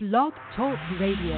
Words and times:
Blog 0.00 0.32
Talk 0.54 0.78
Radio. 1.00 1.34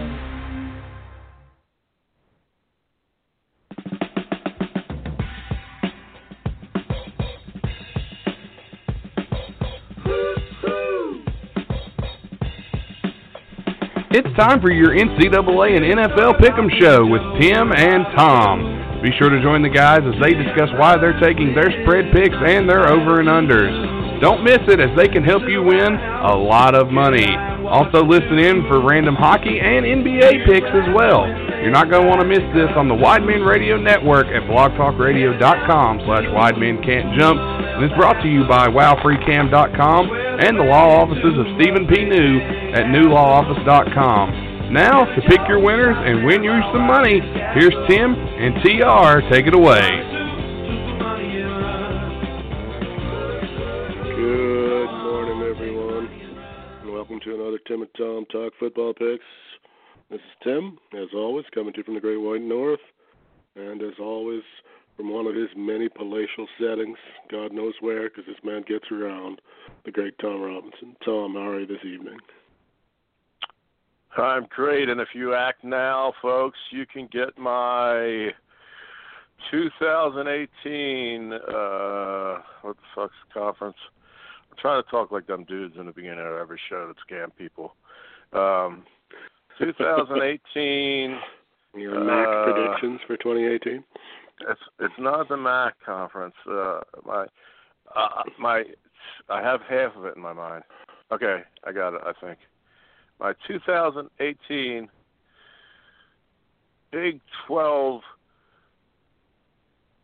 It's 14.10 14.28
time 14.36 14.60
for 14.60 14.70
your 14.70 14.90
NCAA 14.90 15.76
and 15.76 15.98
NFL 15.98 16.38
Pick'em 16.38 16.68
Show 16.78 17.06
with 17.06 17.22
Tim 17.40 17.72
and 17.72 18.04
Tom. 18.14 19.00
Be 19.02 19.08
sure 19.18 19.30
to 19.30 19.40
join 19.42 19.62
the 19.62 19.70
guys 19.70 20.00
as 20.04 20.20
they 20.20 20.34
discuss 20.34 20.68
why 20.78 20.98
they're 20.98 21.18
taking 21.18 21.54
their 21.54 21.72
spread 21.82 22.12
picks 22.12 22.36
and 22.44 22.68
their 22.68 22.90
over 22.90 23.20
and 23.20 23.28
unders. 23.30 24.20
Don't 24.20 24.44
miss 24.44 24.60
it 24.68 24.80
as 24.80 24.94
they 24.98 25.08
can 25.08 25.24
help 25.24 25.44
you 25.48 25.62
win 25.62 25.94
a 25.94 26.36
lot 26.36 26.74
of 26.74 26.90
money. 26.90 27.49
Also 27.70 28.02
listen 28.02 28.34
in 28.42 28.66
for 28.66 28.82
random 28.82 29.14
hockey 29.14 29.62
and 29.62 29.86
NBA 29.86 30.44
picks 30.44 30.66
as 30.74 30.90
well. 30.90 31.22
You're 31.62 31.70
not 31.70 31.88
going 31.88 32.02
to 32.02 32.08
want 32.10 32.20
to 32.20 32.26
miss 32.26 32.42
this 32.50 32.66
on 32.74 32.88
the 32.88 32.98
Wideman 32.98 33.46
Radio 33.46 33.78
Network 33.78 34.26
at 34.26 34.42
blogtalkradio.com 34.50 36.00
slash 36.02 36.26
wideman 36.34 36.82
can't 36.82 37.14
jump. 37.14 37.38
And 37.38 37.84
it's 37.84 37.94
brought 37.94 38.18
to 38.22 38.28
you 38.28 38.42
by 38.50 38.66
wowfreecam.com 38.66 40.02
and 40.10 40.58
the 40.58 40.66
law 40.66 41.06
offices 41.06 41.38
of 41.38 41.46
Stephen 41.60 41.86
P. 41.86 42.04
New 42.04 42.40
at 42.74 42.90
newlawoffice.com. 42.90 44.74
Now, 44.74 45.04
to 45.04 45.20
pick 45.30 45.40
your 45.46 45.62
winners 45.62 45.96
and 45.98 46.26
win 46.26 46.42
you 46.42 46.50
some 46.74 46.86
money, 46.86 47.20
here's 47.54 47.74
Tim 47.86 48.14
and 48.18 48.54
TR. 48.66 49.22
Take 49.30 49.46
it 49.46 49.54
away. 49.54 50.09
Another 57.50 57.62
Tim 57.66 57.82
and 57.82 57.90
Tom 57.96 58.24
Talk 58.30 58.52
Football 58.60 58.94
Picks. 58.94 59.24
This 60.08 60.20
is 60.20 60.36
Tim, 60.44 60.78
as 60.94 61.08
always, 61.12 61.44
coming 61.52 61.72
to 61.72 61.78
you 61.78 61.84
from 61.84 61.94
the 61.94 62.00
Great 62.00 62.18
White 62.18 62.42
North, 62.42 62.78
and 63.56 63.82
as 63.82 63.94
always, 63.98 64.42
from 64.96 65.12
one 65.12 65.26
of 65.26 65.34
his 65.34 65.48
many 65.56 65.88
palatial 65.88 66.46
settings, 66.60 66.96
God 67.28 67.52
knows 67.52 67.74
where, 67.80 68.08
because 68.08 68.24
this 68.26 68.36
man 68.44 68.62
gets 68.68 68.84
around, 68.92 69.40
the 69.84 69.90
great 69.90 70.16
Tom 70.20 70.40
Robinson. 70.40 70.94
Tom, 71.04 71.34
how 71.34 71.48
are 71.48 71.58
you 71.58 71.66
this 71.66 71.84
evening? 71.84 72.18
I'm 74.16 74.46
great, 74.48 74.88
and 74.88 75.00
if 75.00 75.08
you 75.12 75.34
act 75.34 75.64
now, 75.64 76.12
folks, 76.22 76.58
you 76.70 76.86
can 76.86 77.08
get 77.12 77.36
my 77.36 78.30
2018 79.50 81.32
uh 81.32 81.38
what 82.62 82.76
the 82.76 82.82
fuck's 82.94 83.14
the 83.26 83.34
conference? 83.34 83.78
Trying 84.60 84.82
to 84.82 84.90
talk 84.90 85.10
like 85.10 85.26
them 85.26 85.44
dudes 85.44 85.76
in 85.78 85.86
the 85.86 85.92
beginning 85.92 86.20
of 86.20 86.36
every 86.38 86.60
show 86.68 86.86
that 86.88 86.96
scam 87.08 87.28
people. 87.36 87.74
Um 88.32 88.84
2018 89.58 91.18
Your 91.74 92.00
MAC 92.04 92.26
Uh, 92.28 92.44
predictions 92.52 93.00
for 93.06 93.16
2018? 93.16 93.84
it's 94.48 94.60
it's 94.78 94.94
not 94.98 95.28
the 95.28 95.36
MAC 95.36 95.74
conference. 95.84 96.34
Uh 96.50 96.80
my 97.04 97.26
uh 97.94 98.22
my 98.38 98.64
I 99.28 99.42
have 99.42 99.60
half 99.68 99.94
of 99.96 100.04
it 100.06 100.16
in 100.16 100.22
my 100.22 100.32
mind. 100.32 100.64
Okay, 101.12 101.42
I 101.64 101.72
got 101.72 101.94
it, 101.94 102.00
I 102.06 102.12
think. 102.24 102.38
My 103.18 103.32
2018 103.48 104.88
Big 106.92 107.20
12 107.46 108.00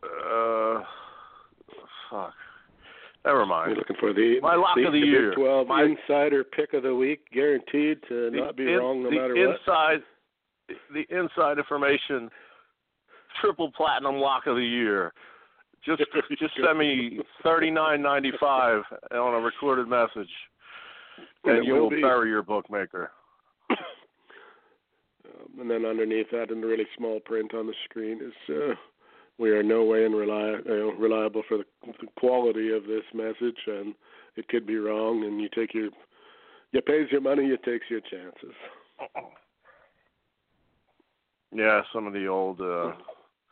uh 0.04 0.82
fuck. 2.10 2.34
Never 3.26 3.44
mind. 3.44 3.70
You're 3.70 3.78
looking 3.78 3.96
for 3.98 4.12
the, 4.14 4.38
My 4.40 4.54
lock 4.54 4.76
the, 4.76 4.84
of 4.86 4.92
the 4.92 5.00
the 5.00 5.06
year. 5.06 5.30
Big 5.30 5.36
12 5.38 5.66
My- 5.66 5.82
insider 5.84 6.44
pick 6.44 6.72
of 6.74 6.84
the 6.84 6.94
week, 6.94 7.20
guaranteed 7.32 7.98
to 8.08 8.30
The 8.30 8.36
not 8.36 8.56
be 8.56 8.72
in- 8.72 8.78
wrong 8.78 9.02
no 9.02 9.10
the 9.10 9.16
matter 9.16 9.34
what. 9.34 9.58
inside, 9.58 10.02
The 10.94 11.04
inside 11.14 11.58
information, 11.58 12.30
triple 13.40 13.72
platinum 13.76 14.16
lock 14.16 14.46
of 14.46 14.54
the 14.56 14.64
year. 14.64 15.12
Just 15.84 16.02
just 16.38 16.54
send 16.64 16.78
me 16.78 17.20
thirty 17.42 17.70
nine 17.70 18.00
ninety 18.02 18.32
five 18.40 18.82
on 19.12 19.34
a 19.34 19.40
recorded 19.40 19.88
message, 19.88 20.30
And 21.44 21.58
and 21.58 21.66
you 21.66 21.74
will 21.74 21.82
will 21.82 21.90
be. 21.90 22.00
bury 22.02 22.28
your 22.30 22.42
bookmaker. 22.42 23.10
Um, 25.26 25.60
and 25.60 25.70
then 25.70 25.84
underneath 25.84 26.28
that, 26.30 26.50
in 26.50 26.60
the 26.60 26.66
really 26.66 26.86
small 26.96 27.18
print 27.20 27.52
on 27.54 27.66
the 27.66 27.74
screen, 27.88 28.20
is 28.22 28.54
uh, 28.54 28.74
we 29.38 29.50
are 29.50 29.62
no 29.62 29.84
way 29.84 30.04
in 30.04 30.12
reli- 30.12 30.64
you 30.66 30.76
know, 30.76 30.92
reliable 30.98 31.42
for 31.48 31.58
the, 31.58 31.64
the 32.00 32.06
quality 32.18 32.72
of 32.72 32.84
this 32.84 33.04
message, 33.14 33.58
and 33.66 33.94
it 34.36 34.48
could 34.48 34.66
be 34.66 34.76
wrong. 34.76 35.24
And 35.24 35.40
you 35.40 35.48
take 35.54 35.74
your, 35.74 35.90
you 36.72 36.80
pays 36.82 37.08
your 37.10 37.20
money, 37.20 37.46
you 37.46 37.56
takes 37.64 37.86
your 37.90 38.00
chances. 38.00 38.54
Yeah, 41.52 41.82
some 41.92 42.06
of 42.06 42.12
the 42.12 42.26
old 42.26 42.60
uh, 42.60 42.92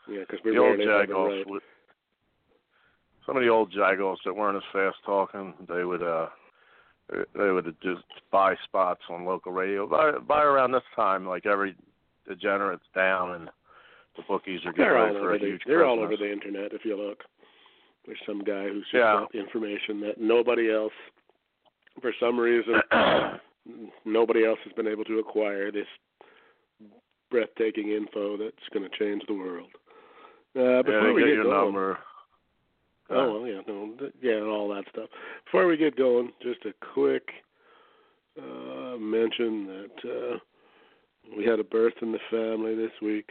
Yeah, 0.09 0.21
because 0.21 0.41
we 0.45 0.53
the 0.53 0.59
old 0.59 0.78
Jagos, 0.78 1.28
right. 1.28 1.49
would- 1.49 1.62
some 3.27 3.37
of 3.37 3.43
the 3.43 3.49
old 3.49 3.72
Jagos 3.72 4.16
that 4.25 4.34
weren't 4.34 4.56
as 4.56 4.62
fast 4.72 4.97
talking, 5.06 5.55
they 5.69 5.84
would 5.84 6.03
uh 6.03 6.27
they 7.34 7.51
would 7.51 7.75
just 7.83 8.03
buy 8.31 8.55
spots 8.65 9.01
on 9.09 9.25
local 9.25 9.53
radio. 9.53 9.87
By 9.87 10.12
by 10.19 10.43
around 10.43 10.72
this 10.72 10.83
time, 10.95 11.27
like 11.27 11.47
every 11.47 11.77
degenerate's 12.28 12.84
down 12.95 13.33
and 13.33 13.51
the 14.16 14.22
bookies 14.28 14.60
are 14.64 14.72
getting 14.72 14.84
They're 14.84 14.98
all 14.98 15.16
over 15.16 15.34
a 15.34 15.38
the 15.38 15.47
huge 15.47 15.62
they're 15.66 15.84
all 15.84 16.00
over 16.00 16.16
the 16.16 16.30
internet 16.30 16.72
if 16.72 16.84
you 16.84 16.97
look. 16.97 17.22
There's 18.06 18.19
some 18.26 18.44
guy 18.44 18.64
who's 18.69 18.82
just 18.84 18.94
Yeah. 18.94 19.20
got 19.20 19.34
information 19.34 20.00
that 20.02 20.20
nobody 20.20 20.70
else, 20.72 20.92
for 22.00 22.12
some 22.20 22.38
reason, 22.38 22.74
nobody 24.04 24.44
else 24.44 24.58
has 24.64 24.72
been 24.74 24.86
able 24.86 25.04
to 25.04 25.19
acquire 25.19 25.72
this 25.72 25.86
breathtaking 27.30 27.91
info 27.91 28.36
that's 28.36 28.69
going 28.72 28.88
to 28.88 28.97
change 28.98 29.22
the 29.26 29.34
world. 29.34 29.70
Uh, 30.56 30.60
yeah, 30.62 30.82
before 30.82 31.06
they 31.08 31.12
we 31.12 31.20
get 31.22 31.26
get 31.28 31.34
your 31.34 31.44
going, 31.44 31.64
number. 31.64 31.98
oh 33.10 33.41
well, 33.41 33.47
yeah, 33.48 33.60
no, 33.66 33.94
yeah, 34.22 34.34
and 34.36 34.47
all 34.47 34.69
that 34.69 34.84
stuff. 34.92 35.08
Before 35.47 35.66
we 35.66 35.76
get 35.76 35.97
going, 35.97 36.30
just 36.42 36.64
a 36.66 36.72
quick 36.92 37.28
uh, 38.38 38.97
mention 38.98 39.66
that 39.66 40.10
uh, 40.34 40.38
we 41.36 41.44
had 41.44 41.58
a 41.58 41.64
birth 41.64 41.94
in 42.03 42.12
the 42.12 42.19
family 42.30 42.74
this 42.76 42.92
week. 43.03 43.30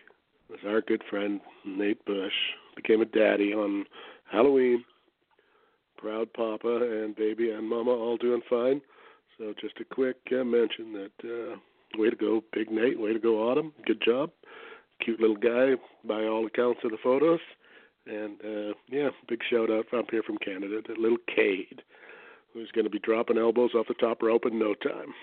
It 0.53 0.64
was 0.64 0.72
our 0.72 0.81
good 0.81 1.02
friend 1.09 1.41
Nate 1.66 2.06
Bush 2.06 2.34
became 2.75 3.02
a 3.02 3.06
daddy 3.06 3.53
on 3.53 3.86
Halloween. 4.31 4.84
Proud 5.97 6.31
papa 6.34 7.02
and 7.03 7.16
baby 7.16 7.50
and 7.50 7.68
mama 7.68 7.90
all 7.90 8.18
doing 8.18 8.41
fine. 8.47 8.80
So 9.38 9.53
just 9.59 9.80
a 9.80 9.86
quick 9.86 10.18
uh, 10.31 10.44
mention 10.44 10.94
that 10.94 11.12
uh, 11.24 11.56
way 11.97 12.12
to 12.12 12.16
go, 12.16 12.44
Big 12.53 12.69
Nate. 12.69 13.00
Way 13.00 13.14
to 13.14 13.19
go, 13.19 13.50
Autumn. 13.50 13.74
Good 13.88 14.02
job. 14.06 14.30
Cute 15.03 15.19
little 15.19 15.38
guy 15.38 15.74
by 16.08 16.25
all 16.25 16.46
accounts 16.46 16.81
of 16.84 16.91
the 16.91 16.97
photos. 17.02 17.40
And 18.06 18.40
uh, 18.41 18.74
yeah, 18.90 19.09
big 19.28 19.40
shout 19.50 19.72
out 19.72 19.85
from 19.90 20.06
here 20.12 20.24
from 20.24 20.38
Canada 20.38 20.81
to 20.84 21.02
little 21.02 21.18
Cade, 21.34 21.81
who's 22.53 22.70
going 22.72 22.85
to 22.85 22.91
be 22.91 23.00
dropping 23.00 23.40
elbows 23.40 23.74
off 23.74 23.88
the 23.88 23.96
top 23.96 24.22
rope 24.22 24.46
in 24.46 24.59
no 24.59 24.75
time. 24.75 25.14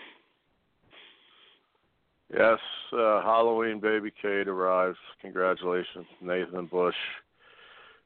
Yes, 2.33 2.59
uh, 2.93 3.23
Halloween 3.23 3.81
baby 3.81 4.13
Kate 4.23 4.47
arrives. 4.47 4.99
Congratulations, 5.21 6.07
Nathan 6.21 6.67
Bush 6.67 6.95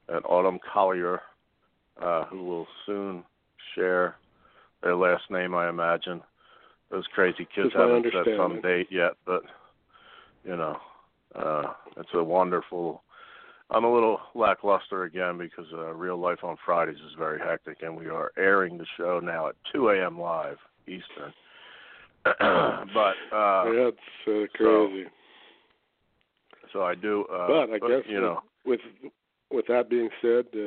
and 0.09 0.25
Autumn 0.25 0.59
Collier, 0.73 1.21
uh, 2.01 2.25
who 2.25 2.43
will 2.43 2.67
soon 2.85 3.23
share 3.75 4.15
their 4.81 4.95
last 4.95 5.23
name, 5.29 5.53
I 5.53 5.69
imagine. 5.69 6.21
Those 6.89 7.05
crazy 7.13 7.47
kids 7.53 7.73
haven't 7.75 8.05
set 8.11 8.37
some 8.37 8.61
date 8.61 8.87
yet, 8.91 9.13
but 9.25 9.43
you 10.43 10.55
know, 10.55 10.77
uh, 11.35 11.73
it's 11.97 12.09
a 12.13 12.23
wonderful. 12.23 13.03
I'm 13.71 13.83
a 13.83 13.91
little 13.91 14.19
lackluster 14.35 15.03
again 15.03 15.39
because 15.39 15.65
uh, 15.73 15.93
real 15.93 16.17
life 16.17 16.43
on 16.43 16.55
Fridays 16.63 16.97
is 16.97 17.13
very 17.17 17.39
hectic, 17.39 17.79
and 17.81 17.97
we 17.97 18.07
are 18.07 18.31
airing 18.37 18.77
the 18.77 18.85
show 18.95 19.19
now 19.19 19.47
at 19.47 19.55
2 19.73 19.89
a.m. 19.89 20.19
live 20.19 20.57
Eastern. 20.87 21.33
but 22.93 23.15
uh, 23.31 23.63
yeah, 23.71 23.89
it's 23.91 23.97
uh, 24.27 24.57
crazy. 24.57 25.05
So 26.73 26.81
I 26.81 26.95
do. 26.95 27.25
Uh, 27.31 27.47
but 27.47 27.69
I 27.73 27.79
guess 27.79 28.03
you 28.07 28.19
know, 28.19 28.41
with 28.65 28.79
with 29.51 29.65
that 29.67 29.89
being 29.89 30.09
said, 30.21 30.45
uh, 30.53 30.57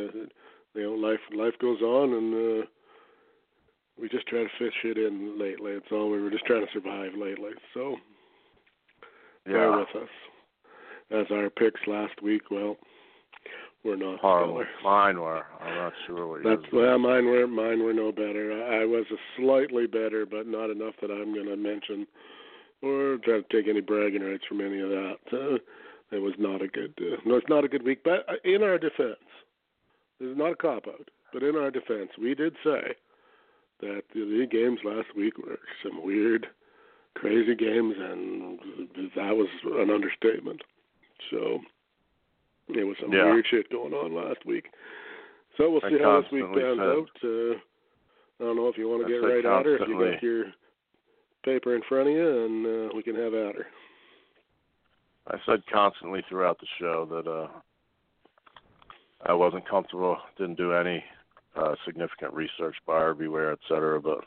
you 0.74 0.82
know, 0.82 0.92
life 0.92 1.20
life 1.34 1.54
goes 1.60 1.80
on, 1.80 2.14
and 2.14 2.62
uh, 2.62 2.66
we 4.00 4.08
just 4.08 4.26
try 4.28 4.44
to 4.44 4.48
fit 4.58 4.72
shit 4.82 4.98
in 4.98 5.38
lately. 5.38 5.72
It's 5.72 5.86
all 5.90 6.10
we 6.10 6.20
were 6.20 6.30
just 6.30 6.46
trying 6.46 6.64
to 6.64 6.72
survive 6.72 7.12
lately. 7.18 7.50
So 7.74 7.96
bear 9.44 9.72
with 9.72 9.88
us. 9.96 10.08
As 11.10 11.26
our 11.32 11.50
picks 11.50 11.80
last 11.86 12.22
week, 12.22 12.50
well, 12.50 12.76
we're 13.84 13.96
not 13.96 14.18
horrible. 14.18 14.54
stellar. 14.54 14.68
Mine 14.84 15.20
were. 15.20 15.44
I'm 15.60 15.74
not 15.76 15.92
sure 16.06 16.26
what 16.26 16.42
That's 16.42 16.72
well, 16.72 16.98
mine 16.98 17.26
were 17.26 17.46
mine 17.46 17.82
were 17.82 17.92
no 17.92 18.12
better. 18.12 18.52
I, 18.52 18.82
I 18.82 18.84
was 18.84 19.04
a 19.12 19.16
slightly 19.36 19.86
better, 19.86 20.26
but 20.26 20.46
not 20.46 20.70
enough 20.70 20.94
that 21.00 21.10
I'm 21.10 21.32
going 21.32 21.46
to 21.46 21.56
mention 21.56 22.06
or 22.82 23.18
try 23.24 23.40
to 23.40 23.44
take 23.50 23.68
any 23.68 23.80
bragging 23.80 24.22
rights 24.22 24.44
from 24.48 24.60
any 24.60 24.80
of 24.80 24.88
that. 24.88 25.16
Uh, 25.32 25.58
it 26.10 26.20
was 26.20 26.34
not 26.38 26.62
a 26.62 26.68
good. 26.68 26.94
Uh, 27.00 27.16
no, 27.24 27.36
it's 27.36 27.48
not 27.48 27.64
a 27.64 27.68
good 27.68 27.84
week. 27.84 28.02
But 28.04 28.28
uh, 28.28 28.34
in 28.44 28.62
our 28.62 28.78
defense, 28.78 29.18
this 30.18 30.30
is 30.30 30.36
not 30.36 30.52
a 30.52 30.56
cop 30.56 30.86
out. 30.86 31.08
But 31.32 31.42
in 31.42 31.56
our 31.56 31.70
defense, 31.70 32.10
we 32.20 32.34
did 32.34 32.54
say 32.64 32.94
that 33.80 34.02
the, 34.14 34.20
the 34.20 34.46
games 34.50 34.80
last 34.84 35.14
week 35.16 35.38
were 35.38 35.58
some 35.82 36.04
weird 36.04 36.46
crazy 37.14 37.54
games, 37.54 37.94
and 37.98 38.58
that 39.16 39.36
was 39.36 39.48
an 39.64 39.90
understatement. 39.90 40.62
So 41.30 41.58
there 42.74 42.86
was 42.86 42.96
some 43.00 43.12
Yeah. 43.12 43.24
weird 43.32 43.46
shit 43.46 43.70
going 43.70 43.92
on 43.94 44.14
last 44.14 44.44
week. 44.44 44.70
So 45.56 45.70
we'll 45.70 45.84
I 45.84 45.90
see 45.90 45.98
how 45.98 46.20
this 46.20 46.30
week 46.30 46.44
pans 46.54 46.78
out. 46.78 47.10
Uh, 47.24 47.54
I 48.40 48.44
don't 48.44 48.56
know 48.56 48.68
if 48.68 48.78
you 48.78 48.88
want 48.88 49.04
I 49.04 49.08
to 49.08 49.12
get 49.12 49.26
right 49.26 49.44
at 49.44 49.66
her, 49.66 49.76
if 49.76 49.88
you 49.88 49.98
got 49.98 50.22
your 50.22 50.44
paper 51.44 51.74
in 51.74 51.82
front 51.88 52.08
of 52.08 52.14
you, 52.14 52.44
and 52.44 52.66
uh, 52.66 52.94
we 52.94 53.02
can 53.02 53.16
have 53.16 53.34
at 53.34 53.56
her. 53.56 53.66
I 55.26 55.36
said 55.44 55.62
constantly 55.66 56.22
throughout 56.28 56.58
the 56.58 56.66
show 56.78 57.04
that 57.10 57.30
uh 57.30 57.48
I 59.26 59.32
wasn't 59.34 59.68
comfortable, 59.68 60.16
didn't 60.36 60.56
do 60.56 60.72
any 60.72 61.04
uh 61.56 61.74
significant 61.84 62.32
research, 62.32 62.76
buyer 62.86 63.14
beware, 63.14 63.52
et 63.52 63.58
cetera, 63.68 64.00
but 64.00 64.24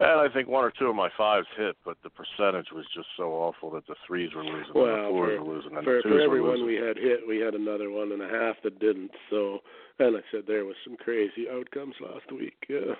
and 0.00 0.20
I 0.20 0.28
think 0.32 0.48
one 0.48 0.64
or 0.64 0.72
two 0.76 0.86
of 0.86 0.96
my 0.96 1.08
fives 1.16 1.46
hit, 1.56 1.76
but 1.84 1.96
the 2.02 2.10
percentage 2.10 2.72
was 2.72 2.84
just 2.94 3.08
so 3.16 3.30
awful 3.32 3.70
that 3.72 3.86
the 3.86 3.94
threes 4.06 4.30
were 4.34 4.42
losing, 4.44 4.64
and 4.66 4.74
the 4.74 4.78
Well, 4.80 5.08
fours 5.10 5.38
for- 5.38 5.44
were 5.44 5.54
losing, 5.54 5.76
and 5.76 5.84
For, 5.84 5.96
the 5.96 6.02
twos 6.02 6.10
for 6.12 6.14
were 6.16 6.20
every 6.24 6.40
one 6.40 6.50
losing. 6.60 6.66
we 6.66 6.74
had 6.76 6.96
hit, 6.96 7.26
we 7.28 7.38
had 7.38 7.54
another 7.54 7.90
one 7.90 8.12
and 8.12 8.22
a 8.22 8.28
half 8.28 8.60
that 8.62 8.78
didn't. 8.80 9.12
So, 9.28 9.62
and 9.98 10.16
I 10.16 10.20
said 10.30 10.46
there 10.46 10.64
was 10.64 10.76
some 10.84 10.96
crazy 10.96 11.48
outcomes 11.48 11.94
last 12.00 12.30
week. 12.32 12.56
Yeah. 12.68 12.94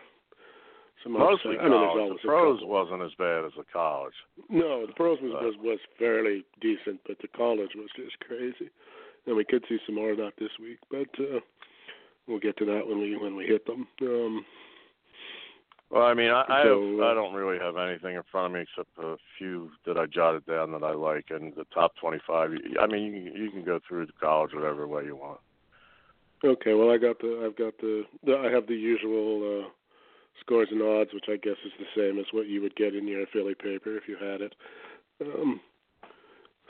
Some 1.02 1.12
Mostly 1.12 1.56
upset- 1.56 1.64
I 1.64 1.68
mean, 1.70 1.80
there's 1.80 1.92
college. 1.92 1.96
always 2.04 2.20
The 2.20 2.28
pros 2.28 2.64
wasn't 2.64 3.02
as 3.02 3.14
bad 3.14 3.44
as 3.46 3.54
the 3.54 3.64
college. 3.72 4.12
No, 4.50 4.84
the 4.84 4.92
pros 4.92 5.18
was, 5.22 5.32
Uh, 5.32 5.46
was 5.46 5.56
was 5.56 5.80
fairly 5.98 6.44
decent, 6.60 7.00
but 7.06 7.18
the 7.20 7.28
college 7.28 7.74
was 7.74 7.88
just 7.96 8.20
crazy, 8.20 8.68
and 9.24 9.34
we 9.34 9.44
could 9.44 9.64
see 9.66 9.78
some 9.86 9.94
more 9.94 10.10
of 10.10 10.18
that 10.18 10.36
this 10.36 10.52
week. 10.58 10.76
But 10.90 11.08
uh, 11.18 11.40
we'll 12.26 12.38
get 12.38 12.58
to 12.58 12.66
that 12.66 12.86
when 12.86 12.98
we 13.00 13.16
when 13.16 13.34
we 13.34 13.46
hit 13.46 13.64
them. 13.64 13.88
Um, 14.02 14.44
Well, 15.90 16.04
I 16.04 16.14
mean, 16.14 16.30
I 16.30 16.42
I, 16.48 16.62
So, 16.62 16.80
have, 16.92 17.00
uh, 17.00 17.06
I 17.10 17.14
don't 17.14 17.34
really 17.34 17.58
have 17.58 17.76
anything 17.76 18.14
in 18.14 18.22
front 18.30 18.46
of 18.46 18.52
me 18.52 18.60
except 18.62 18.90
a 18.98 19.16
few 19.38 19.70
that 19.86 19.98
I 19.98 20.06
jotted 20.06 20.46
down 20.46 20.70
that 20.72 20.84
I 20.84 20.92
like, 20.92 21.26
and 21.30 21.52
the 21.56 21.64
top 21.74 21.92
25. 22.00 22.52
I 22.80 22.86
mean, 22.86 23.12
you, 23.12 23.30
can- 23.32 23.42
you 23.42 23.50
can 23.50 23.64
go 23.64 23.80
through 23.86 24.06
the 24.06 24.12
college 24.20 24.52
whatever 24.54 24.86
way 24.86 25.04
you 25.04 25.16
want. 25.16 25.40
okay, 26.44 26.74
well 26.74 26.90
I 26.90 26.96
got 26.98 27.18
the 27.18 27.42
I've 27.44 27.56
got 27.56 27.76
the, 27.78 28.04
the 28.24 28.36
I 28.36 28.50
have 28.52 28.66
the 28.66 28.74
usual 28.74 29.64
uh, 29.64 29.68
scores 30.40 30.68
and 30.70 30.82
odds, 30.82 31.12
which 31.12 31.26
I 31.28 31.36
guess 31.36 31.56
is 31.66 31.72
the 31.78 32.00
same 32.00 32.18
as 32.18 32.26
what 32.32 32.46
you 32.46 32.62
would 32.62 32.76
get 32.76 32.94
in 32.94 33.06
your 33.08 33.26
Philly 33.32 33.54
paper 33.54 33.96
if 33.96 34.04
you 34.08 34.16
had 34.16 34.40
it. 34.40 34.54
Um, 35.20 35.60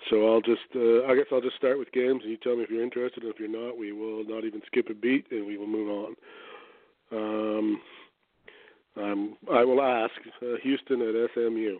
so 0.08 0.32
I'll 0.32 0.40
just 0.40 0.64
uh, 0.74 1.04
I 1.06 1.14
guess 1.14 1.26
I'll 1.30 1.42
just 1.42 1.56
start 1.56 1.78
with 1.78 1.92
games, 1.92 2.22
and 2.22 2.30
you 2.30 2.38
tell 2.38 2.56
me 2.56 2.62
if 2.62 2.70
you're 2.70 2.82
interested, 2.82 3.22
and 3.22 3.32
if 3.32 3.38
you're 3.38 3.48
not, 3.48 3.76
we 3.78 3.92
will 3.92 4.24
not 4.26 4.44
even 4.44 4.62
skip 4.66 4.88
a 4.90 4.94
beat, 4.94 5.26
and 5.30 5.46
we 5.46 5.58
will 5.58 5.66
move 5.66 5.90
on. 5.90 6.14
Um, 7.12 7.80
um, 8.96 9.36
I 9.52 9.64
will 9.64 9.82
ask 9.82 10.12
uh, 10.42 10.56
Houston 10.62 11.02
at 11.02 11.30
SMU. 11.34 11.78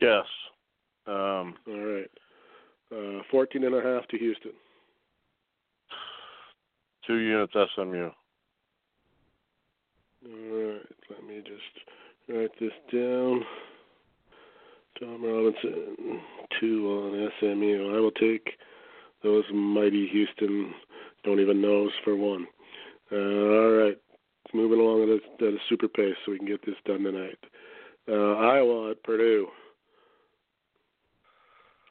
Yes. 0.00 0.24
Um, 1.06 1.54
All 1.68 1.78
right. 1.78 2.10
Uh, 2.92 3.22
14 3.30 3.64
and 3.64 3.74
a 3.74 3.82
half 3.82 4.06
to 4.08 4.18
Houston. 4.18 4.52
two 7.06 7.16
units 7.16 7.52
SMU. 7.52 8.10
All 10.24 10.32
right. 10.32 10.86
Let 11.10 11.26
me 11.26 11.42
just 11.44 11.86
write 12.28 12.50
this 12.60 12.72
down. 12.92 13.44
Tom 14.98 15.24
Robinson, 15.24 16.20
two 16.58 16.88
on 16.88 17.30
SMU. 17.40 17.96
I 17.96 18.00
will 18.00 18.10
take 18.10 18.50
those 19.22 19.44
mighty 19.52 20.08
Houston 20.08 20.74
don't 21.24 21.40
even 21.40 21.60
knows 21.60 21.90
for 22.04 22.16
one. 22.16 22.46
Uh, 23.12 23.16
all 23.16 23.70
right. 23.70 23.98
Moving 24.52 24.80
along 24.80 25.02
at 25.04 25.08
a, 25.08 25.46
at 25.48 25.54
a 25.54 25.58
super 25.68 25.86
pace 25.88 26.14
so 26.24 26.32
we 26.32 26.38
can 26.38 26.46
get 26.46 26.64
this 26.66 26.74
done 26.84 27.04
tonight. 27.04 27.38
Uh, 28.08 28.34
Iowa 28.34 28.90
at 28.90 29.02
Purdue. 29.04 29.46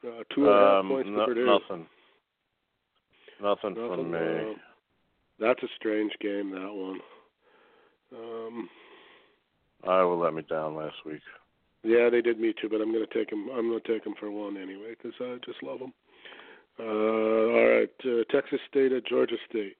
Uh, 0.05 0.23
two 0.33 0.45
and 0.45 0.49
a 0.49 0.57
half 0.57 0.79
Um, 0.81 0.89
points 0.89 1.09
no- 1.09 1.19
to 1.19 1.25
Purdue. 1.25 1.45
nothing. 1.45 1.87
Nothing, 3.41 3.73
Nothing, 3.75 3.87
from 3.87 4.11
me. 4.11 4.19
uh, 4.19 4.53
that's 5.39 5.63
a 5.63 5.67
strange 5.77 6.11
game, 6.19 6.51
that 6.51 6.73
one. 6.73 6.99
Um, 8.13 8.69
Iowa 9.87 10.13
let 10.15 10.33
me 10.33 10.41
down 10.41 10.75
last 10.75 10.97
week. 11.05 11.21
yeah, 11.83 12.09
they 12.09 12.21
did 12.21 12.37
me 12.39 12.53
too, 12.61 12.67
but 12.67 12.81
I'm 12.81 12.91
going 12.91 13.05
to 13.05 13.13
take 13.13 13.29
them. 13.29 13.49
I'm 13.53 13.69
going 13.69 13.79
to 13.81 13.87
take 13.93 14.03
them 14.03 14.15
for 14.19 14.29
one 14.29 14.57
anyway 14.57 14.95
because 15.01 15.13
I 15.21 15.37
just 15.45 15.63
love 15.63 15.79
them. 15.79 15.93
Uh, 16.77 16.83
all 16.83 17.67
right, 17.69 17.89
uh, 18.05 18.23
Texas 18.29 18.59
State 18.69 18.91
at 18.91 19.05
Georgia 19.05 19.37
State. 19.49 19.77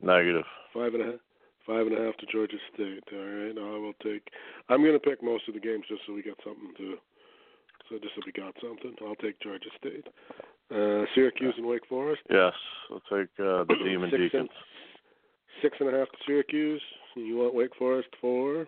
Negative. 0.00 0.44
Five 0.72 0.94
and 0.94 1.02
a 1.02 1.06
half. 1.06 1.20
Five 1.66 1.86
and 1.86 1.96
a 1.96 2.04
half 2.04 2.16
to 2.18 2.26
Georgia 2.26 2.56
State. 2.74 3.04
All 3.12 3.18
right, 3.18 3.54
I 3.56 3.78
will 3.78 3.92
take. 4.02 4.26
I'm 4.68 4.82
going 4.82 4.94
to 4.94 4.98
pick 4.98 5.22
most 5.22 5.46
of 5.48 5.54
the 5.54 5.60
games 5.60 5.84
just 5.88 6.02
so 6.06 6.12
we 6.12 6.22
got 6.22 6.36
something 6.44 6.72
to. 6.78 6.96
So 7.88 7.98
just 7.98 8.14
so 8.16 8.22
we 8.26 8.32
got 8.32 8.54
something, 8.60 8.94
I'll 9.06 9.14
take 9.16 9.38
Georgia 9.40 9.68
State. 9.78 10.06
Uh, 10.70 11.04
Syracuse 11.14 11.54
and 11.58 11.66
Wake 11.66 11.86
Forest. 11.88 12.22
Yes, 12.30 12.52
I'll 12.90 13.02
take 13.10 13.28
uh, 13.38 13.64
the 13.64 13.76
Demon 13.84 14.10
Six 14.10 14.22
Deacons. 14.22 14.48
and, 14.50 15.62
six 15.62 15.76
and 15.80 15.88
a 15.94 15.98
half 15.98 16.08
to 16.08 16.16
Syracuse. 16.26 16.82
You 17.14 17.36
want 17.38 17.54
Wake 17.54 17.74
Forest 17.78 18.08
for 18.20 18.66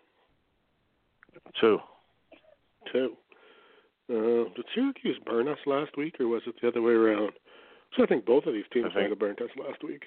Two. 1.61 1.79
two. 2.93 3.17
Uh, 4.11 4.44
did 4.55 4.64
Syracuse 4.75 5.17
burn 5.25 5.49
us 5.49 5.58
last 5.67 5.96
week, 5.96 6.14
or 6.20 6.29
was 6.29 6.43
it 6.46 6.55
the 6.61 6.69
other 6.69 6.82
way 6.82 6.93
around? 6.93 7.32
So 7.96 8.02
I 8.02 8.06
think 8.06 8.26
both 8.26 8.44
of 8.46 8.52
these 8.52 8.64
teams 8.73 8.85
think- 8.87 8.96
might 8.96 9.08
have 9.11 9.19
burnt 9.19 9.41
us 9.41 9.50
last 9.56 9.82
week. 9.82 10.02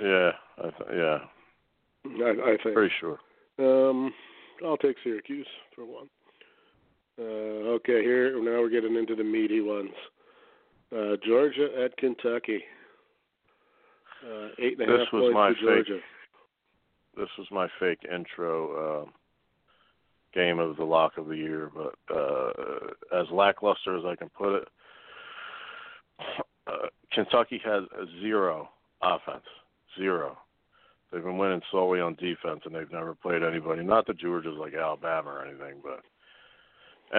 Yeah, 0.00 0.32
I 0.58 0.62
th- 0.70 0.90
yeah, 0.94 1.18
I, 2.06 2.30
I 2.44 2.56
think. 2.62 2.74
pretty 2.74 2.94
sure. 3.00 3.18
Um, 3.58 4.12
I'll 4.64 4.76
take 4.76 4.96
Syracuse 5.02 5.46
for 5.74 5.84
one. 5.84 6.08
Uh, 7.18 7.76
okay, 7.76 8.02
here 8.02 8.32
now 8.42 8.60
we're 8.60 8.70
getting 8.70 8.96
into 8.96 9.14
the 9.14 9.24
meaty 9.24 9.60
ones. 9.60 9.90
Uh, 10.94 11.16
Georgia 11.26 11.68
at 11.84 11.96
Kentucky. 11.96 12.62
Uh, 14.24 14.48
eight 14.58 14.78
and 14.80 14.88
a 14.88 14.92
half 14.92 15.00
This 15.00 15.12
was 15.12 15.32
points 15.32 15.34
my 15.34 15.48
to 15.48 15.54
fake 15.54 15.86
Georgia. 15.86 16.00
This 17.16 17.28
was 17.38 17.46
my 17.50 17.68
fake 17.78 18.00
intro 18.12 19.02
uh, 19.02 19.10
game 20.34 20.58
of 20.58 20.76
the 20.76 20.84
lock 20.84 21.12
of 21.16 21.26
the 21.26 21.36
year, 21.36 21.70
but 21.74 21.94
uh, 22.14 23.20
as 23.20 23.26
lackluster 23.32 23.96
as 23.96 24.04
I 24.04 24.14
can 24.14 24.28
put 24.30 24.62
it, 24.62 24.68
uh, 26.66 26.86
Kentucky 27.12 27.60
has 27.64 27.84
a 27.98 28.04
zero 28.20 28.68
offense. 29.02 29.44
Zero. 29.98 30.38
They've 31.12 31.24
been 31.24 31.38
winning 31.38 31.62
solely 31.72 32.00
on 32.00 32.14
defense, 32.14 32.60
and 32.64 32.74
they've 32.74 32.90
never 32.92 33.14
played 33.14 33.42
anybody. 33.42 33.82
Not 33.82 34.06
that 34.06 34.18
Georgia's 34.18 34.56
like 34.58 34.74
Alabama 34.74 35.30
or 35.30 35.44
anything, 35.44 35.82
but 35.82 36.02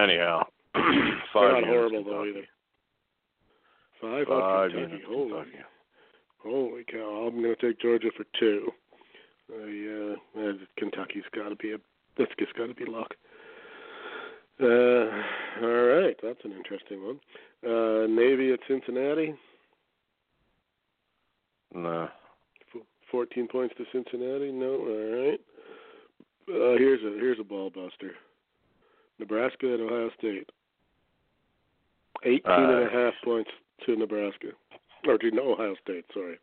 anyhow, 0.00 0.44
five 0.74 1.52
not 1.54 1.64
horrible 1.64 2.04
though 2.04 2.24
Kentucky. 2.24 2.30
either. 2.30 2.46
Five, 4.00 4.26
Five 4.26 4.70
Kentucky. 4.70 5.02
Holy, 5.06 5.28
Kentucky. 5.30 5.58
holy 6.42 6.84
cow! 6.90 7.28
I'm 7.28 7.42
going 7.42 7.54
to 7.54 7.66
take 7.66 7.80
Georgia 7.80 8.08
for 8.16 8.24
two. 8.40 8.68
Uh, 9.52 9.66
yeah, 9.66 10.14
uh, 10.40 10.52
Kentucky's 10.78 11.24
got 11.34 11.50
to 11.50 11.56
be 11.56 11.72
a. 11.72 11.78
That's 12.16 12.32
just 12.38 12.54
got 12.54 12.66
to 12.66 12.74
be 12.74 12.86
luck. 12.86 13.14
Uh, 14.60 15.08
all 15.62 15.84
right, 15.84 16.16
that's 16.22 16.44
an 16.44 16.52
interesting 16.52 17.02
one. 17.04 17.20
Uh, 17.66 18.06
Navy 18.06 18.52
at 18.52 18.60
Cincinnati. 18.68 19.34
Nah. 21.74 22.08
F- 23.12 23.18
Fourteen 23.18 23.46
points 23.48 23.74
to 23.78 23.84
Cincinnati. 23.92 24.50
No, 24.50 24.72
all 24.74 25.28
right. 25.28 25.40
Uh, 26.48 26.76
here's 26.78 27.02
a 27.02 27.18
here's 27.18 27.38
a 27.38 27.44
ball 27.44 27.70
buster. 27.70 28.12
Nebraska 29.18 29.74
at 29.74 29.80
Ohio 29.80 30.10
State. 30.18 30.48
Eighteen 32.24 32.42
and 32.46 32.72
a 32.72 32.86
Uh, 32.86 32.90
half 32.90 33.14
points 33.24 33.50
to 33.86 33.96
Nebraska, 33.96 34.48
or 35.06 35.18
to 35.18 35.40
Ohio 35.40 35.74
State. 35.82 36.04
Sorry. 36.14 36.38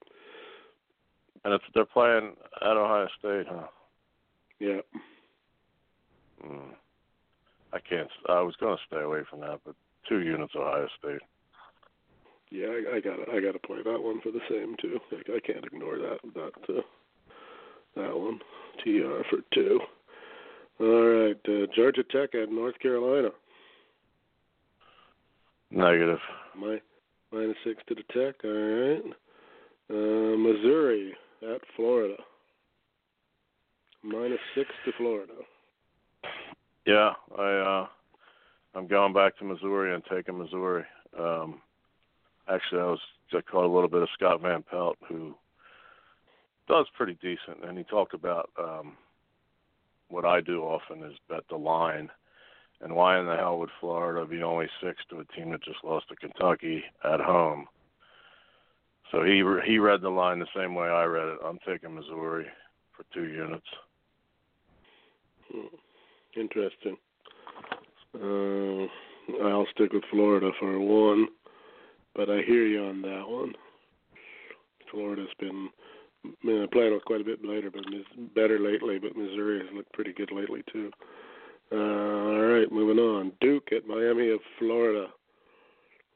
And 1.45 1.53
it's 1.53 1.63
they're 1.73 1.85
playing 1.85 2.35
at 2.61 2.77
Ohio 2.77 3.07
State, 3.17 3.47
huh? 3.49 3.67
Yeah. 4.59 4.81
Mm. 6.45 6.73
I 7.71 7.79
can't. 7.79 8.09
I 8.27 8.41
was 8.41 8.55
going 8.59 8.77
to 8.77 8.83
stay 8.87 9.01
away 9.01 9.21
from 9.29 9.39
that, 9.41 9.59
but 9.65 9.75
two 10.07 10.19
units 10.19 10.53
Ohio 10.55 10.87
State. 10.97 11.21
Yeah, 12.51 12.67
I, 12.67 12.97
I 12.97 12.99
got 12.99 13.29
I 13.29 13.39
got 13.39 13.51
to 13.53 13.59
play 13.59 13.77
that 13.83 14.01
one 14.01 14.21
for 14.21 14.31
the 14.31 14.41
same 14.49 14.75
too. 14.81 14.99
I, 15.11 15.37
I 15.37 15.39
can't 15.39 15.65
ignore 15.65 15.97
that 15.97 16.19
that 16.33 16.75
uh, 16.75 16.81
that 17.95 18.17
one. 18.17 18.39
TR 18.83 19.23
for 19.29 19.39
two. 19.53 19.79
All 20.79 21.05
right, 21.05 21.39
uh, 21.47 21.67
Georgia 21.75 22.03
Tech 22.03 22.33
at 22.33 22.51
North 22.51 22.79
Carolina. 22.79 23.29
Negative. 25.71 26.19
My 26.57 26.79
minus 27.31 27.57
six 27.63 27.83
to 27.87 27.95
the 27.95 28.03
Tech. 28.13 28.35
All 28.43 28.51
right. 28.51 29.03
Uh, 29.91 30.37
Missouri 30.37 31.13
at 31.43 31.61
Florida. 31.75 32.15
Minus 34.03 34.39
six 34.55 34.69
to 34.85 34.91
Florida. 34.97 35.33
Yeah, 36.85 37.11
I 37.37 37.51
uh 37.51 37.87
I'm 38.73 38.87
going 38.87 39.13
back 39.13 39.37
to 39.37 39.45
Missouri 39.45 39.93
and 39.93 40.03
taking 40.09 40.37
Missouri. 40.37 40.85
Um 41.17 41.61
actually 42.49 42.81
I 42.81 42.85
was 42.85 42.99
I 43.33 43.41
caught 43.41 43.65
a 43.65 43.73
little 43.73 43.89
bit 43.89 44.01
of 44.01 44.09
Scott 44.13 44.41
Van 44.41 44.63
Pelt 44.63 44.97
who 45.07 45.35
does 46.67 46.87
pretty 46.95 47.17
decent 47.21 47.63
and 47.67 47.77
he 47.77 47.83
talked 47.83 48.13
about 48.13 48.49
um 48.59 48.93
what 50.09 50.25
I 50.25 50.41
do 50.41 50.63
often 50.63 51.03
is 51.03 51.13
bet 51.29 51.43
the 51.49 51.55
line. 51.55 52.09
And 52.81 52.95
why 52.95 53.19
in 53.19 53.25
the 53.25 53.35
hell 53.35 53.59
would 53.59 53.69
Florida 53.79 54.25
be 54.25 54.41
only 54.41 54.67
six 54.81 55.01
to 55.09 55.19
a 55.19 55.25
team 55.25 55.51
that 55.51 55.63
just 55.63 55.83
lost 55.83 56.07
to 56.09 56.15
Kentucky 56.15 56.83
at 57.03 57.19
home? 57.19 57.67
So 59.11 59.23
he 59.23 59.43
he 59.65 59.79
read 59.79 60.01
the 60.01 60.09
line 60.09 60.39
the 60.39 60.45
same 60.55 60.75
way 60.75 60.87
I 60.87 61.03
read 61.05 61.27
it. 61.27 61.39
I'm 61.43 61.59
taking 61.67 61.95
Missouri 61.95 62.45
for 62.95 63.03
two 63.13 63.25
units. 63.25 63.65
Hmm. 65.51 65.75
Interesting. 66.39 66.97
Uh, 68.15 68.87
I'll 69.45 69.67
stick 69.73 69.93
with 69.93 70.03
Florida 70.11 70.51
for 70.59 70.79
one, 70.79 71.27
but 72.15 72.29
I 72.29 72.41
hear 72.41 72.65
you 72.65 72.83
on 72.85 73.01
that 73.01 73.27
one. 73.27 73.53
Florida's 74.91 75.27
been 75.39 75.69
I 76.25 76.29
mean, 76.43 76.67
playing 76.71 76.93
with 76.93 77.05
quite 77.05 77.21
a 77.21 77.25
bit 77.25 77.45
later, 77.45 77.71
but 77.71 77.83
better 78.35 78.59
lately. 78.59 78.99
But 78.99 79.15
Missouri 79.15 79.59
has 79.59 79.69
looked 79.73 79.93
pretty 79.93 80.13
good 80.13 80.31
lately 80.31 80.63
too. 80.71 80.91
Uh, 81.71 81.75
all 81.75 82.41
right, 82.41 82.71
moving 82.71 82.99
on. 82.99 83.31
Duke 83.41 83.69
at 83.71 83.87
Miami 83.87 84.29
of 84.31 84.39
Florida, 84.57 85.07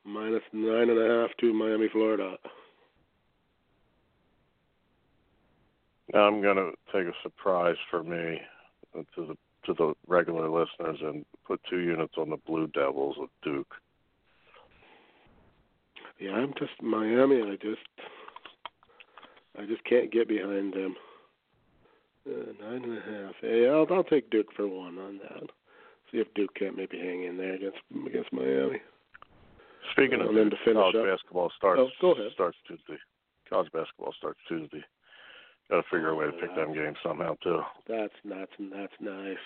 minus 0.04 0.42
nine 0.52 0.90
and 0.90 1.00
a 1.00 1.22
half 1.22 1.30
to 1.38 1.54
Miami, 1.54 1.88
Florida. 1.90 2.36
I'm 6.14 6.42
going 6.42 6.58
to 6.58 6.72
take 6.92 7.08
a 7.08 7.18
surprise 7.24 7.78
for 7.90 8.04
me 8.04 8.42
to 8.94 9.26
the 9.28 9.38
to 9.66 9.74
the 9.74 9.94
regular 10.08 10.50
listeners 10.50 10.98
and 11.02 11.26
put 11.48 11.62
two 11.70 11.80
units 11.80 12.16
on 12.18 12.30
the 12.30 12.38
Blue 12.46 12.68
Devils 12.68 13.16
of 13.22 13.30
Duke. 13.44 13.74
Yeah, 16.24 16.36
I'm 16.36 16.54
just 16.58 16.72
Miami. 16.82 17.42
I 17.42 17.58
just 17.62 17.82
I 19.60 19.66
just 19.66 19.84
can't 19.84 20.10
get 20.10 20.30
behind 20.30 20.74
them. 20.74 20.96
Uh, 22.26 22.54
nine 22.64 22.84
and 22.86 22.98
a 22.98 23.02
half. 23.02 23.36
Hey, 23.42 23.68
I'll 23.68 23.86
I'll 23.92 24.06
take 24.06 24.30
Duke 24.30 24.48
for 24.56 24.66
one 24.66 24.98
on 25.00 25.20
that. 25.22 25.50
See 26.10 26.20
if 26.20 26.34
Duke 26.34 26.56
can't 26.56 26.78
maybe 26.78 26.98
hang 26.98 27.26
in 27.26 27.36
there 27.36 27.56
against 27.56 27.80
against 28.08 28.32
Miami. 28.32 28.80
Speaking 29.92 30.22
uh, 30.22 30.30
of 30.30 30.36
then 30.36 30.50
to 30.50 30.56
finish 30.64 30.80
college 30.80 30.96
up, 30.96 31.06
basketball 31.06 31.52
starts 31.58 31.82
oh, 31.84 31.90
go 32.00 32.12
ahead. 32.14 32.32
starts 32.34 32.58
Tuesday. 32.70 33.02
College 33.50 33.72
basketball 33.74 34.14
starts 34.18 34.40
Tuesday. 34.48 34.84
Got 35.70 35.82
to 35.82 35.84
figure 35.92 36.10
a 36.10 36.16
way 36.16 36.28
to 36.28 36.32
pick 36.32 36.56
them 36.56 36.74
games 36.74 36.98
somehow 37.04 37.36
too. 37.44 37.60
That's 37.90 38.14
that's 38.24 38.52
that's 38.72 38.94
nice. 39.02 39.44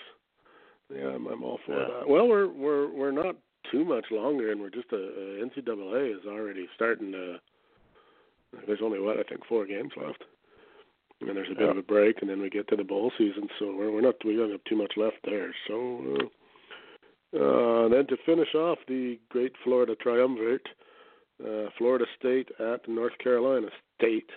Yeah, 0.94 1.08
I'm, 1.08 1.26
I'm 1.26 1.42
all 1.42 1.58
for 1.66 1.72
Yeah. 1.72 1.98
that. 1.98 2.08
Well, 2.08 2.28
we're 2.28 2.46
we're 2.46 2.88
we're 2.88 3.10
not 3.10 3.34
too 3.70 3.84
much 3.84 4.06
longer, 4.10 4.52
and 4.52 4.60
we're 4.60 4.70
just 4.70 4.92
a, 4.92 4.96
a 4.96 5.46
NCAA 5.46 6.12
is 6.18 6.26
already 6.26 6.68
starting 6.74 7.12
to. 7.12 7.36
There's 8.66 8.80
only 8.82 9.00
what 9.00 9.18
I 9.18 9.22
think 9.24 9.44
four 9.46 9.66
games 9.66 9.92
left, 9.96 10.24
and 11.20 11.36
there's 11.36 11.48
a 11.50 11.54
bit 11.54 11.64
Yeah. 11.64 11.70
of 11.72 11.76
a 11.76 11.82
break, 11.82 12.20
and 12.20 12.30
then 12.30 12.40
we 12.40 12.48
get 12.50 12.68
to 12.68 12.76
the 12.76 12.84
bowl 12.84 13.12
season. 13.18 13.48
So 13.58 13.74
we're 13.74 13.90
we're 13.92 14.00
not 14.00 14.14
we 14.24 14.36
don't 14.36 14.50
have 14.50 14.64
too 14.64 14.76
much 14.76 14.92
left 14.96 15.18
there. 15.24 15.54
So. 15.66 16.16
Uh, 16.20 16.26
uh, 17.36 17.88
then 17.90 18.06
to 18.06 18.16
finish 18.24 18.54
off 18.54 18.78
the 18.88 19.18
great 19.28 19.52
Florida 19.62 19.94
triumvirate, 19.96 20.66
uh, 21.46 21.68
Florida 21.76 22.06
State 22.18 22.48
at 22.58 22.88
North 22.88 23.12
Carolina 23.22 23.68
State. 23.98 24.30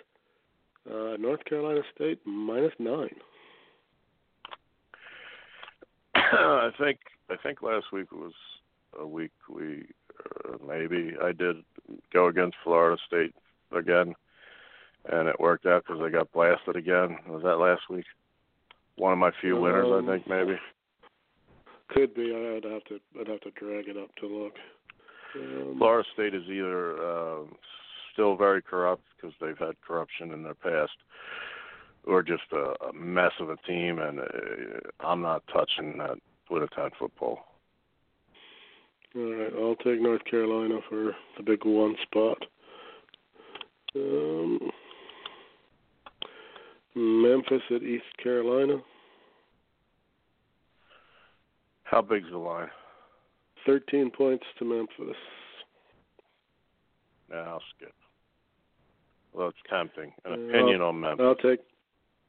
Uh, 0.90 1.16
North 1.18 1.44
Carolina 1.46 1.82
State 1.96 2.20
minus 2.26 2.74
nine. 2.80 3.16
I 6.16 6.70
think 6.80 7.00
I 7.30 7.36
think 7.42 7.62
last 7.62 7.86
week 7.94 8.12
was 8.12 8.34
a 9.00 9.06
week 9.06 9.32
we 9.50 9.86
uh, 10.46 10.58
maybe 10.66 11.14
I 11.22 11.32
did 11.32 11.58
go 12.14 12.28
against 12.28 12.58
Florida 12.64 13.02
State 13.08 13.34
again, 13.72 14.14
and 15.12 15.28
it 15.28 15.40
worked 15.40 15.66
out 15.66 15.84
because 15.86 16.02
they 16.02 16.10
got 16.10 16.32
blasted 16.32 16.76
again. 16.76 17.18
Was 17.28 17.44
that 17.44 17.58
last 17.58 17.90
week? 17.90 18.06
One 18.98 19.14
of 19.14 19.20
my 19.20 19.32
few 19.42 19.60
winners, 19.60 19.88
Um, 19.92 20.08
I 20.10 20.14
think 20.14 20.28
maybe. 20.28 20.60
Could 21.90 22.14
be. 22.14 22.34
I'd 22.34 22.70
have 22.70 22.84
to. 22.86 23.00
I'd 23.20 23.28
have 23.28 23.42
to 23.42 23.52
drag 23.52 23.88
it 23.88 23.98
up 23.98 24.14
to 24.18 24.28
look. 24.28 24.54
Um, 25.36 25.76
Florida 25.78 26.08
State 26.14 26.34
is 26.34 26.44
either 26.48 26.98
um, 27.04 27.56
still 28.14 28.36
very 28.36 28.62
corrupt 28.62 29.04
because 29.16 29.36
they've 29.42 29.58
had 29.58 29.80
corruption 29.82 30.32
in 30.32 30.44
their 30.44 30.54
past, 30.54 30.92
or 32.06 32.22
just 32.22 32.44
a, 32.52 32.76
a 32.86 32.94
mess 32.94 33.32
of 33.40 33.50
a 33.50 33.58
team, 33.68 34.00
and 34.00 34.20
uh, 34.20 34.26
I'm 35.00 35.22
not 35.22 35.44
touching 35.52 35.98
that 35.98 36.18
with 36.50 36.64
a 36.64 36.68
ten 36.76 36.90
football. 37.00 37.40
All 39.16 39.34
right. 39.34 39.52
I'll 39.58 39.76
take 39.78 40.02
North 40.02 40.24
Carolina 40.26 40.80
for 40.90 41.16
the 41.38 41.44
big 41.44 41.66
one 41.66 41.96
spot. 42.04 42.38
Um, 43.96 44.60
Memphis 46.96 47.62
at 47.72 47.84
East 47.84 48.06
Carolina. 48.24 48.78
How 51.84 52.02
big's 52.02 52.30
the 52.32 52.38
line? 52.38 52.70
Thirteen 53.66 54.10
points 54.12 54.46
to 54.60 54.66
Memphis. 54.66 55.16
Yeah, 57.30 57.38
I'll 57.42 57.62
skip. 57.76 57.94
Well, 59.34 59.50
it's 59.50 59.58
tempting. 59.70 60.14
An 60.26 60.32
Uh, 60.32 60.36
opinion 60.50 60.82
on 60.82 61.00
Memphis. 61.00 61.24
I'll 61.26 61.36
take. 61.36 61.60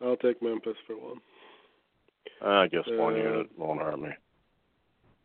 I'll 0.05 0.17
take 0.17 0.43
Memphis 0.43 0.77
for 0.87 0.95
one. 0.97 1.21
I 2.45 2.67
guess 2.67 2.83
one 2.89 3.15
uh, 3.15 3.17
unit 3.19 3.47
won't 3.57 3.81
hurt 3.81 4.01
me. 4.01 4.11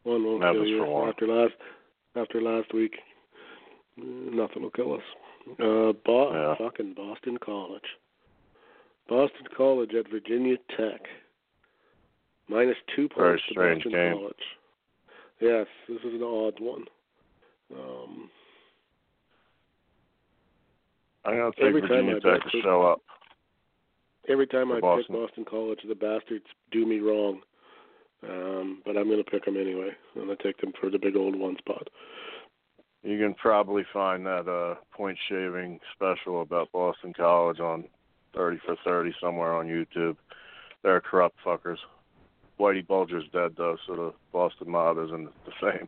One 0.08 0.24
won't 0.24 0.40
Memphis 0.40 0.62
kill 0.62 0.68
you 0.68 0.86
one. 0.86 1.10
after 1.10 1.28
last. 1.28 1.54
After 2.16 2.42
last 2.42 2.74
week, 2.74 2.96
nothing 3.98 4.64
will 4.64 4.70
kill 4.72 4.94
us. 4.94 5.04
Uh, 5.60 5.92
Bo- 6.06 6.32
Yeah. 6.34 6.56
fucking 6.56 6.94
Boston 6.94 7.38
College. 7.38 7.98
Boston 9.10 9.48
College 9.56 9.94
at 9.94 10.08
Virginia 10.10 10.58
Tech. 10.78 11.02
Minus 12.48 12.78
two 12.96 13.10
points 13.10 13.44
to 13.48 13.52
strange 13.54 13.84
Boston 13.84 13.92
game. 13.92 14.14
College. 14.18 14.46
Yes, 15.42 15.68
this 15.90 16.00
is 16.04 16.14
an 16.14 16.24
odd 16.24 16.60
one. 16.62 16.86
Um, 17.76 18.32
I'm 21.26 21.36
gonna 21.38 21.52
take 21.52 21.66
Every 21.66 21.82
time 21.82 21.90
Virginia 22.08 22.16
I 22.16 22.20
Tech 22.40 22.50
to 22.52 22.62
show 22.62 22.82
up. 22.84 23.02
every 24.30 24.48
time 24.48 24.72
I 24.72 24.80
Boston. 24.80 25.14
pick 25.16 25.22
Boston 25.22 25.46
College, 25.46 25.82
the 25.84 25.96
bastards 25.96 26.46
do 26.72 26.86
me 26.86 27.00
wrong. 27.00 27.42
Um, 28.24 28.82
but 28.86 28.98
I'm 28.98 29.08
going 29.08 29.24
to 29.24 29.30
pick 29.30 29.46
them 29.46 29.58
anyway. 29.58 29.90
I'm 30.16 30.26
going 30.26 30.36
to 30.38 30.44
take 30.44 30.60
them 30.60 30.74
for 30.80 30.90
the 30.90 30.98
big 30.98 31.16
old 31.16 31.36
one 31.36 31.58
spot. 31.58 31.88
You 33.04 33.18
can 33.20 33.36
probably 33.36 33.84
find 33.94 34.26
that 34.26 34.50
uh 34.50 34.76
point 34.92 35.18
shaving 35.30 35.80
special 35.94 36.42
about 36.42 36.72
Boston 36.72 37.14
College 37.14 37.60
on 37.60 37.86
thirty 38.36 38.60
for 38.66 38.76
thirty 38.84 39.14
somewhere 39.22 39.54
on 39.54 39.68
YouTube. 39.68 40.18
They're 40.84 41.00
corrupt 41.00 41.38
fuckers. 41.46 41.78
Whitey 42.60 42.86
Bulger's 42.86 43.30
dead 43.32 43.54
though, 43.56 43.78
so 43.86 43.96
the 43.96 44.14
Boston 44.34 44.72
mob 44.72 44.98
isn't 44.98 45.30
the 45.46 45.52
same. 45.62 45.88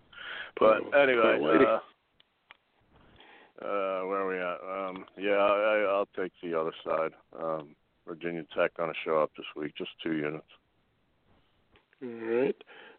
But 0.59 0.81
Oh, 0.93 0.97
anyway, 0.97 1.65
uh, 1.65 1.79
uh 3.65 4.05
where 4.05 4.21
are 4.21 4.27
we 4.29 4.37
at? 4.37 4.89
Um 4.89 5.05
yeah, 5.17 5.31
I 5.31 5.85
I'll 5.89 6.07
take 6.15 6.31
the 6.41 6.57
other 6.57 6.73
side. 6.85 7.11
Um 7.37 7.75
Virginia 8.07 8.45
Tech 8.55 8.77
gonna 8.77 8.93
show 9.03 9.19
up 9.21 9.31
this 9.35 9.47
week, 9.57 9.73
just 9.75 9.91
two 10.01 10.15
units. 10.15 10.47
All 12.03 12.09
right. 12.09 12.55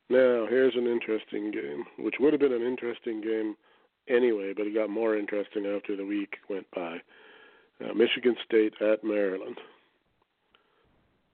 Now, 0.08 0.46
here's 0.48 0.74
an 0.74 0.86
interesting 0.86 1.50
game, 1.50 1.84
which 1.98 2.16
would 2.18 2.32
have 2.32 2.40
been 2.40 2.52
an 2.52 2.62
interesting 2.66 3.20
game 3.20 3.54
anyway, 4.08 4.52
but 4.56 4.66
it 4.66 4.74
got 4.74 4.90
more 4.90 5.16
interesting 5.16 5.66
after 5.66 5.96
the 5.96 6.04
week 6.04 6.36
went 6.48 6.66
by. 6.74 6.98
Uh, 7.82 7.94
Michigan 7.94 8.36
State 8.44 8.74
at 8.80 9.02
Maryland. 9.04 9.56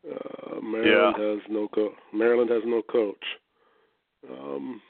Uh, 0.08 0.60
Maryland 0.60 1.16
has 1.18 1.40
no 1.50 1.68
co- 1.68 1.94
Maryland 2.12 2.50
has 2.50 2.62
no 2.64 2.82
coach. 2.82 3.24
Um, 4.30 4.80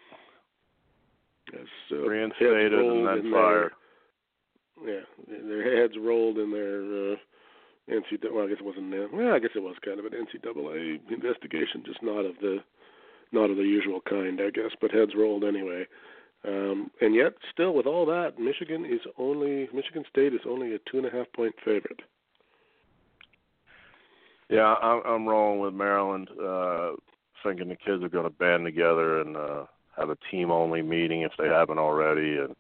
uh, 1.93 1.97
Reinstated 1.97 2.73
and 2.73 3.07
then 3.07 3.33
fired. 3.33 3.73
Their, 4.85 4.95
yeah, 4.95 5.05
their 5.49 5.81
heads 5.81 5.95
rolled 5.99 6.39
in 6.39 6.51
their 6.51 7.13
uh, 7.13 7.17
NCAA. 7.91 8.33
Well, 8.33 8.45
I 8.45 8.49
guess 8.49 8.59
it 8.61 8.65
wasn't. 8.65 9.13
Well, 9.13 9.33
I 9.35 9.39
guess 9.39 9.51
it 9.55 9.63
was 9.63 9.77
kind 9.85 9.99
of 9.99 10.07
an 10.07 10.13
NCAA 10.13 11.01
investigation, 11.11 11.83
just 11.85 12.03
not 12.03 12.25
of 12.25 12.37
the 12.41 12.59
not 13.33 13.51
of 13.51 13.57
the 13.57 13.63
usual 13.63 14.01
kind, 14.01 14.41
I 14.41 14.51
guess, 14.51 14.71
but 14.81 14.91
heads 14.91 15.13
rolled 15.17 15.45
anyway. 15.45 15.87
Um, 16.47 16.91
and 17.01 17.15
yet, 17.15 17.35
still, 17.53 17.75
with 17.75 17.87
all 17.87 18.07
that, 18.07 18.39
Michigan 18.39 18.85
is 18.85 19.01
only 19.19 19.69
Michigan 19.73 20.05
State 20.09 20.33
is 20.35 20.41
only 20.49 20.75
a 20.75 20.79
two 20.91 20.99
and 20.99 21.07
a 21.07 21.11
half 21.11 21.27
point 21.35 21.55
favorite. 21.65 22.01
Yeah, 24.49 24.75
I'm 24.75 25.03
I'm 25.05 25.29
rolling 25.29 25.61
with 25.61 25.75
Maryland, 25.75 26.29
uh 26.41 26.93
thinking 27.43 27.69
the 27.69 27.77
kids 27.77 28.03
are 28.03 28.09
gonna 28.09 28.31
band 28.31 28.65
together 28.65 29.21
and 29.21 29.37
uh 29.37 29.65
have 29.97 30.11
a 30.11 30.19
team 30.31 30.51
only 30.51 30.83
meeting 30.83 31.23
if 31.23 31.33
they 31.39 31.49
haven't 31.49 31.79
already 31.79 32.39
and 32.39 32.55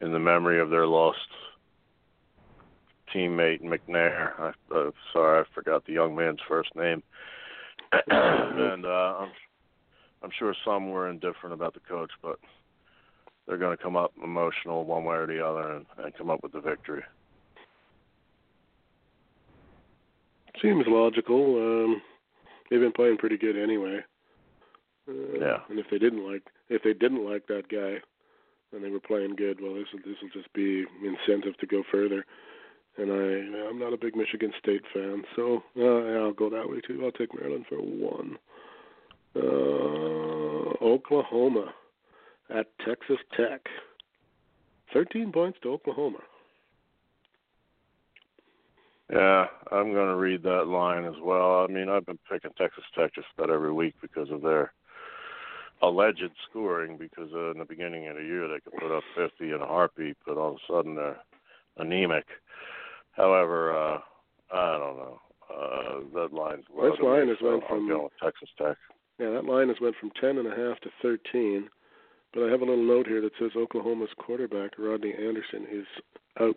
in 0.00 0.12
the 0.12 0.18
memory 0.18 0.60
of 0.60 0.70
their 0.70 0.86
lost 0.86 1.18
teammate 3.14 3.62
McNair. 3.62 4.32
I 4.38 4.52
uh, 4.74 4.90
sorry, 5.12 5.40
I 5.40 5.54
forgot 5.54 5.84
the 5.86 5.92
young 5.92 6.14
man's 6.14 6.40
first 6.48 6.74
name. 6.76 7.02
and 7.92 8.86
uh 8.86 9.16
I'm 9.20 9.30
I'm 10.22 10.30
sure 10.38 10.54
some 10.64 10.90
were 10.90 11.08
indifferent 11.08 11.54
about 11.54 11.74
the 11.74 11.80
coach, 11.80 12.10
but 12.22 12.38
they're 13.46 13.56
going 13.58 13.76
to 13.76 13.82
come 13.82 13.96
up 13.96 14.12
emotional 14.22 14.84
one 14.84 15.04
way 15.04 15.16
or 15.16 15.26
the 15.26 15.44
other 15.44 15.76
and, 15.76 15.86
and 15.98 16.14
come 16.14 16.30
up 16.30 16.42
with 16.42 16.52
the 16.52 16.60
victory. 16.60 17.02
Seems 20.60 20.84
logical. 20.86 21.56
Um, 21.56 22.02
they've 22.70 22.80
been 22.80 22.92
playing 22.92 23.16
pretty 23.16 23.38
good 23.38 23.56
anyway. 23.56 24.00
Uh, 25.08 25.38
Yeah. 25.40 25.58
And 25.68 25.78
if 25.78 25.86
they 25.90 25.98
didn't 25.98 26.30
like 26.30 26.42
if 26.68 26.82
they 26.82 26.92
didn't 26.92 27.28
like 27.28 27.46
that 27.48 27.68
guy, 27.68 28.00
and 28.72 28.84
they 28.84 28.90
were 28.90 29.00
playing 29.00 29.34
good, 29.36 29.60
well, 29.60 29.74
this 29.74 29.86
will 29.92 30.00
this 30.00 30.16
will 30.22 30.28
just 30.30 30.52
be 30.52 30.84
incentive 31.02 31.56
to 31.58 31.66
go 31.66 31.82
further. 31.90 32.24
And 32.98 33.10
I 33.10 33.68
I'm 33.68 33.78
not 33.78 33.92
a 33.92 33.96
big 33.96 34.16
Michigan 34.16 34.52
State 34.58 34.82
fan, 34.92 35.22
so 35.36 35.62
uh, 35.78 36.24
I'll 36.24 36.32
go 36.32 36.50
that 36.50 36.68
way 36.68 36.80
too. 36.80 37.04
I'll 37.04 37.12
take 37.12 37.34
Maryland 37.34 37.66
for 37.68 37.76
one. 37.76 38.36
Uh, 39.34 40.84
Oklahoma 40.84 41.72
at 42.54 42.66
Texas 42.84 43.18
Tech. 43.36 43.60
Thirteen 44.92 45.30
points 45.32 45.58
to 45.62 45.70
Oklahoma. 45.70 46.18
Yeah, 49.12 49.46
I'm 49.72 49.92
going 49.92 50.08
to 50.08 50.14
read 50.14 50.44
that 50.44 50.68
line 50.68 51.04
as 51.04 51.16
well. 51.20 51.66
I 51.68 51.72
mean, 51.72 51.88
I've 51.88 52.06
been 52.06 52.18
picking 52.30 52.52
Texas 52.56 52.84
Tech 52.96 53.12
just 53.14 53.26
about 53.36 53.50
every 53.50 53.72
week 53.72 53.94
because 54.00 54.30
of 54.30 54.40
their 54.40 54.72
alleged 55.82 56.30
scoring. 56.48 56.96
Because 56.96 57.28
uh, 57.34 57.50
in 57.50 57.58
the 57.58 57.64
beginning 57.64 58.06
of 58.06 58.16
the 58.16 58.22
year 58.22 58.46
they 58.46 58.60
could 58.60 58.78
put 58.80 58.96
up 58.96 59.02
50 59.16 59.50
in 59.52 59.60
a 59.60 59.66
heartbeat, 59.66 60.16
but 60.24 60.36
all 60.36 60.50
of 60.50 60.56
a 60.56 60.72
sudden 60.72 60.94
they're 60.94 61.18
anemic. 61.76 62.26
However, 63.12 63.76
uh, 63.76 63.98
I 64.52 64.78
don't 64.78 64.96
know. 64.96 65.20
Uh, 65.52 66.00
that 66.14 66.32
line's 66.32 66.64
low. 66.74 66.90
This 66.90 67.00
line 67.00 67.28
has 67.28 67.36
so 67.40 67.50
went 67.50 67.66
from- 67.68 67.88
going 67.88 68.08
Texas 68.22 68.48
Tech. 68.56 68.76
Yeah, 69.18 69.30
that 69.30 69.44
line 69.44 69.68
has 69.68 69.80
went 69.80 69.96
from 69.96 70.10
ten 70.20 70.38
and 70.38 70.46
a 70.46 70.56
half 70.56 70.80
to 70.80 70.90
thirteen. 71.02 71.68
But 72.32 72.44
I 72.44 72.50
have 72.50 72.62
a 72.62 72.64
little 72.64 72.82
note 72.84 73.08
here 73.08 73.20
that 73.20 73.32
says 73.38 73.50
Oklahoma's 73.56 74.14
quarterback 74.18 74.78
Rodney 74.78 75.12
Anderson 75.12 75.66
is 75.70 75.86
out 76.40 76.56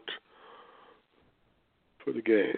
for 2.04 2.14
the 2.14 2.22
game. 2.22 2.56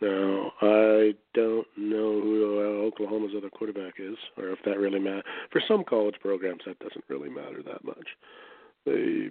Now 0.00 0.52
I 0.62 1.14
don't 1.34 1.66
know 1.76 2.20
who 2.20 2.58
uh, 2.58 2.86
Oklahoma's 2.86 3.34
other 3.36 3.50
quarterback 3.50 3.94
is, 3.98 4.16
or 4.36 4.48
if 4.48 4.58
that 4.64 4.78
really 4.78 4.98
matters. 4.98 5.22
For 5.52 5.60
some 5.68 5.84
college 5.84 6.16
programs, 6.20 6.62
that 6.66 6.78
doesn't 6.78 7.04
really 7.08 7.28
matter 7.28 7.62
that 7.62 7.84
much. 7.84 8.08
The 8.84 9.30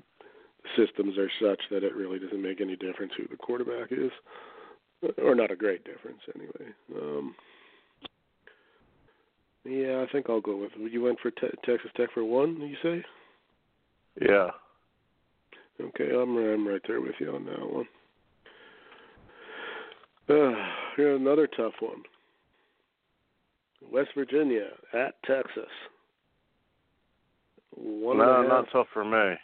systems 0.76 1.18
are 1.18 1.30
such 1.42 1.62
that 1.72 1.84
it 1.84 1.96
really 1.96 2.20
doesn't 2.20 2.42
make 2.42 2.62
any 2.62 2.76
difference 2.76 3.14
who 3.18 3.28
the 3.28 3.38
quarterback 3.38 3.92
is, 3.92 4.12
or 5.18 5.36
not 5.36 5.52
a 5.52 5.56
great 5.56 5.84
difference 5.84 6.20
anyway. 6.36 6.74
Um, 6.96 7.36
yeah, 9.64 10.04
I 10.08 10.12
think 10.12 10.28
I'll 10.30 10.42
go 10.42 10.58
with. 10.58 10.72
You 10.78 11.04
went 11.04 11.20
for 11.20 11.32
te- 11.32 11.58
Texas 11.64 11.92
Tech 11.96 12.10
for 12.14 12.24
one. 12.24 12.60
You 12.62 12.76
say? 12.82 13.06
Yeah. 14.22 14.50
Okay, 15.80 16.10
I'm 16.14 16.38
I'm 16.38 16.68
right 16.68 16.82
there 16.88 17.02
with 17.02 17.16
you 17.20 17.34
on 17.34 17.46
that 17.46 17.72
one. 17.72 17.88
Uh, 20.30 20.54
here's 20.96 21.20
another 21.20 21.48
tough 21.48 21.74
one. 21.80 22.04
West 23.92 24.10
Virginia 24.16 24.68
at 24.94 25.16
Texas. 25.24 25.70
One 27.76 28.18
no, 28.18 28.44
not 28.44 28.68
tough 28.72 28.88
for 28.94 29.04
me. 29.04 29.36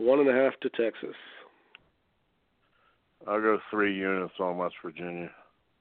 One 0.00 0.18
and 0.20 0.28
a 0.28 0.32
half 0.32 0.58
to 0.60 0.70
Texas. 0.70 1.14
I'll 3.28 3.40
go 3.40 3.58
three 3.70 3.94
units 3.94 4.32
on 4.40 4.56
West 4.56 4.74
Virginia. 4.82 5.30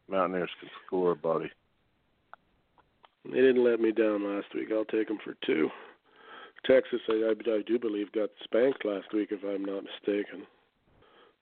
Mountaineers 0.10 0.50
can 0.60 0.70
score, 0.86 1.16
buddy. 1.16 1.50
They 3.26 3.38
didn't 3.40 3.64
let 3.64 3.80
me 3.80 3.92
down 3.92 4.24
last 4.36 4.48
week. 4.54 4.70
I'll 4.74 4.86
take 4.86 5.08
them 5.08 5.20
for 5.24 5.36
two. 5.46 5.70
Texas, 6.66 7.00
I, 7.08 7.32
I, 7.32 7.52
I 7.54 7.62
do 7.66 7.80
believe, 7.80 8.12
got 8.12 8.30
spanked 8.44 8.84
last 8.84 9.08
week, 9.14 9.30
if 9.32 9.40
I'm 9.44 9.64
not 9.64 9.84
mistaken. 9.84 10.46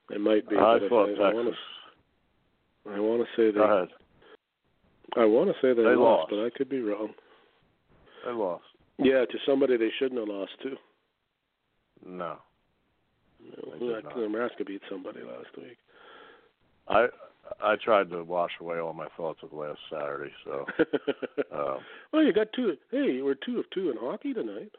They 0.10 0.17
might 0.17 0.48
be. 0.48 0.55
I 0.55 0.77
thought 0.88 1.10
I, 1.19 1.29
I 1.29 1.34
want 1.34 1.48
Texas. 1.48 1.60
to. 2.86 2.91
I 2.93 3.00
want 3.00 3.22
to 3.22 3.27
say 3.36 3.48
they. 3.51 3.57
Go 3.57 3.63
ahead. 3.63 3.89
I 5.15 5.25
want 5.25 5.50
to 5.50 5.55
say 5.62 5.69
they, 5.74 5.81
They 5.84 5.96
lost, 5.96 6.31
lost. 6.31 6.31
but 6.31 6.46
I 6.46 6.50
could 6.55 6.69
be 6.69 6.81
wrong. 6.81 7.10
They 8.25 8.31
lost. 8.31 8.63
Yeah, 9.00 9.25
to 9.25 9.38
somebody 9.46 9.77
they 9.77 9.89
shouldn't 9.98 10.19
have 10.19 10.29
lost 10.29 10.51
to. 10.63 10.75
No. 12.05 12.38
They 13.55 13.86
No, 13.86 14.01
did. 14.01 14.16
Nebraska 14.16 14.66
beat 14.66 14.81
somebody 14.90 15.22
last 15.22 15.55
week. 15.57 15.77
I 16.88 17.07
I 17.62 17.75
tried 17.77 18.10
to 18.12 18.24
wash 18.24 18.51
away 18.60 18.79
all 18.79 18.94
my 18.94 19.07
thoughts 19.16 19.40
of 19.44 19.53
last 19.53 19.79
Saturday, 19.90 20.31
so 20.44 20.66
uh, 21.53 21.77
well, 22.12 22.24
you 22.24 22.33
got 22.33 22.51
two. 22.53 22.75
Hey, 22.92 23.14
you 23.14 23.25
were 23.25 23.36
two 23.36 23.60
of 23.60 23.70
two 23.72 23.90
in 23.90 23.98
hockey 23.98 24.33
tonight. 24.33 24.72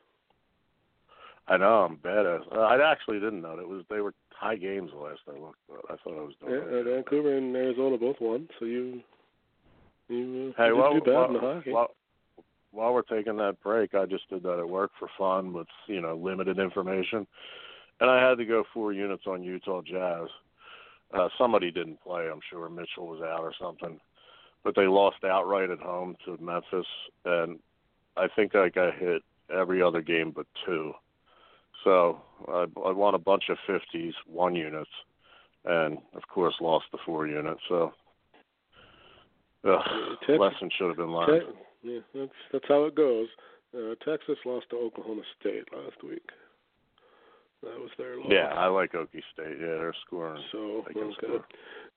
I 1.49 1.57
know 1.57 1.85
I'm 1.85 1.97
badass. 1.97 2.43
Uh, 2.55 2.61
I 2.61 2.93
actually 2.93 3.21
didn't 3.21 3.41
know 3.41 3.59
it 3.59 3.67
was 3.67 3.85
they 3.89 4.01
were 4.01 4.13
high 4.31 4.57
games 4.57 4.91
the 4.93 4.99
last 4.99 5.21
I 5.27 5.39
looked. 5.39 5.59
But 5.69 5.81
I 5.91 5.97
thought 5.97 6.19
I 6.19 6.23
was 6.23 6.35
doing. 6.41 6.53
Yeah, 6.53 6.79
uh. 6.79 6.83
Vancouver 6.97 7.37
and 7.37 7.57
Arizona 7.57 7.97
both 7.97 8.17
won, 8.21 8.49
so 8.59 8.67
you 8.67 9.01
you, 10.09 10.53
uh, 10.57 10.63
Hey, 10.63 10.69
you 10.69 10.77
while, 10.77 10.93
did 10.95 11.05
too 11.05 11.11
bad 11.11 11.17
while, 11.17 11.27
in 11.29 11.33
the 11.35 11.41
hockey. 11.41 11.73
while, 11.73 11.95
while 12.73 12.93
we're 12.95 13.03
taking 13.03 13.37
that 13.39 13.57
break, 13.63 13.95
I 13.95 14.05
just 14.05 14.29
did 14.29 14.43
that 14.43 14.59
at 14.59 14.69
work 14.69 14.91
for 14.99 15.09
fun 15.17 15.53
with 15.53 15.69
you 15.87 16.01
know 16.03 16.17
limited 16.17 16.59
information, 16.59 17.27
and 18.01 18.11
I 18.11 18.27
had 18.27 18.39
to 18.39 18.45
go 18.45 18.65
four 18.73 18.93
units 18.93 19.25
on 19.27 19.43
Utah 19.43 19.83
Jazz. 19.83 20.29
Uh, 21.13 21.29
somebody 21.39 21.71
didn't 21.71 22.03
play. 22.03 22.29
I'm 22.31 22.41
sure 22.51 22.69
Mitchell 22.69 23.07
was 23.07 23.23
out 23.23 23.41
or 23.41 23.53
something, 23.61 23.99
but 24.63 24.75
they 24.77 24.87
lost 24.87 25.25
outright 25.25 25.71
at 25.71 25.81
home 25.81 26.17
to 26.25 26.37
Memphis, 26.41 26.87
and 27.25 27.59
I 28.17 28.29
think 28.35 28.55
I 28.55 28.69
got 28.69 28.95
hit 28.95 29.23
every 29.55 29.83
other 29.83 30.03
game 30.03 30.33
but 30.35 30.47
two. 30.67 30.93
So 31.85 32.21
I, 32.49 32.67
I 32.85 32.93
won 32.93 33.15
a 33.15 33.19
bunch 33.19 33.45
of 33.49 33.57
50s, 33.69 34.13
one 34.27 34.55
units, 34.55 34.91
and 35.65 35.99
of 36.15 36.23
course 36.29 36.55
lost 36.61 36.87
the 36.93 36.99
four 37.05 37.27
units. 37.27 37.61
So. 37.69 37.93
Texas- 39.65 40.39
lesson 40.39 40.71
should 40.77 40.89
have 40.89 40.97
been 40.97 41.13
learned. 41.13 41.43
Te- 41.83 41.91
yeah, 41.91 42.01
that's 42.15 42.33
that's 42.53 42.65
how 42.69 42.85
it 42.85 42.95
goes. 42.95 43.29
Uh, 43.75 43.95
Texas 44.05 44.39
lost 44.45 44.67
to 44.71 44.77
Oklahoma 44.77 45.23
State 45.41 45.65
last 45.73 46.03
week. 46.03 46.31
That 47.63 47.79
was 47.79 47.91
their 47.99 48.19
loss. 48.19 48.29
Yeah, 48.31 48.55
I 48.55 48.67
like 48.67 48.93
Okie 48.93 49.23
State. 49.33 49.57
Yeah, 49.61 49.79
they're 49.79 49.95
scoring. 50.07 50.43
So 50.53 50.85
They 50.95 51.01
okay. 51.01 51.15
score. 51.17 51.45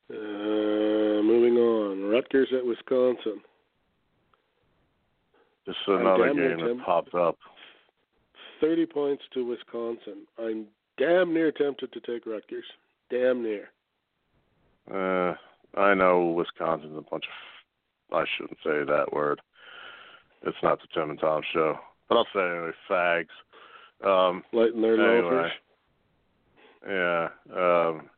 Uh, 0.10 1.22
moving 1.22 1.58
on. 1.58 2.04
Rutgers 2.10 2.50
at 2.58 2.66
Wisconsin. 2.66 3.42
This 5.68 5.76
is 5.76 5.88
I'm 5.88 6.02
another 6.02 6.34
game 6.34 6.58
that 6.58 6.84
popped 6.86 7.14
up. 7.14 7.38
Thirty 8.60 8.86
points 8.86 9.24
to 9.34 9.46
Wisconsin. 9.46 10.28
I'm 10.40 10.66
damn 10.98 11.34
near 11.34 11.52
tempted 11.52 11.94
to 11.94 12.00
take 12.02 12.26
Rutgers. 12.26 12.66
Damn 13.10 13.44
near. 13.44 13.70
Uh, 14.92 15.36
I 15.80 15.94
know 15.94 16.32
Wisconsin's 16.32 16.98
a 16.98 17.10
bunch 17.10 17.26
of. 17.26 18.18
I 18.18 18.26
shouldn't 18.36 18.58
say 18.64 18.84
that 18.84 19.14
word. 19.14 19.40
It's 20.44 20.58
not 20.64 20.80
the 20.82 20.88
Tim 20.94 21.12
and 21.12 21.20
Tom 21.20 21.42
show, 21.54 21.78
but 22.10 22.18
I'll 22.18 22.28
say 22.34 22.40
it 22.42 22.52
anyway. 22.52 22.72
Fags. 22.90 23.28
Um, 24.04 24.44
Lighting 24.52 24.82
their 24.82 25.18
Anyway. 25.18 25.50
yeah. 26.88 27.30
Um, 27.54 28.10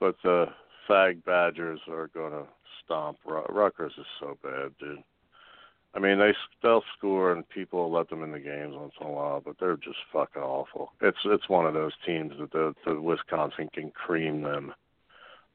but 0.00 0.16
the 0.24 0.46
fag 0.88 1.24
Badgers 1.24 1.80
are 1.88 2.08
going 2.08 2.32
to 2.32 2.44
stomp. 2.84 3.18
Rutgers 3.24 3.92
is 3.98 4.06
so 4.18 4.36
bad, 4.42 4.72
dude. 4.80 5.02
I 5.92 5.98
mean, 5.98 6.18
they 6.18 6.32
they'll 6.62 6.84
score 6.96 7.32
and 7.32 7.48
people 7.48 7.90
let 7.90 8.08
them 8.10 8.22
in 8.22 8.30
the 8.30 8.38
games 8.38 8.74
once 8.76 8.92
in 9.00 9.06
a 9.06 9.10
while, 9.10 9.42
but 9.44 9.56
they're 9.58 9.76
just 9.76 9.98
fucking 10.12 10.42
awful. 10.42 10.92
It's 11.00 11.18
it's 11.24 11.48
one 11.48 11.66
of 11.66 11.74
those 11.74 11.92
teams 12.06 12.32
that 12.38 12.52
the, 12.52 12.74
the 12.86 13.00
Wisconsin 13.00 13.68
can 13.74 13.90
cream 13.90 14.42
them. 14.42 14.72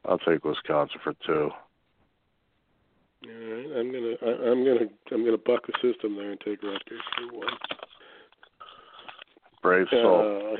I'll 0.04 0.19
take 0.19 0.43
Wisconsin 0.43 1.00
for 1.04 1.13
two. 1.26 1.52
All 3.24 3.32
right, 3.32 3.80
I'm 3.80 3.91
gonna 3.91 4.15
I, 4.21 4.52
I'm 4.52 4.65
gonna 4.65 4.89
I'm 5.12 5.24
gonna 5.24 5.38
buck 5.38 5.65
the 5.67 5.74
system 5.82 6.15
there 6.15 6.32
and 6.32 6.39
take 6.41 6.62
Rutgers 6.62 7.02
for 7.17 7.38
one. 7.38 7.58
Brave 9.65 9.88
soul. 9.89 10.58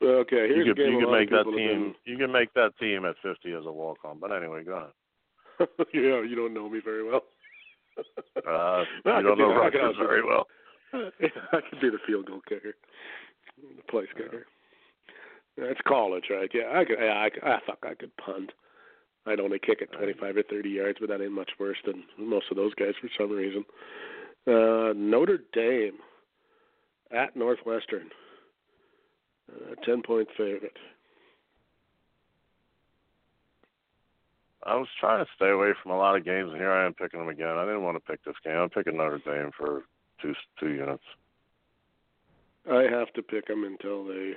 Uh, 0.00 0.06
okay, 0.06 0.46
here's 0.46 0.66
you 0.66 0.72
a 0.72 0.74
could 0.76 0.86
you 0.86 1.00
could 1.00 1.10
make 1.10 1.30
that 1.30 1.44
team. 1.44 1.94
You 2.04 2.16
can 2.16 2.30
make 2.30 2.54
that 2.54 2.70
team 2.78 3.04
at 3.04 3.16
50 3.22 3.52
as 3.52 3.66
a 3.66 3.72
walk 3.72 3.98
on. 4.04 4.20
But 4.20 4.30
anyway, 4.30 4.62
go 4.62 4.74
ahead. 4.76 5.68
been- 5.76 5.86
yeah, 5.92 6.22
you 6.22 6.36
don't 6.36 6.54
know 6.54 6.68
me 6.68 6.80
very 6.84 7.02
well. 7.02 7.22
Uh, 7.98 8.40
I 8.46 8.84
you 9.18 9.22
don't 9.24 9.38
know 9.38 9.50
I 9.50 9.56
Rutgers 9.56 9.96
very 9.98 10.24
well. 10.24 10.46
I 10.94 11.60
could 11.68 11.80
be 11.80 11.90
the 11.90 11.98
field 12.06 12.26
goal 12.26 12.40
kicker, 12.48 12.74
the 13.58 13.82
place 13.90 14.06
kicker. 14.16 14.46
That's 15.56 15.80
college, 15.86 16.24
right? 16.30 16.48
Yeah, 16.54 16.70
I 16.78 16.84
could. 16.84 16.98
Yeah, 17.00 17.20
I, 17.20 17.30
could- 17.30 17.42
ah, 17.44 17.58
fuck, 17.66 17.78
I 17.82 17.94
could 17.94 18.16
punt. 18.16 18.52
I'd 19.26 19.40
only 19.40 19.58
kick 19.58 19.82
it 19.82 19.90
25 19.92 20.36
or 20.36 20.42
30 20.44 20.68
yards, 20.70 20.98
but 21.00 21.08
that 21.10 21.20
ain't 21.20 21.32
much 21.32 21.50
worse 21.58 21.76
than 21.84 22.04
most 22.16 22.46
of 22.50 22.56
those 22.56 22.72
guys 22.74 22.94
for 23.00 23.10
some 23.18 23.30
reason. 23.32 23.64
Uh, 24.46 24.94
Notre 24.96 25.40
Dame 25.52 25.98
at 27.12 27.36
Northwestern, 27.36 28.10
uh, 29.52 29.74
10 29.84 30.02
point 30.02 30.28
favorite. 30.36 30.76
I 34.64 34.74
was 34.74 34.88
trying 35.00 35.24
to 35.24 35.30
stay 35.36 35.50
away 35.50 35.70
from 35.82 35.92
a 35.92 35.96
lot 35.96 36.16
of 36.16 36.24
games, 36.24 36.50
and 36.50 36.58
here 36.58 36.72
I 36.72 36.84
am 36.84 36.94
picking 36.94 37.20
them 37.20 37.28
again. 37.28 37.56
I 37.56 37.64
didn't 37.64 37.84
want 37.84 37.96
to 37.96 38.10
pick 38.10 38.22
this 38.24 38.34
game. 38.44 38.56
I'm 38.56 38.68
picking 38.68 38.96
Notre 38.96 39.18
Dame 39.18 39.50
for 39.56 39.84
two 40.20 40.34
two 40.58 40.70
units. 40.70 41.02
I 42.70 42.82
have 42.82 43.12
to 43.14 43.22
pick 43.22 43.46
them 43.46 43.64
until 43.64 44.04
they. 44.04 44.32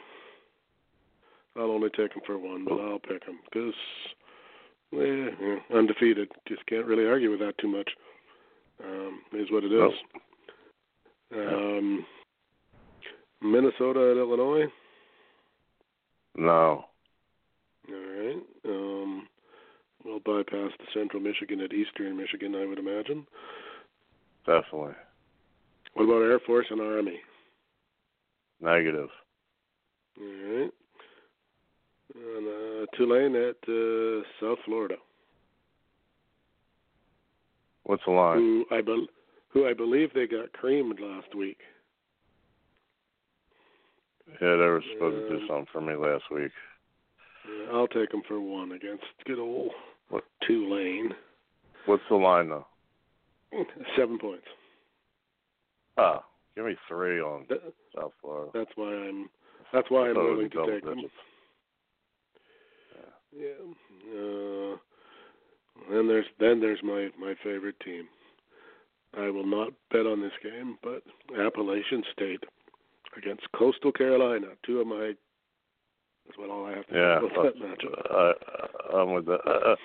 I'll 1.58 1.72
only 1.72 1.90
take 1.90 2.14
them 2.14 2.22
for 2.26 2.38
one, 2.38 2.64
but 2.64 2.80
I'll 2.80 3.00
pick 3.00 3.26
them 3.26 3.40
because 3.52 3.74
yeah, 4.92 5.30
yeah, 5.42 5.78
undefeated. 5.78 6.30
Just 6.48 6.66
can't 6.68 6.86
really 6.86 7.06
argue 7.06 7.32
with 7.32 7.40
that 7.40 7.58
too 7.58 7.68
much. 7.68 7.90
Um, 8.84 9.22
is 9.34 9.52
what 9.52 9.64
it 9.64 9.72
is. 9.72 9.92
Nope. 11.32 11.48
Um, 11.48 12.06
Minnesota 13.42 14.12
at 14.12 14.18
Illinois. 14.18 14.68
No. 16.36 16.86
All 17.90 17.96
right. 17.96 18.42
Um, 18.66 19.28
we'll 20.06 20.20
bypass 20.20 20.72
the 20.80 20.86
Central 20.94 21.22
Michigan 21.22 21.60
at 21.62 21.74
Eastern 21.74 22.16
Michigan, 22.18 22.56
I 22.56 22.66
would 22.66 22.80
imagine. 22.80 23.26
Definitely. 24.46 24.94
What 25.94 26.06
about 26.06 26.22
Air 26.22 26.40
Force 26.46 26.68
and 26.70 26.80
Army? 26.82 27.20
Negative. 28.62 29.10
All 30.20 30.26
right. 30.26 30.72
And 32.14 32.48
uh, 32.48 32.86
Tulane 32.98 33.36
at 33.36 33.58
uh, 33.68 34.24
South 34.40 34.60
Florida. 34.66 34.96
What's 37.84 38.04
the 38.06 38.12
line? 38.12 38.38
Who 38.38 38.66
I 38.72 38.82
be- 38.82 39.08
who 39.50 39.68
I 39.68 39.74
believe 39.74 40.14
they 40.14 40.28
got 40.28 40.54
creamed 40.54 41.00
last 41.00 41.36
week. 41.36 41.58
Yeah, 44.42 44.56
they 44.56 44.66
were 44.68 44.84
supposed 44.94 45.30
to 45.30 45.40
do 45.40 45.48
something 45.48 45.68
for 45.72 45.82
me 45.82 45.96
last 45.96 46.24
week. 46.32 46.52
Uh, 47.46 47.76
I'll 47.76 47.88
take 47.88 48.12
them 48.12 48.22
for 48.28 48.40
one 48.40 48.72
against 48.72 49.04
good 49.26 49.40
old 49.40 49.72
What? 50.10 50.24
Tulane. 50.48 51.12
What's 51.86 52.04
the 52.10 52.16
line 52.16 52.50
though? 52.50 52.68
Seven 53.98 54.18
points. 54.18 54.46
Ah, 55.98 56.24
give 56.56 56.66
me 56.66 56.76
three 56.88 57.20
on 57.20 57.46
Th- 57.48 57.62
South 57.96 58.14
Florida. 58.22 58.52
That's 58.54 58.72
why 58.76 58.94
I'm. 58.94 59.30
That's 59.74 59.90
why 59.90 60.10
I'm 60.10 60.16
willing 60.16 60.50
to 60.50 60.66
take 60.66 60.84
them. 60.84 60.96
digits. 60.96 61.14
Yeah. 63.36 63.48
Uh, 64.14 64.76
then 65.90 66.08
there's 66.08 66.26
then 66.40 66.60
there's 66.60 66.80
my 66.84 67.10
my 67.20 67.34
favorite 67.44 67.80
team. 67.80 68.08
I 69.18 69.30
will 69.30 69.46
not 69.46 69.70
bet 69.92 70.06
on 70.06 70.22
this 70.22 70.32
game, 70.44 70.78
but 70.84 71.04
Appalachian 71.38 72.04
State 72.14 72.44
against 73.18 73.44
Coastal 73.56 73.92
Carolina. 73.92 74.48
Two 74.66 74.80
of 74.80 74.88
my. 74.88 75.14
That's 76.26 76.38
what 76.38 76.50
all 76.50 76.66
I 76.66 76.76
have 76.76 76.88
to 76.88 76.96
Yeah, 76.96 77.20
say 77.20 77.34
about 77.34 77.54
that 77.54 77.62
matchup. 77.62 78.94
uh, 78.94 78.98
I'm 78.98 79.14
with 79.14 79.26
that. 79.26 79.40
Uh, 79.46 79.72
uh, 79.72 79.76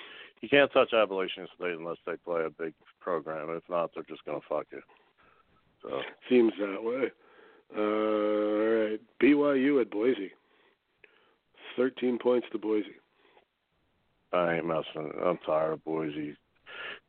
you 0.42 0.48
can't 0.48 0.72
touch 0.72 0.92
Appalachian 0.92 1.48
State 1.56 1.78
unless 1.78 1.96
they 2.06 2.16
play 2.24 2.44
a 2.44 2.50
big 2.50 2.74
program. 3.00 3.48
If 3.50 3.62
not, 3.68 3.90
they're 3.94 4.04
just 4.04 4.24
gonna 4.24 4.40
fuck 4.48 4.66
you. 4.70 4.82
So 5.82 6.00
Seems 6.28 6.52
that 6.60 6.82
way. 6.82 7.10
Uh, 7.76 7.80
all 7.80 8.90
right, 8.90 9.00
BYU 9.22 9.80
at 9.80 9.90
Boise. 9.90 10.30
Thirteen 11.76 12.18
points 12.18 12.46
to 12.52 12.58
Boise. 12.58 12.96
I 14.32 14.56
ain't 14.56 14.66
messing. 14.66 15.12
I'm 15.24 15.38
tired 15.46 15.72
of 15.72 15.84
Boise. 15.84 16.36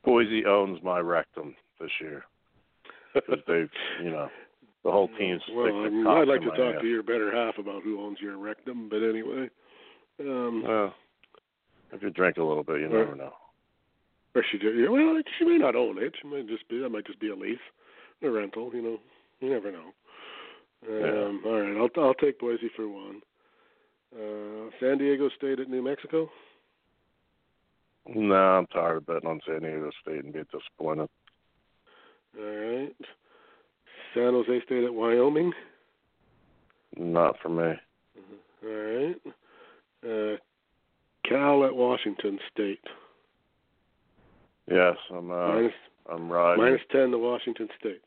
Boise 0.04 0.44
owns 0.46 0.82
my 0.82 0.98
rectum 0.98 1.54
this 1.80 1.90
year 2.00 2.24
because 3.14 3.40
they've, 3.46 3.70
you 4.02 4.10
know, 4.10 4.28
the 4.88 4.92
whole 4.92 5.08
team's 5.18 5.42
well, 5.52 5.66
I 5.66 5.90
mean, 5.90 6.06
I'd 6.06 6.28
like 6.28 6.40
to 6.40 6.48
talk 6.48 6.76
ass. 6.76 6.80
to 6.80 6.86
your 6.88 7.02
better 7.02 7.30
half 7.30 7.58
about 7.58 7.82
who 7.82 8.00
owns 8.00 8.16
your 8.22 8.38
rectum, 8.38 8.88
but 8.88 9.02
anyway. 9.02 9.50
Um, 10.18 10.62
Well, 10.66 10.94
if 11.92 12.02
you 12.02 12.08
drink 12.08 12.38
a 12.38 12.42
little 12.42 12.64
bit, 12.64 12.80
you 12.80 12.86
Or- 12.86 13.04
never 13.04 13.14
know. 13.14 13.34
or 14.34 14.42
she 14.44 14.56
do, 14.56 14.90
well, 14.90 15.20
she 15.36 15.44
may 15.44 15.58
not 15.58 15.76
own 15.76 15.98
it. 15.98 16.14
She 16.22 16.26
might 16.26 16.46
just 16.46 16.66
be 16.68 16.78
that 16.78 16.88
might 16.88 17.04
just 17.04 17.18
be 17.20 17.28
a 17.28 17.34
lease, 17.34 17.58
a 18.22 18.30
rental. 18.30 18.70
You 18.74 18.80
know, 18.82 19.00
you 19.40 19.50
never 19.50 19.70
know. 19.70 19.92
Um, 20.88 21.42
All 21.44 21.60
right, 21.60 21.76
I'll 21.76 22.02
I'll 22.02 22.14
take 22.14 22.38
Boise 22.38 22.70
for 22.74 22.88
one. 22.88 23.20
Uh, 24.16 24.70
San 24.80 24.96
Diego 24.96 25.28
State 25.36 25.60
at 25.60 25.68
New 25.68 25.82
Mexico. 25.82 26.30
No, 28.06 28.34
I'm 28.34 28.66
tired 28.68 28.96
of 28.96 29.06
betting 29.06 29.28
on 29.28 29.40
San 29.46 29.60
Diego 29.60 29.90
State 30.00 30.24
and 30.24 30.32
being 30.32 30.46
disappointed. 30.50 31.10
All 32.38 32.44
right. 32.44 32.96
San 34.14 34.32
Jose 34.32 34.60
State 34.64 34.84
at 34.84 34.94
Wyoming. 34.94 35.52
Not 36.96 37.36
for 37.42 37.48
me. 37.48 37.74
All 38.64 38.70
right. 38.70 39.16
Uh, 40.04 40.36
Cal 41.28 41.64
at 41.64 41.74
Washington 41.74 42.38
State. 42.52 42.80
Yes, 44.70 44.96
I'm. 45.10 45.30
Uh, 45.30 45.48
minus, 45.48 45.72
I'm 46.10 46.30
riding. 46.30 46.64
minus 46.64 46.80
ten 46.90 47.10
to 47.10 47.18
Washington 47.18 47.68
State. 47.78 48.02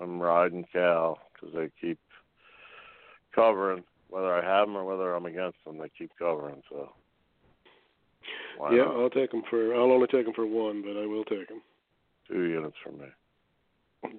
I'm 0.00 0.20
riding 0.20 0.64
Cal 0.72 1.18
because 1.32 1.54
they 1.54 1.70
keep 1.80 1.98
covering. 3.34 3.84
Whether 4.10 4.32
I 4.32 4.42
have 4.42 4.66
them 4.66 4.76
or 4.76 4.84
whether 4.84 5.14
I'm 5.14 5.26
against 5.26 5.58
them, 5.66 5.78
they 5.78 5.90
keep 5.96 6.10
covering. 6.18 6.62
So. 6.70 6.90
Why 8.56 8.74
yeah, 8.74 8.84
not? 8.84 8.96
I'll 8.96 9.10
take 9.10 9.30
them 9.30 9.42
for. 9.48 9.74
I'll 9.74 9.92
only 9.92 10.06
take 10.06 10.24
them 10.24 10.34
for 10.34 10.46
one, 10.46 10.82
but 10.82 11.00
I 11.00 11.06
will 11.06 11.24
take 11.24 11.48
them. 11.48 11.60
Two 12.28 12.42
units 12.44 12.76
for 12.82 12.92
me. 12.92 13.06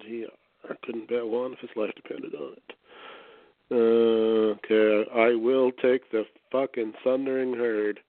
Gee, 0.02 0.26
I 0.68 0.74
couldn't 0.84 1.08
bet 1.08 1.26
one 1.26 1.52
if 1.52 1.58
his 1.60 1.70
life 1.76 1.92
depended 1.96 2.34
on 2.34 2.52
it. 2.52 2.74
Uh, 3.72 4.56
okay, 4.56 5.10
I 5.14 5.34
will 5.34 5.70
take 5.72 6.10
the 6.10 6.24
fucking 6.50 6.92
Thundering 7.04 7.54
Herd 7.54 8.00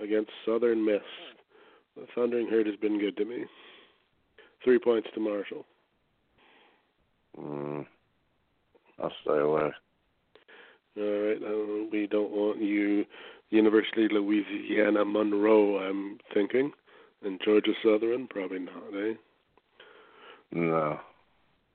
against 0.00 0.30
Southern 0.44 0.84
Miss. 0.84 1.00
The 1.96 2.06
Thundering 2.14 2.48
Herd 2.48 2.66
has 2.66 2.76
been 2.76 2.98
good 2.98 3.16
to 3.16 3.24
me. 3.24 3.44
Three 4.64 4.78
points 4.78 5.08
to 5.14 5.20
Marshall. 5.20 5.64
Mm, 7.40 7.86
I'll 8.98 9.12
stay 9.22 9.38
away. 9.38 9.70
All 10.98 11.04
right, 11.04 11.42
uh, 11.42 11.86
we 11.92 12.06
don't 12.10 12.30
want 12.30 12.60
you, 12.60 13.04
University 13.50 14.06
of 14.06 14.12
Louisiana 14.12 15.04
Monroe. 15.04 15.78
I'm 15.78 16.18
thinking, 16.34 16.72
and 17.22 17.40
Georgia 17.44 17.72
Southern, 17.84 18.26
probably 18.26 18.60
not, 18.60 18.82
eh? 18.94 19.14
No. 20.52 20.98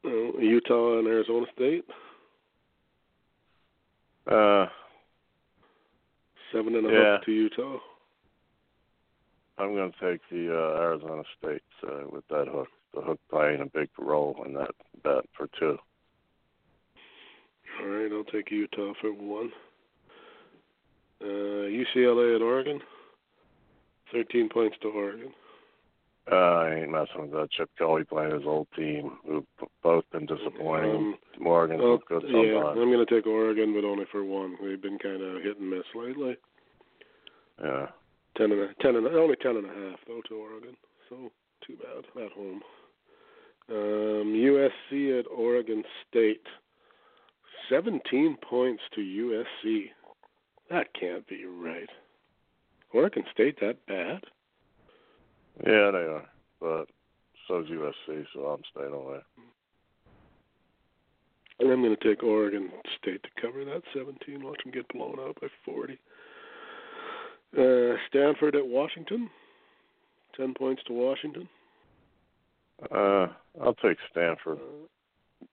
Uh, 0.04 0.38
Utah 0.40 0.98
and 1.00 1.08
Arizona 1.08 1.46
State, 1.56 1.86
Uh, 4.28 4.68
seven 6.52 6.76
and 6.76 6.88
a 6.88 6.92
Yeah. 6.92 7.12
half 7.14 7.22
to 7.26 7.32
Utah. 7.32 7.80
I'm 9.58 9.76
going 9.76 9.92
to 9.92 10.00
take 10.00 10.22
the 10.30 10.52
uh, 10.52 10.80
Arizona 10.82 11.24
State 11.38 11.64
uh, 11.84 12.08
with 12.10 12.28
that 12.30 12.48
hook. 12.48 12.70
The 12.94 13.02
hook 13.02 13.20
playing 13.30 13.62
a 13.62 13.66
big 13.68 13.90
role 13.98 14.44
in 14.46 14.54
that 14.54 14.72
bet 15.04 15.26
for 15.34 15.48
two. 15.60 15.80
All 17.80 17.88
right, 17.88 18.12
I'll 18.12 18.24
take 18.26 18.52
Utah 18.52 18.94
for 19.00 19.12
one. 19.14 19.52
Uh, 21.22 21.70
UCLA 21.70 22.36
at 22.36 22.42
Oregon, 22.42 22.82
thirteen 24.12 24.50
points 24.50 24.78
to 24.82 24.90
Oregon. 24.90 25.34
Uh, 26.32 26.36
I 26.36 26.76
ain't 26.76 26.92
messing 26.92 27.24
with 27.24 27.32
that. 27.32 27.52
Chip 27.52 27.70
Kelly 27.78 28.06
playing 28.06 28.34
his 28.34 28.46
old 28.46 28.68
team, 28.76 29.18
who've 29.28 29.44
both 29.84 30.06
been 30.12 30.26
disappointing. 30.26 30.96
Um, 30.96 31.16
Morgan's 31.40 31.82
I'll- 31.82 31.92
look 31.92 32.08
good 32.08 32.24
yeah. 32.28 32.64
I'm 32.64 32.76
going 32.90 33.06
to 33.06 33.06
take 33.06 33.28
Oregon, 33.28 33.74
but 33.74 33.86
only 33.86 34.06
for 34.12 34.24
one. 34.24 34.56
They've 34.64 34.82
been 34.82 34.98
kind 35.00 35.22
of 35.22 35.44
hit 35.44 35.60
and 35.60 35.70
miss 35.70 35.84
lately. 35.94 36.38
Yeah. 37.62 37.88
Ten 38.38 38.52
and 38.54 38.62
a, 38.62 38.74
ten 38.82 38.96
and 38.96 39.06
a, 39.06 39.10
only 39.20 39.36
ten 39.42 39.58
and 39.58 39.66
a 39.66 39.90
half 39.90 40.00
though 40.08 40.22
to 40.30 40.36
Oregon, 40.36 40.78
so 41.10 41.30
too 41.68 41.76
bad 41.76 42.24
at 42.24 42.32
home. 42.32 42.62
Um, 43.70 44.34
USC 44.34 45.20
at 45.20 45.26
Oregon 45.28 45.84
State, 46.08 46.46
seventeen 47.70 48.38
points 48.38 48.82
to 48.96 49.02
USC. 49.02 49.88
That 50.70 50.94
can't 50.98 51.28
be 51.28 51.44
right. 51.46 51.90
Oregon 52.94 53.24
State 53.34 53.60
that 53.60 53.86
bad? 53.86 54.24
Yeah, 55.60 55.92
they 55.92 56.06
are. 56.08 56.26
But 56.60 56.86
so's 57.48 57.68
USC, 57.68 58.26
so 58.34 58.42
I'm 58.42 58.62
staying 58.72 58.94
away. 58.94 59.20
And 61.60 61.72
I'm 61.72 61.84
going 61.84 61.96
to 61.96 62.04
take 62.04 62.24
Oregon 62.24 62.72
State 63.00 63.22
to 63.24 63.30
cover 63.42 63.64
that 63.66 63.84
17. 63.94 64.44
Watch 64.44 64.64
them 64.64 64.74
get 64.74 64.88
blown 64.90 65.20
out 65.20 65.38
by 65.40 65.48
40. 65.66 66.00
Uh, 67.58 67.98
Stanford 68.08 68.56
at 68.56 68.66
Washington, 68.66 69.30
10 70.38 70.54
points 70.56 70.82
to 70.88 70.94
Washington. 70.94 71.48
Uh, 72.90 73.28
I'll 73.62 73.76
take 73.76 73.98
Stanford. 74.10 74.58
Uh, 74.58 75.46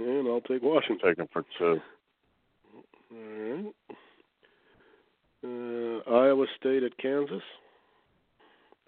and 0.00 0.26
I'll 0.28 0.40
take 0.40 0.62
Washington. 0.62 1.06
Take 1.06 1.18
them 1.18 1.28
for 1.32 1.44
two. 1.58 1.80
All 3.12 3.18
right. 3.20 3.74
Uh, 5.44 6.10
Iowa 6.10 6.46
State 6.58 6.82
at 6.82 6.96
Kansas. 6.98 7.42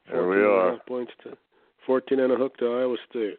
Here 0.09 0.27
we 0.29 0.37
14 0.37 0.45
and 0.45 0.45
a 0.45 0.75
are. 0.75 0.79
Points 0.87 1.13
to 1.25 1.37
14 1.87 2.21
and 2.21 2.33
a 2.33 2.37
hook 2.37 2.57
to 2.59 2.67
Iowa 2.67 2.97
State. 3.11 3.39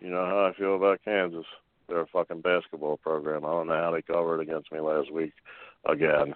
You 0.00 0.10
know 0.10 0.24
how 0.26 0.46
I 0.46 0.52
feel 0.58 0.76
about 0.76 1.00
Kansas. 1.04 1.46
They're 1.88 2.00
a 2.00 2.06
fucking 2.06 2.40
basketball 2.40 2.96
program. 2.98 3.44
I 3.44 3.50
don't 3.50 3.66
know 3.68 3.80
how 3.80 3.90
they 3.90 4.02
covered 4.02 4.40
against 4.40 4.72
me 4.72 4.80
last 4.80 5.12
week 5.12 5.32
again. 5.86 6.34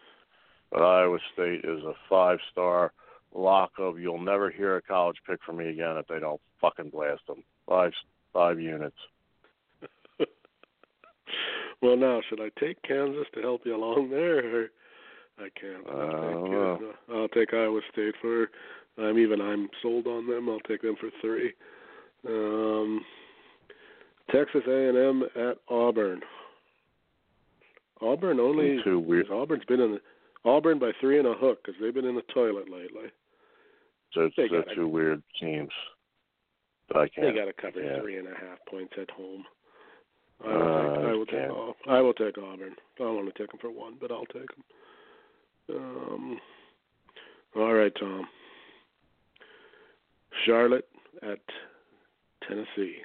But 0.71 0.83
Iowa 0.83 1.19
State 1.33 1.65
is 1.65 1.83
a 1.85 1.95
five 2.09 2.39
star 2.53 2.93
lock 3.35 3.73
of 3.79 3.99
you'll 3.99 4.21
never 4.21 4.51
hear 4.51 4.77
a 4.77 4.83
college 4.83 5.17
pick 5.27 5.41
from 5.45 5.57
me 5.59 5.69
again 5.69 5.97
if 5.97 6.07
they 6.07 6.19
don't 6.19 6.41
fucking 6.61 6.91
blast 6.91 7.27
them. 7.27 7.43
Five 7.67 7.93
five 8.33 8.61
units. 8.61 8.97
well, 11.83 11.97
now 11.97 12.21
should 12.29 12.41
I 12.41 12.51
take 12.61 12.83
Kansas 12.83 13.27
to 13.35 13.41
help 13.41 13.63
you 13.65 13.75
along 13.77 14.11
there, 14.11 14.63
or 14.65 14.69
I 15.39 15.49
can't? 15.59 15.87
I 15.89 15.91
Uh, 15.91 16.29
think, 16.29 16.49
well. 16.49 16.81
uh, 17.11 17.15
I'll 17.15 17.29
take 17.29 17.53
Iowa 17.55 17.81
State 17.93 18.15
for. 18.21 18.51
I'm 19.01 19.19
even. 19.19 19.41
I'm 19.41 19.69
sold 19.83 20.07
on 20.07 20.27
them. 20.27 20.49
I'll 20.49 20.61
take 20.61 20.83
them 20.83 20.97
for 21.01 21.11
three. 21.21 21.53
Um, 22.27 23.05
Texas 24.31 24.63
A&M 24.67 25.25
at 25.37 25.59
Auburn. 25.69 26.21
Auburn 28.01 28.41
only. 28.41 28.81
Too 28.85 28.99
weird. 28.99 29.31
Auburn's 29.31 29.65
been 29.65 29.81
in 29.81 29.93
the, 29.93 30.01
Auburn 30.45 30.79
by 30.79 30.93
three 31.01 31.19
and 31.19 31.29
a 31.29 31.35
hook 31.35 31.61
because 31.65 31.81
they've 31.81 31.95
been 31.95 32.05
in 32.05 32.15
the 32.15 32.23
toilet 32.35 32.69
lately. 32.71 33.11
So 34.15 34.31
They 34.37 34.49
they're 34.49 34.65
two 34.75 34.89
weird 34.89 35.23
teams. 35.41 35.71
But 36.89 36.97
I 36.99 37.09
can't. 37.09 37.27
They 37.27 37.39
got 37.39 37.45
to 37.47 37.53
cover 37.53 37.83
yeah. 37.83 38.01
three 38.01 38.19
and 38.19 38.27
a 38.27 38.35
half 38.35 38.59
points 38.69 38.95
at 39.01 39.11
home. 39.11 39.45
I 40.45 40.49
will 40.49 40.53
Uh, 40.53 40.95
take. 40.95 41.05
I 41.05 41.13
will 41.13 41.27
take. 41.27 41.89
I 41.89 42.01
will 42.01 42.15
take 42.15 42.39
Auburn. 42.39 42.75
I 42.97 43.03
don't 43.03 43.17
want 43.17 43.35
to 43.35 43.39
take 43.39 43.51
them 43.51 43.61
for 43.61 43.71
one, 43.71 43.95
but 44.01 44.11
I'll 44.11 44.27
take 44.27 44.49
them. 44.49 45.77
Um. 45.77 46.41
All 47.57 47.73
right, 47.75 47.93
Tom. 47.99 48.27
Charlotte 50.45 50.89
at 51.23 51.39
Tennessee. 52.47 52.97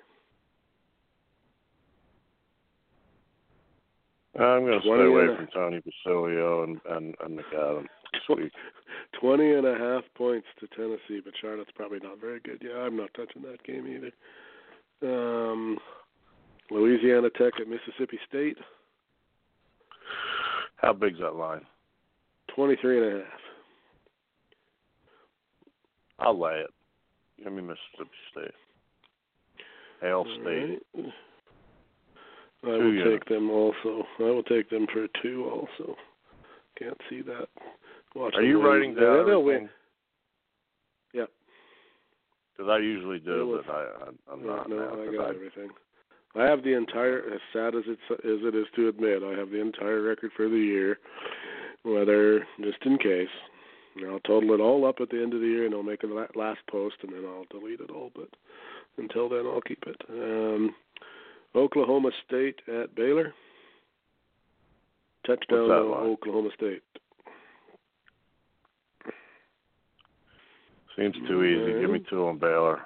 I'm 4.36 4.66
going 4.66 4.74
to 4.74 4.80
stay 4.82 5.06
away 5.06 5.28
from 5.36 5.48
Tony 5.54 5.82
Basilio 5.82 6.64
and 6.64 6.80
and 6.90 7.16
and 7.24 7.40
McAdam 7.40 7.84
this 8.14 8.38
week. 8.38 8.52
Twenty 9.20 9.54
and 9.54 9.66
a 9.68 9.78
half 9.78 10.04
points 10.16 10.48
to 10.60 10.68
Tennessee, 10.76 11.22
but 11.24 11.34
Charlotte's 11.40 11.70
probably 11.76 12.00
not 12.02 12.20
very 12.20 12.40
good. 12.40 12.60
Yeah, 12.64 12.80
I'm 12.82 12.98
not 12.98 13.10
touching 13.16 13.44
that 13.44 13.64
game 13.64 13.86
either. 13.88 14.12
Um, 15.04 15.78
Louisiana 16.72 17.30
Tech 17.38 17.54
at 17.62 17.68
Mississippi 17.68 18.18
State, 18.28 18.58
How 20.78 20.94
big's 20.94 21.20
that 21.20 21.36
line? 21.36 21.62
twenty-three 22.56 22.98
and 22.98 23.22
a 23.22 23.24
half. 23.24 23.40
I'll 26.20 26.40
lay 26.40 26.60
it. 26.62 26.70
Give 27.44 27.54
me 27.54 27.62
Mississippi 27.62 28.10
State. 28.32 30.10
All 30.10 30.26
State. 30.42 30.80
right. 30.96 31.06
I 32.64 32.66
Two 32.66 32.72
will 32.72 32.94
units. 32.94 33.10
take 33.26 33.26
them 33.30 33.50
also. 33.50 34.04
I 34.20 34.24
will 34.24 34.44
take 34.44 34.70
them 34.70 34.88
for 34.94 35.08
two 35.22 35.50
also. 35.52 35.96
Can't 36.80 36.98
see 37.10 37.22
that. 37.24 37.48
Watch 38.16 38.34
Are 38.36 38.42
you 38.44 38.58
win. 38.60 38.66
writing 38.66 38.96
down 38.96 39.26
they'll 39.28 39.44
win. 39.44 39.70
Yep. 41.14 41.30
Because 42.56 42.70
I 42.70 42.78
usually 42.80 43.20
do, 43.20 43.62
but 43.66 43.74
I, 43.74 43.82
I 43.82 44.34
I'm 44.34 44.44
No, 44.46 44.56
not 44.56 44.70
no, 44.70 44.76
now. 44.78 45.02
I 45.12 45.16
got 45.16 45.36
everything. 45.36 45.70
I 46.36 46.44
have 46.46 46.64
the 46.64 46.74
entire, 46.76 47.20
as 47.34 47.40
sad 47.52 47.76
as 47.76 47.84
it's 47.86 48.02
as 48.12 48.18
it 48.48 48.56
is 48.56 48.66
to 48.76 48.88
admit, 48.88 49.22
I 49.24 49.38
have 49.38 49.50
the 49.52 49.60
entire 49.62 50.02
record 50.02 50.32
for 50.36 50.48
the 50.50 50.58
year. 50.58 50.98
Whether 51.84 52.40
just 52.62 52.78
in 52.86 52.98
case, 52.98 53.28
and 53.96 54.06
I'll 54.10 54.20
total 54.22 54.54
it 54.54 54.60
all 54.60 54.86
up 54.86 54.96
at 55.02 55.10
the 55.10 55.22
end 55.22 55.34
of 55.34 55.42
the 55.42 55.48
year, 55.48 55.66
and 55.66 55.74
I'll 55.74 55.84
make 55.84 56.04
a 56.04 56.38
last 56.38 56.60
post, 56.70 56.96
and 57.04 57.12
then 57.12 57.26
I'll 57.26 57.46
delete 57.50 57.80
it 57.80 57.90
all. 57.90 58.12
But 58.16 58.30
until 58.98 59.30
then, 59.30 59.46
I'll 59.46 59.62
keep 59.62 59.84
it. 59.88 59.98
Um, 60.10 60.76
Oklahoma 61.56 62.12
State 62.28 62.60
at 62.68 62.96
Baylor. 62.96 63.34
Touchdown 65.26 65.68
to 65.70 65.84
line? 65.84 66.10
Oklahoma 66.10 66.50
State. 66.56 66.82
Seems 70.98 71.16
too 71.28 71.44
easy. 71.44 71.82
Give 71.82 71.90
me 71.90 72.04
two 72.10 72.28
on 72.28 72.38
Baylor. 72.38 72.82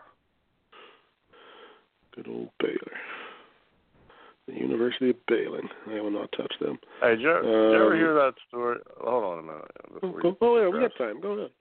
Good 2.16 2.28
old 2.28 2.50
Baylor. 2.60 2.98
The 4.48 4.54
University 4.54 5.10
of 5.10 5.26
Baylor. 5.28 5.62
I 5.90 6.00
will 6.00 6.12
not 6.12 6.32
touch 6.32 6.54
them. 6.62 6.80
Hey, 7.02 7.12
did 7.12 7.22
you, 7.22 7.34
did 7.34 7.44
you 7.46 7.76
ever 7.76 7.92
Um, 7.94 7.98
hear 8.00 8.14
that 8.14 8.34
story? 8.48 8.78
Hold 9.02 9.24
on 9.24 9.40
a 9.40 9.42
minute. 9.44 9.72
you 10.24 10.38
Oh, 10.42 10.58
yeah, 10.62 10.70
we 10.70 10.80
got 10.80 10.96
time. 10.98 11.20
Go 11.20 11.32
ahead. 11.34 11.52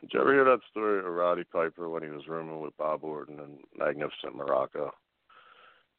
Did 0.00 0.10
you 0.12 0.20
ever 0.20 0.32
hear 0.32 0.44
that 0.44 0.60
story 0.70 0.98
of 0.98 1.04
Roddy 1.06 1.44
Piper 1.44 1.88
when 1.88 2.02
he 2.02 2.08
was 2.10 2.26
rooming 2.28 2.60
with 2.60 2.76
Bob 2.76 3.04
Orton 3.04 3.38
and 3.40 3.58
Magnificent 3.78 4.36
Muraco? 4.36 4.90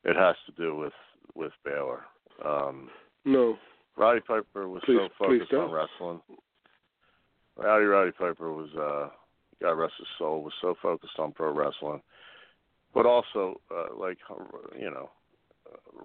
It 0.04 0.16
has 0.16 0.36
to 0.46 0.52
do 0.62 0.76
with 0.76 0.94
with 1.36 1.52
Baylor. 1.64 2.06
Um, 2.44 2.90
No. 3.26 3.58
Roddy 3.96 4.20
Piper 4.22 4.68
was 4.68 4.82
Please- 4.86 4.98
so 5.00 5.10
focused 5.18 5.54
on 5.54 5.72
wrestling. 5.72 6.22
Rowdy 7.56 7.86
Roddy 7.86 8.12
Piper 8.12 8.54
was, 8.54 8.70
uh, 8.76 9.10
God 9.62 9.72
rest 9.72 9.96
his 9.98 10.08
soul, 10.20 10.44
was 10.44 10.54
so 10.62 10.76
focused 10.82 11.18
on 11.18 11.32
pro 11.32 11.52
wrestling, 11.52 12.02
but 12.94 13.06
also 13.08 13.60
uh, 13.72 13.96
like 13.96 14.18
you 14.80 14.92
know, 14.92 15.10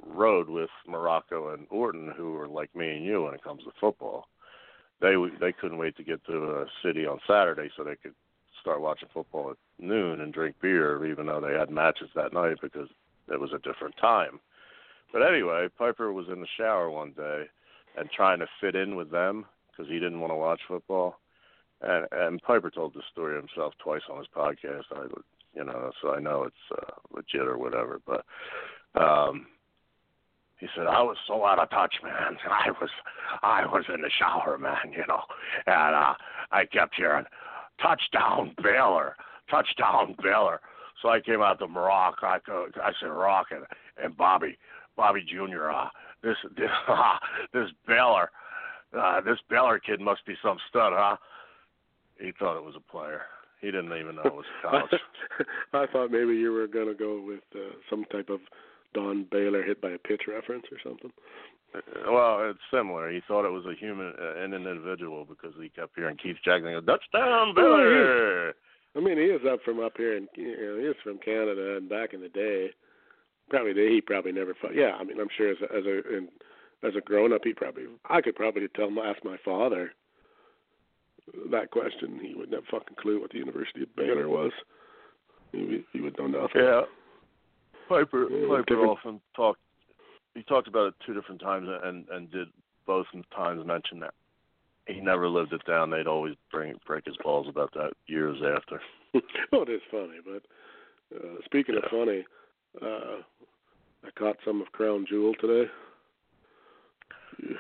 rode 0.07 0.49
with 0.49 0.71
Muraco 0.89 1.55
and 1.55 1.67
Orton, 1.71 2.13
who 2.17 2.33
were 2.33 2.49
like 2.49 2.75
me 2.75 2.97
and 2.97 3.05
you 3.05 3.25
when 3.25 3.35
it 3.35 3.45
comes 3.45 3.63
to 3.65 3.71
football. 3.81 4.27
They 5.01 5.15
they 5.41 5.53
couldn't 5.53 5.79
wait 5.79 5.97
to 5.97 6.05
get 6.05 6.25
to 6.27 6.61
a 6.61 6.67
city 6.85 7.07
on 7.07 7.19
Saturday 7.27 7.71
so 7.77 7.83
they 7.83 7.97
could 7.97 8.15
start 8.61 8.81
watching 8.81 9.09
football 9.13 9.51
at 9.51 9.57
noon 9.79 10.21
and 10.21 10.33
drink 10.33 10.57
beer, 10.63 11.05
even 11.07 11.27
though 11.27 11.41
they 11.41 11.59
had 11.59 11.71
matches 11.71 12.09
that 12.15 12.33
night 12.33 12.57
because 12.63 12.89
it 13.29 13.41
was 13.41 13.53
a 13.53 13.59
different 13.59 13.97
time. 14.01 14.39
But 15.13 15.23
anyway, 15.23 15.69
Piper 15.77 16.13
was 16.13 16.29
in 16.33 16.41
the 16.41 16.47
shower 16.57 16.89
one 16.89 17.13
day 17.13 17.45
and 17.97 18.09
trying 18.11 18.39
to 18.39 18.47
fit 18.61 18.75
in 18.75 18.97
with 18.97 19.11
them 19.11 19.45
because 19.71 19.91
he 19.91 19.99
didn't 19.99 20.21
want 20.21 20.31
to 20.31 20.37
watch 20.37 20.61
football. 20.67 21.19
And 21.81 22.07
and 22.13 22.43
Piper 22.43 22.71
told 22.71 22.95
the 22.95 23.03
story 23.11 23.37
himself 23.37 23.75
twice 23.83 24.03
on 24.11 24.19
his 24.19 24.29
podcast. 24.35 24.85
I 24.93 25.07
you 25.55 25.65
know, 25.65 25.91
so 26.01 26.15
I 26.15 26.21
know 26.21 26.45
it's 26.45 26.79
uh, 26.79 26.93
legit 27.11 27.47
or 27.47 27.59
whatever. 27.59 28.01
But 28.07 28.25
um, 28.95 29.47
he 30.63 30.69
said 30.77 30.87
I 30.87 31.03
was 31.03 31.17
so 31.27 31.45
out 31.45 31.59
of 31.59 31.71
touch, 31.71 31.93
man. 32.05 32.39
I 32.49 32.71
was 32.81 32.91
I 33.43 33.67
was 33.67 33.83
in 33.93 34.01
the 34.01 34.11
shower, 34.17 34.57
man. 34.59 34.93
You 34.93 35.05
know, 35.09 35.23
and 35.67 35.95
uh, 35.97 36.15
I 36.53 36.67
kept 36.67 36.95
hearing 36.95 37.25
touchdown 37.83 38.55
Baylor, 38.63 39.17
touchdown 39.51 40.15
Baylor. 40.23 40.61
So 41.03 41.09
I 41.09 41.21
came 41.21 41.43
out 41.43 41.59
to 41.59 41.67
Muraco. 41.67 42.23
I, 42.23 42.39
I 42.81 42.93
said 43.01 43.07
Rock 43.07 43.49
and, 43.51 43.65
and 44.01 44.17
Bobby, 44.17 44.57
Bobby 44.97 45.25
Junior. 45.29 45.69
Uh, 45.69 45.89
this 46.23 46.37
this 46.57 46.71
uh, 46.87 47.17
this 47.53 47.69
Baylor, 47.89 48.31
uh, 48.97 49.21
this 49.21 49.39
Baylor 49.51 49.81
kid 49.81 50.01
must 50.01 50.25
be 50.27 50.37
some 50.45 50.59
stud, 50.71 50.93
huh? 50.95 51.17
He 52.21 52.31
thought 52.39 52.57
it 52.57 52.65
was 52.65 52.77
a 52.77 52.93
player. 52.93 53.23
He 53.61 53.73
didn't 53.73 53.99
even 53.99 54.15
know 54.15 54.23
it 54.27 54.33
was 54.33 54.45
college. 54.63 55.01
I 55.73 55.87
thought 55.87 56.13
maybe 56.13 56.35
you 56.37 56.53
were 56.53 56.69
to 56.69 56.95
go 56.95 57.21
with 57.21 57.43
uh, 57.53 57.75
some 57.91 58.05
type 58.13 58.29
of 58.29 58.39
Don 58.95 59.27
Baylor 59.31 59.63
hit 59.63 59.81
by 59.81 59.91
a 59.91 59.99
pitch 59.99 60.23
reference 60.29 60.65
or 60.71 60.79
something. 60.83 61.13
well, 62.07 62.51
it's 62.51 62.59
similar. 62.73 63.11
He 63.11 63.23
thought 63.27 63.47
it 63.47 63.53
was 63.53 63.65
a 63.67 63.75
human, 63.79 64.13
uh, 64.21 64.37
an 64.37 64.53
individual, 64.53 65.25
because 65.25 65.55
he 65.61 65.69
kept 65.71 65.97
hearing 65.97 66.17
Keith 66.17 66.37
Jackson 66.45 66.73
go, 66.73 66.81
"Touchdown, 66.81 67.55
Baylor!" 67.55 68.55
I 68.95 69.01
mean, 69.01 69.17
he 69.17 69.25
is 69.25 69.41
up 69.51 69.61
from 69.65 69.81
up 69.81 69.97
here, 69.97 70.17
and 70.17 70.29
you 70.37 70.57
know, 70.57 70.79
he 70.79 70.85
is 70.85 70.97
from 71.03 71.19
Canada, 71.19 71.77
and 71.77 71.89
back 71.89 72.13
in 72.13 72.21
the 72.21 72.29
day, 72.29 72.71
probably 73.49 73.73
he 73.89 74.01
probably 74.01 74.33
never 74.33 74.55
fought. 74.55 74.75
Yeah, 74.75 74.97
I 75.01 75.05
mean, 75.05 75.19
I'm 75.19 75.31
sure 75.37 75.51
as 75.51 75.57
a, 75.63 75.75
as 75.75 75.85
a 75.87 76.17
in, 76.17 76.29
as 76.83 76.95
a 76.97 77.01
grown 77.01 77.33
up, 77.33 77.43
he 77.45 77.55
probably 77.55 77.85
I 78.11 78.21
could 78.21 78.37
probably 78.37 78.69
tell 78.77 78.89
him 78.89 78.99
ask 78.99 79.25
my 79.25 79.39
father 79.45 79.93
that 81.51 81.71
question. 81.71 82.21
He 82.21 82.35
wouldn't 82.35 82.55
have 82.55 82.65
fucking 82.71 82.97
clue 83.01 83.21
what 83.21 83.31
the 83.31 83.39
University 83.39 83.83
of 83.83 83.97
Baylor 83.97 84.29
was. 84.29 84.53
He 85.53 85.63
would, 85.65 85.85
he 85.93 86.01
would 86.01 86.19
know 86.19 86.27
nothing. 86.27 86.63
Yeah. 86.63 86.83
Piper 87.93 88.27
Piper 88.27 88.63
different- 88.63 88.91
often 88.91 89.21
talked. 89.35 89.61
He 90.35 90.43
talked 90.45 90.69
about 90.69 90.89
it 90.89 90.95
two 91.05 91.15
different 91.15 91.41
times, 91.41 91.69
and 91.69 92.09
and 92.09 92.31
did 92.31 92.49
both 92.87 93.07
times 93.35 93.65
mention 93.67 94.01
that 94.01 94.15
he 94.87 95.01
never 95.01 95.29
lived 95.29 95.53
it 95.53 95.65
down. 95.67 95.91
They'd 95.91 96.07
always 96.07 96.35
bring 96.51 96.75
break 96.87 97.05
his 97.05 97.17
balls 97.19 97.49
about 97.49 97.73
that 97.75 97.93
years 98.07 98.39
after. 98.43 98.81
well, 99.53 99.63
it 99.63 99.71
is 99.71 99.83
funny, 99.91 100.19
but 100.25 100.43
uh, 101.17 101.37
speaking 101.45 101.77
of 101.77 101.85
funny, 101.91 102.25
uh, 102.81 103.23
I 104.05 104.11
caught 104.19 104.37
some 104.45 104.61
of 104.61 104.73
Crown 104.73 105.07
Jewel 105.09 105.35
today. 105.41 105.71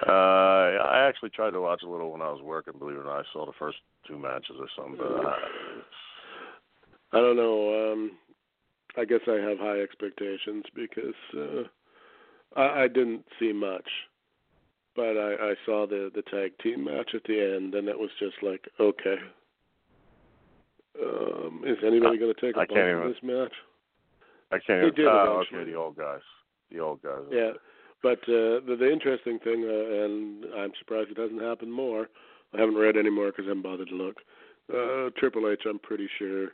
Uh, 0.06 0.10
I 0.12 1.06
actually 1.08 1.30
tried 1.30 1.50
to 1.50 1.60
watch 1.60 1.82
a 1.82 1.88
little 1.88 2.10
when 2.12 2.20
I 2.20 2.30
was 2.30 2.42
working. 2.42 2.74
Believe 2.78 2.96
it 2.96 3.00
or 3.00 3.04
not, 3.04 3.20
I 3.20 3.32
saw 3.32 3.46
the 3.46 3.52
first 3.58 3.78
two 4.06 4.18
matches 4.18 4.56
or 4.58 4.68
something. 4.76 4.98
But 4.98 5.24
uh, 5.24 5.34
I 7.12 7.18
don't 7.18 7.36
know. 7.36 7.92
Um, 7.92 8.12
I 8.96 9.04
guess 9.04 9.20
I 9.26 9.36
have 9.36 9.58
high 9.58 9.80
expectations 9.80 10.64
because 10.74 11.14
uh, 11.36 11.62
I, 12.60 12.84
I 12.84 12.88
didn't 12.88 13.24
see 13.38 13.52
much, 13.52 13.88
but 14.94 15.16
I, 15.16 15.34
I 15.40 15.54
saw 15.64 15.86
the 15.86 16.10
the 16.14 16.22
tag 16.22 16.52
team 16.62 16.84
match 16.84 17.10
at 17.14 17.24
the 17.24 17.54
end, 17.56 17.74
and 17.74 17.88
it 17.88 17.98
was 17.98 18.10
just 18.18 18.36
like, 18.42 18.68
okay, 18.78 19.16
um, 21.00 21.62
is 21.66 21.78
anybody 21.84 22.18
going 22.18 22.34
to 22.34 22.40
take 22.40 22.56
a 22.56 22.60
I 22.60 22.66
bump 22.66 22.78
in 22.78 23.08
this 23.08 23.22
match? 23.22 23.52
I 24.50 24.58
can't. 24.58 24.82
They 24.82 25.02
did 25.02 25.06
oh, 25.06 25.40
eventually. 25.40 25.60
okay, 25.60 25.70
the 25.70 25.78
old 25.78 25.96
guys. 25.96 26.20
The 26.70 26.80
old 26.80 27.02
guys. 27.02 27.22
Yeah, 27.30 27.52
but 28.02 28.18
uh, 28.28 28.60
the 28.66 28.76
the 28.78 28.92
interesting 28.92 29.38
thing, 29.38 29.64
uh, 29.64 30.04
and 30.04 30.44
I'm 30.54 30.72
surprised 30.78 31.10
it 31.10 31.16
doesn't 31.16 31.40
happen 31.40 31.70
more. 31.70 32.08
I 32.54 32.60
haven't 32.60 32.76
read 32.76 32.96
any 32.96 33.10
more 33.10 33.26
because 33.26 33.46
I 33.46 33.48
haven't 33.48 33.62
bothered 33.62 33.88
to 33.88 33.94
look. 33.94 34.16
Uh, 34.72 35.10
Triple 35.18 35.50
H, 35.50 35.62
I'm 35.68 35.78
pretty 35.78 36.08
sure, 36.18 36.48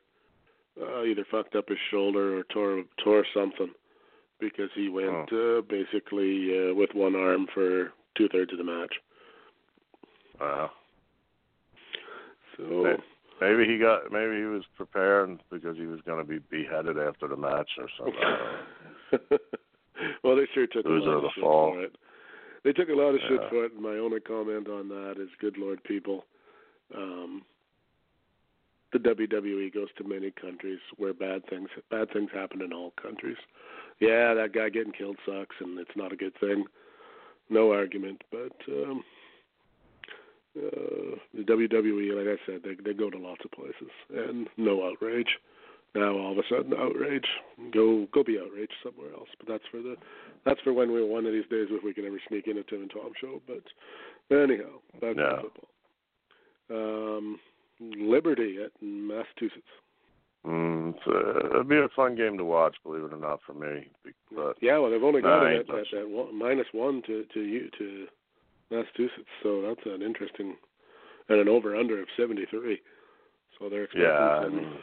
uh, 0.80 1.02
either 1.04 1.24
fucked 1.30 1.54
up 1.56 1.68
his 1.68 1.78
shoulder 1.90 2.38
or 2.38 2.42
tore 2.44 2.82
tore 3.02 3.24
something 3.34 3.70
because 4.40 4.70
he 4.74 4.88
went 4.88 5.32
uh, 5.32 5.60
basically 5.68 6.70
uh, 6.70 6.74
with 6.74 6.90
one 6.94 7.16
arm 7.16 7.46
for 7.52 7.92
two 8.16 8.28
thirds 8.28 8.52
of 8.52 8.58
the 8.58 8.64
match. 8.64 8.94
Uh, 10.40 10.68
So 12.56 12.96
maybe 13.40 13.64
he 13.66 13.78
got. 13.78 14.10
Maybe 14.12 14.36
he 14.36 14.44
was 14.44 14.62
preparing 14.76 15.38
because 15.50 15.76
he 15.76 15.86
was 15.86 16.00
going 16.06 16.18
to 16.18 16.28
be 16.28 16.38
beheaded 16.50 16.98
after 16.98 17.28
the 17.28 17.36
match 17.36 17.70
or 17.78 17.88
something. 17.98 18.14
I 18.22 18.36
don't 19.12 19.30
know. 19.30 19.38
well, 20.24 20.36
they 20.36 20.46
sure 20.54 20.66
took 20.66 20.84
a 20.84 20.88
lot 20.88 21.08
of 21.16 21.22
the 21.22 21.30
shit 21.34 21.42
fall. 21.44 21.72
for 21.72 21.82
it. 21.82 21.96
They 22.64 22.72
took 22.72 22.88
a 22.88 22.92
lot 22.92 23.14
of 23.14 23.20
shit 23.28 23.40
Yeah. 23.40 23.48
for 23.48 23.64
it, 23.64 23.72
and 23.72 23.82
my 23.82 23.96
only 23.98 24.20
comment 24.20 24.68
on 24.68 24.88
that 24.88 25.14
is, 25.18 25.28
good 25.40 25.56
lord, 25.56 25.82
people. 25.84 26.24
Um, 26.94 27.42
the 28.92 28.98
WWE 28.98 29.72
goes 29.74 29.88
to 29.98 30.04
many 30.04 30.30
countries 30.30 30.78
where 30.96 31.12
bad 31.12 31.46
things 31.48 31.68
bad 31.90 32.10
things 32.12 32.30
happen 32.32 32.62
in 32.62 32.72
all 32.72 32.92
countries. 33.00 33.36
Yeah, 34.00 34.34
that 34.34 34.52
guy 34.54 34.68
getting 34.68 34.92
killed 34.92 35.16
sucks, 35.26 35.56
and 35.60 35.78
it's 35.78 35.96
not 35.96 36.12
a 36.12 36.16
good 36.16 36.34
thing. 36.40 36.64
No 37.50 37.72
argument, 37.72 38.22
but 38.30 38.52
um, 38.68 39.02
uh, 40.56 41.16
the 41.34 41.42
WWE, 41.44 42.16
like 42.16 42.38
I 42.38 42.46
said, 42.46 42.62
they 42.64 42.74
they 42.82 42.96
go 42.96 43.10
to 43.10 43.18
lots 43.18 43.44
of 43.44 43.50
places, 43.52 43.90
and 44.14 44.48
no 44.56 44.86
outrage. 44.88 45.38
Now 45.94 46.18
all 46.18 46.32
of 46.32 46.38
a 46.38 46.42
sudden, 46.48 46.74
outrage. 46.78 47.26
Go 47.72 48.06
go 48.12 48.22
be 48.22 48.38
outraged 48.38 48.74
somewhere 48.82 49.12
else. 49.14 49.28
But 49.38 49.48
that's 49.48 49.64
for 49.70 49.78
the 49.78 49.96
that's 50.44 50.60
for 50.60 50.72
when 50.72 50.92
we 50.92 51.02
one 51.04 51.26
of 51.26 51.32
these 51.32 51.48
days 51.50 51.68
if 51.70 51.82
we 51.82 51.94
can 51.94 52.06
ever 52.06 52.20
sneak 52.28 52.46
in 52.46 52.58
a 52.58 52.62
Tim 52.62 52.82
and 52.82 52.90
Tom 52.90 53.12
show. 53.20 53.40
But 53.46 54.36
anyhow, 54.36 54.80
back 55.00 55.16
Yeah. 55.16 55.36
to 55.36 55.42
football. 55.42 55.68
Um, 56.70 57.40
Liberty 57.80 58.58
at 58.64 58.72
Massachusetts. 58.80 59.66
Mm, 60.46 60.94
it's, 60.94 61.06
uh, 61.06 61.54
it'd 61.54 61.68
be 61.68 61.76
a 61.76 61.88
fun 61.94 62.14
game 62.14 62.38
to 62.38 62.44
watch, 62.44 62.76
believe 62.84 63.04
it 63.04 63.12
or 63.12 63.18
not, 63.18 63.40
for 63.44 63.54
me. 63.54 63.88
But 64.34 64.56
Yeah, 64.62 64.78
well, 64.78 64.90
they've 64.90 65.02
only 65.02 65.20
got 65.20 65.44
it 65.44 65.68
at, 65.68 65.74
at 65.74 65.84
that 65.92 66.08
one, 66.08 66.36
minus 66.36 66.66
one 66.72 67.02
to 67.06 67.24
to 67.34 67.40
you 67.40 67.68
to 67.78 68.06
Massachusetts. 68.70 69.28
So 69.42 69.62
that's 69.62 69.86
an 69.86 70.02
interesting 70.02 70.56
and 71.28 71.40
an 71.40 71.48
over 71.48 71.76
under 71.76 72.00
of 72.00 72.08
seventy 72.16 72.46
three. 72.50 72.80
So 73.58 73.68
they're 73.68 73.84
expecting 73.84 74.08
yeah, 74.08 74.38
I 74.38 74.42
some 74.44 74.56
mean, 74.56 74.78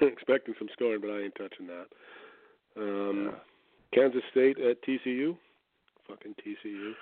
expecting 0.12 0.54
some 0.58 0.68
scoring, 0.72 1.00
but 1.00 1.10
I 1.10 1.22
ain't 1.22 1.34
touching 1.36 1.68
that. 1.68 1.86
Um, 2.76 3.30
yeah. 3.30 3.38
Kansas 3.94 4.22
State 4.30 4.58
at 4.58 4.82
TCU. 4.82 5.36
Fucking 6.08 6.34
TCU. 6.44 6.92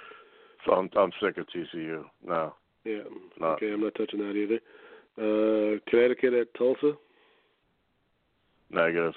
so 0.66 0.72
I'm 0.72 0.90
I'm 0.96 1.10
sick 1.22 1.38
of 1.38 1.46
TCU. 1.46 2.04
No, 2.24 2.54
Yeah. 2.84 3.02
Okay, 3.42 3.72
I'm 3.72 3.80
not 3.82 3.94
touching 3.94 4.20
that 4.20 4.36
either. 4.36 4.60
Uh, 5.18 5.78
Connecticut 5.88 6.32
at 6.34 6.54
Tulsa. 6.54 6.92
negative. 8.70 9.14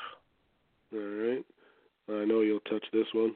All 0.93 0.99
right. 0.99 1.45
I 2.09 2.25
know 2.25 2.41
you'll 2.41 2.59
touch 2.61 2.85
this 2.91 3.07
one. 3.13 3.33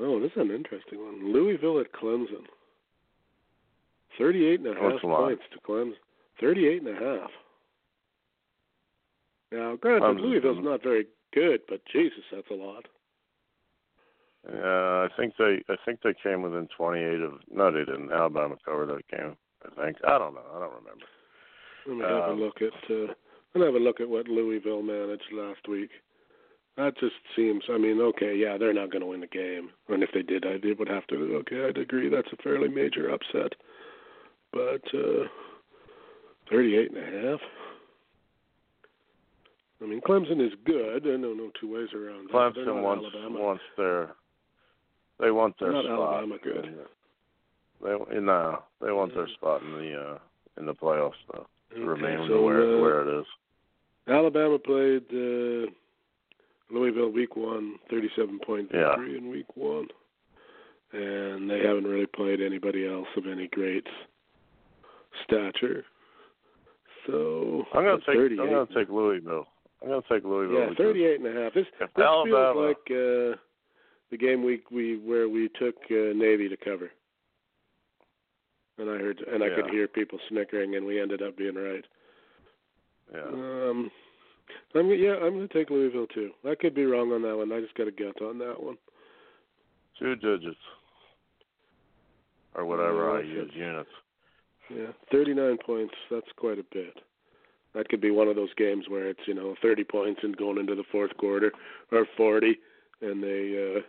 Oh, 0.00 0.18
this 0.20 0.32
is 0.32 0.38
an 0.38 0.50
interesting 0.50 0.98
one. 0.98 1.32
Louisville 1.32 1.78
at 1.80 1.92
Clemson. 1.92 2.44
Thirty-eight 4.18 4.60
and 4.60 4.68
a 4.68 4.74
half 4.74 4.82
What's 4.82 5.02
the 5.02 5.08
line? 5.08 5.22
points 5.36 5.42
to 5.52 5.60
Clemson. 5.60 5.92
Thirty-eight 6.40 6.82
and 6.82 6.96
a 6.96 7.00
half. 7.00 7.30
Now, 9.52 9.76
granted, 9.76 10.02
Clemson's 10.02 10.22
Louisville's 10.22 10.64
not 10.64 10.82
very 10.82 11.06
good, 11.34 11.60
but 11.68 11.80
Jesus, 11.92 12.24
that's 12.32 12.50
a 12.50 12.54
lot. 12.54 12.86
Yeah, 14.48 15.06
I 15.06 15.08
think 15.16 15.34
they 15.38 15.62
I 15.68 15.76
think 15.84 16.00
they 16.02 16.14
came 16.22 16.42
within 16.42 16.68
28 16.76 17.20
of. 17.20 17.32
No, 17.52 17.70
they 17.70 17.80
didn't. 17.84 18.10
Alabama 18.12 18.56
covered 18.64 18.86
that 18.88 19.08
game. 19.08 19.36
I 19.64 19.84
think. 19.84 19.98
I 20.06 20.18
don't 20.18 20.34
know. 20.34 20.40
I 20.54 20.58
don't 20.60 20.74
remember. 20.74 21.04
Let 21.86 21.96
me 21.96 22.02
have 22.02 22.28
a 22.30 22.32
Um, 22.32 22.40
look 22.40 22.56
at. 22.62 22.90
Uh, 22.90 23.12
let 23.54 23.60
me 23.60 23.64
have 23.66 23.74
a 23.74 23.78
look 23.78 24.00
at 24.00 24.08
what 24.08 24.28
Louisville 24.28 24.82
managed 24.82 25.30
last 25.32 25.66
week. 25.68 25.90
That 26.76 26.96
just 26.98 27.16
seems. 27.36 27.64
I 27.68 27.76
mean, 27.76 28.00
okay, 28.00 28.34
yeah, 28.34 28.56
they're 28.56 28.72
not 28.72 28.90
going 28.90 29.02
to 29.02 29.06
win 29.08 29.20
the 29.20 29.26
game, 29.26 29.70
and 29.88 30.02
if 30.02 30.10
they 30.14 30.22
did, 30.22 30.46
I 30.46 30.56
did 30.56 30.78
would 30.78 30.88
have 30.88 31.06
to. 31.08 31.16
Okay, 31.40 31.66
I'd 31.68 31.76
agree. 31.76 32.08
That's 32.08 32.32
a 32.32 32.42
fairly 32.42 32.68
major 32.68 33.10
upset, 33.10 33.52
but 34.52 34.82
uh, 34.94 35.24
thirty-eight 36.48 36.92
and 36.92 36.98
a 36.98 37.30
half. 37.32 37.40
I 39.82 39.86
mean, 39.86 40.00
Clemson 40.00 40.44
is 40.46 40.52
good. 40.64 41.06
I 41.06 41.16
know 41.16 41.32
no 41.34 41.50
two 41.60 41.74
ways 41.74 41.88
around 41.94 42.28
that. 42.28 42.32
Clemson 42.34 42.82
wants 42.82 43.04
Alabama. 43.14 43.38
wants 43.40 43.62
their. 43.76 44.10
They 45.20 45.30
want 45.30 45.54
their 45.60 45.72
not 45.72 45.84
spot. 45.84 45.98
Alabama 46.14 46.36
good. 46.42 46.64
in 46.66 46.76
the- 46.76 46.88
They 48.10 48.20
no, 48.20 48.62
they 48.80 48.92
want 48.92 49.14
their 49.14 49.28
spot 49.28 49.62
in 49.62 49.72
the 49.72 49.94
uh 50.00 50.18
in 50.58 50.66
the 50.66 50.74
playoffs 50.74 51.12
though. 51.32 51.46
Okay, 51.72 51.80
To 51.82 51.86
remain 51.86 52.26
so, 52.28 52.42
where 52.42 52.62
uh, 52.76 52.80
where 52.80 53.02
it 53.08 53.20
is. 53.20 53.26
Alabama 54.08 54.58
played 54.58 55.04
uh, 55.12 55.70
Louisville 56.70 57.10
week 57.10 57.36
one, 57.36 57.76
thirty-seven 57.90 58.40
point 58.44 58.70
Yeah. 58.72 58.96
victory 58.96 59.18
in 59.18 59.28
week 59.30 59.56
one, 59.56 59.86
and 60.92 61.48
they 61.48 61.60
haven't 61.60 61.84
really 61.86 62.06
played 62.06 62.40
anybody 62.40 62.86
else 62.86 63.08
of 63.16 63.26
any 63.26 63.46
great 63.48 63.86
stature. 65.24 65.84
So 67.06 67.64
I'm 67.74 67.84
gonna 67.84 67.98
take 68.06 68.16
I'm 68.16 68.36
gonna 68.50 68.66
take 68.74 68.88
Louisville. 68.88 69.46
I'm 69.82 69.88
gonna 69.88 70.02
take 70.10 70.24
Louisville. 70.24 70.68
yeah, 70.68 70.74
thirty-eight 70.76 71.20
and 71.20 71.26
a 71.38 71.42
half. 71.44 71.54
This 71.54 71.66
this 71.80 71.88
Alabama, 71.96 72.52
feels 72.52 72.76
like 72.76 72.90
uh, 72.90 73.36
the 74.10 74.16
game 74.16 74.42
week 74.44 74.70
we 74.70 74.96
where 74.98 75.28
we 75.28 75.48
took 75.58 75.76
uh, 75.90 76.12
Navy 76.14 76.48
to 76.48 76.56
cover, 76.56 76.90
and 78.78 78.90
I 78.90 78.94
heard 78.98 79.20
and 79.32 79.42
I 79.42 79.48
could 79.50 79.70
hear 79.70 79.86
people 79.88 80.18
snickering, 80.28 80.76
and 80.76 80.84
we 80.86 81.00
ended 81.00 81.22
up 81.22 81.36
being 81.36 81.54
right. 81.54 81.84
yeah, 83.14 83.22
Um, 83.22 83.90
I'm 84.74 84.88
yeah, 84.90 85.14
I'm 85.22 85.34
gonna 85.34 85.48
take 85.48 85.70
Louisville 85.70 86.06
too. 86.08 86.30
I 86.48 86.54
could 86.54 86.74
be 86.74 86.84
wrong 86.86 87.12
on 87.12 87.22
that 87.22 87.36
one. 87.36 87.52
I 87.52 87.60
just 87.60 87.74
got 87.74 87.88
a 87.88 87.92
gut 87.92 88.20
on 88.22 88.38
that 88.38 88.62
one. 88.62 88.76
two 89.98 90.16
digits 90.16 90.56
or 92.54 92.64
whatever 92.64 93.06
Yeah, 93.12 93.18
I 93.18 93.20
use 93.22 93.50
units. 93.54 93.90
Yeah, 94.74 94.92
39 95.12 95.58
points. 95.66 95.94
That's 96.10 96.30
quite 96.36 96.58
a 96.58 96.64
bit. 96.72 96.94
That 97.74 97.88
could 97.88 98.00
be 98.00 98.10
one 98.10 98.28
of 98.28 98.36
those 98.36 98.52
games 98.56 98.86
where 98.88 99.08
it's 99.08 99.20
you 99.26 99.34
know 99.34 99.54
30 99.62 99.84
points 99.84 100.20
and 100.22 100.36
going 100.36 100.58
into 100.58 100.74
the 100.74 100.84
fourth 100.90 101.16
quarter, 101.16 101.52
or 101.92 102.06
40, 102.16 102.58
and 103.02 103.22
they 103.22 103.76
uh 103.76 103.80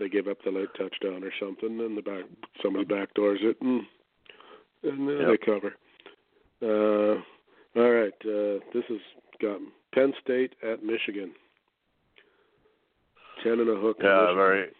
they 0.00 0.08
give 0.08 0.26
up 0.26 0.38
the 0.44 0.50
late 0.50 0.70
touchdown 0.76 1.22
or 1.22 1.30
something, 1.38 1.78
and 1.78 1.96
the 1.96 2.02
back 2.02 2.24
somebody 2.62 2.84
backdoors 2.86 3.42
it, 3.44 3.56
and 3.60 3.82
and 4.82 5.08
uh, 5.08 5.12
Yep. 5.12 5.28
they 5.28 5.36
cover. 5.46 5.76
Uh, 6.62 7.20
all 7.78 7.90
right, 7.90 8.14
uh, 8.24 8.58
this 8.74 8.84
has 8.88 8.98
got 9.40 9.60
Penn 9.94 10.12
State 10.22 10.54
at 10.62 10.82
Michigan. 10.82 11.32
Ten 13.44 13.60
and 13.60 13.70
a 13.70 13.76
hook. 13.76 13.98
Yeah, 14.02 14.34
very 14.34 14.70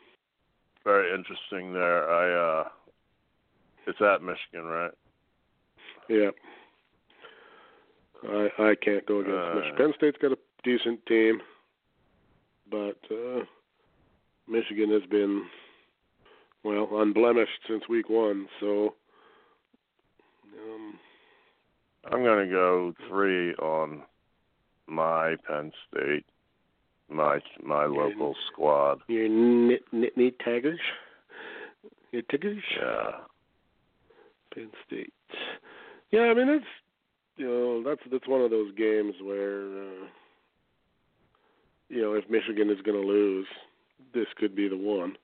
very 0.84 1.14
interesting 1.14 1.72
there. 1.72 2.10
I 2.10 2.60
uh 2.60 2.68
it's 3.86 4.00
at 4.00 4.22
Michigan, 4.22 4.64
right? 4.64 4.92
Yeah. 6.08 6.30
I 8.28 8.48
I 8.58 8.74
can't 8.74 9.06
go 9.06 9.20
against 9.20 9.36
Uh, 9.38 9.54
Michigan. 9.54 9.76
Penn 9.78 9.92
State's 9.96 10.18
got 10.18 10.32
a 10.32 10.38
decent 10.64 11.04
team, 11.06 11.40
but 12.70 12.98
uh 13.10 13.44
Michigan 14.50 14.90
has 14.90 15.08
been 15.08 15.44
well 16.64 16.88
unblemished 16.92 17.60
since 17.68 17.88
week 17.88 18.08
one. 18.08 18.48
So 18.58 18.94
um, 20.58 20.98
I'm 22.10 22.24
gonna 22.24 22.48
go 22.48 22.92
three 23.08 23.54
on 23.54 24.02
my 24.86 25.36
Penn 25.46 25.72
State, 25.88 26.26
my 27.08 27.38
my 27.62 27.86
local 27.86 28.34
squad. 28.52 29.00
your 29.08 29.28
nit 29.28 29.82
Nittany 29.94 30.32
Tigers, 30.44 30.80
your 32.12 32.22
Tigers, 32.22 32.62
Yeah, 32.76 33.10
Penn 34.54 34.70
State. 34.86 35.12
Yeah, 36.10 36.22
I 36.22 36.34
mean 36.34 36.48
that's 36.48 36.64
you 37.36 37.46
know 37.46 37.82
that's 37.84 38.02
that's 38.10 38.26
one 38.26 38.40
of 38.40 38.50
those 38.50 38.74
games 38.74 39.14
where 39.22 39.62
uh, 39.66 40.06
you 41.88 42.02
know 42.02 42.14
if 42.14 42.28
Michigan 42.28 42.68
is 42.68 42.80
going 42.82 43.00
to 43.00 43.06
lose, 43.06 43.46
this 44.14 44.26
could 44.36 44.54
be 44.54 44.68
the 44.68 44.76
one. 44.76 45.16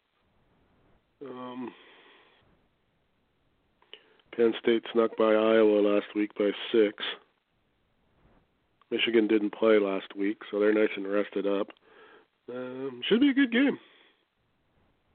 Um, 1.25 1.73
Penn 4.37 4.53
State 4.63 4.85
snuck 4.93 5.17
by 5.17 5.33
Iowa 5.33 5.81
last 5.81 6.07
week 6.15 6.31
by 6.39 6.51
six. 6.73 7.03
Michigan 8.91 9.27
didn't 9.27 9.53
play 9.55 9.79
last 9.79 10.15
week, 10.15 10.39
so 10.51 10.61
they're 10.61 10.75
nice 10.75 10.91
and 10.97 11.09
rested 11.09 11.47
up. 11.47 11.69
Um, 12.53 13.01
should 13.09 13.21
be 13.21 13.31
a 13.31 13.35
good 13.35 13.51
game. 13.51 13.79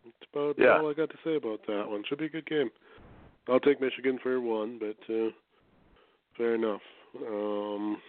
That's 0.03 0.31
about 0.33 0.55
Yeah. 0.59 0.79
all 0.79 0.89
I 0.89 0.93
got 0.93 1.09
to 1.11 1.17
say 1.23 1.36
about 1.36 1.65
that 1.67 1.89
one. 1.89 2.03
Should 2.03 2.17
be 2.19 2.25
a 2.25 2.29
good 2.29 2.45
game. 2.47 2.71
I'll 3.47 3.59
take 3.59 3.79
Michigan 3.79 4.19
for 4.21 4.39
one, 4.41 4.77
but 4.77 4.97
uh, 5.13 5.29
fair 6.38 6.55
enough. 6.55 6.81
Um, 7.25 8.01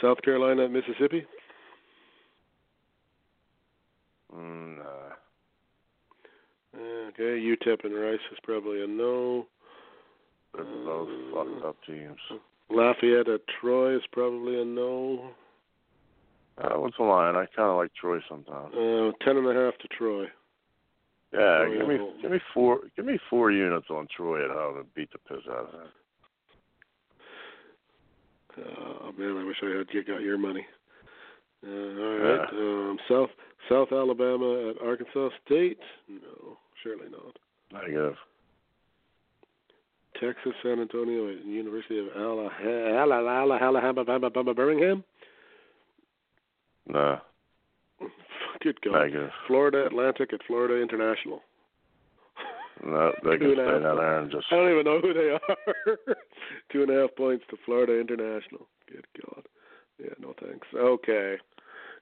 South 0.00 0.20
Carolina, 0.22 0.64
at 0.64 0.70
Mississippi. 0.70 1.26
Mm, 4.34 4.78
uh, 4.80 5.14
Okay, 6.76 7.40
UTEP 7.40 7.84
and 7.84 7.94
Rice 7.94 8.20
is 8.32 8.38
probably 8.42 8.82
a 8.84 8.86
no. 8.86 9.46
they're 10.54 10.64
both 10.64 11.08
fucked 11.34 11.64
up 11.64 11.76
teams. 11.86 12.18
Lafayette 12.70 13.28
at 13.28 13.40
Troy 13.60 13.96
is 13.96 14.02
probably 14.12 14.60
a 14.60 14.64
no. 14.64 15.30
Uh, 16.58 16.78
what's 16.80 16.96
the 16.98 17.04
line? 17.04 17.34
I 17.36 17.46
kind 17.56 17.70
of 17.70 17.76
like 17.76 17.90
Troy 17.94 18.18
sometimes. 18.28 18.74
Uh, 18.74 19.12
ten 19.24 19.36
and 19.38 19.46
a 19.48 19.54
half 19.54 19.78
to 19.78 19.88
Troy. 19.96 20.24
Yeah, 21.32 21.38
Oh, 21.66 21.74
give 21.78 21.88
me 21.88 21.94
yeah. 21.96 22.22
give 22.22 22.30
me 22.32 22.40
four 22.54 22.80
give 22.96 23.04
me 23.06 23.18
four 23.30 23.50
units 23.50 23.86
on 23.90 24.06
Troy 24.14 24.44
at 24.44 24.50
home 24.50 24.78
and 24.78 24.94
beat 24.94 25.10
the 25.12 25.18
piss 25.18 25.44
out 25.50 25.66
of 25.66 25.72
them. 25.72 25.88
Oh 28.58 29.12
man, 29.16 29.36
I 29.38 29.44
wish 29.44 29.56
I 29.62 29.78
had 29.78 29.86
you 29.92 30.04
got 30.04 30.20
your 30.22 30.38
money. 30.38 30.66
Uh, 31.66 31.70
all 31.70 32.18
right. 32.18 32.48
Um, 32.50 32.98
South 33.08 33.30
South 33.68 33.88
Alabama 33.92 34.70
at 34.70 34.80
Arkansas 34.82 35.30
State. 35.44 35.78
No, 36.08 36.56
surely 36.82 37.08
not. 37.10 37.36
Negative. 37.72 38.14
Texas 40.20 40.52
San 40.62 40.80
Antonio 40.80 41.30
at 41.30 41.44
University 41.44 41.98
of 41.98 42.06
Alabama 44.20 44.54
Birmingham. 44.54 45.04
No. 46.86 47.18
Good 48.62 48.80
God. 48.80 48.94
Negative. 48.94 49.30
Florida 49.46 49.86
Atlantic 49.86 50.32
at 50.32 50.40
Florida 50.46 50.80
International. 50.80 51.42
No, 52.84 53.12
they 53.24 53.30
can 53.38 53.52
stay 53.54 53.64
down 53.64 53.82
there 53.82 54.18
and 54.20 54.30
just. 54.30 54.46
I 54.50 54.56
don't 54.56 54.70
even 54.70 54.84
know 54.84 55.00
who 55.00 55.14
they 55.14 55.30
are. 55.30 55.96
Two 56.72 56.82
and 56.82 56.90
a 56.90 57.02
half 57.02 57.16
points 57.16 57.44
to 57.50 57.56
Florida 57.64 57.98
International. 58.00 58.66
Good 58.90 59.06
God. 59.24 59.44
Yeah, 59.98 60.14
no 60.20 60.34
thanks. 60.40 60.66
Okay. 60.74 61.36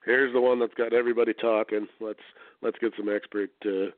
Here's 0.07 0.31
the 0.31 0.39
one 0.39 0.57
that's 0.57 0.73
got 0.75 0.93
everybody 0.93 1.33
talking. 1.33 1.85
Let's 1.99 2.21
let's 2.61 2.77
get 2.79 2.93
some 2.97 3.13
expert 3.13 3.49
uh, 3.65 3.91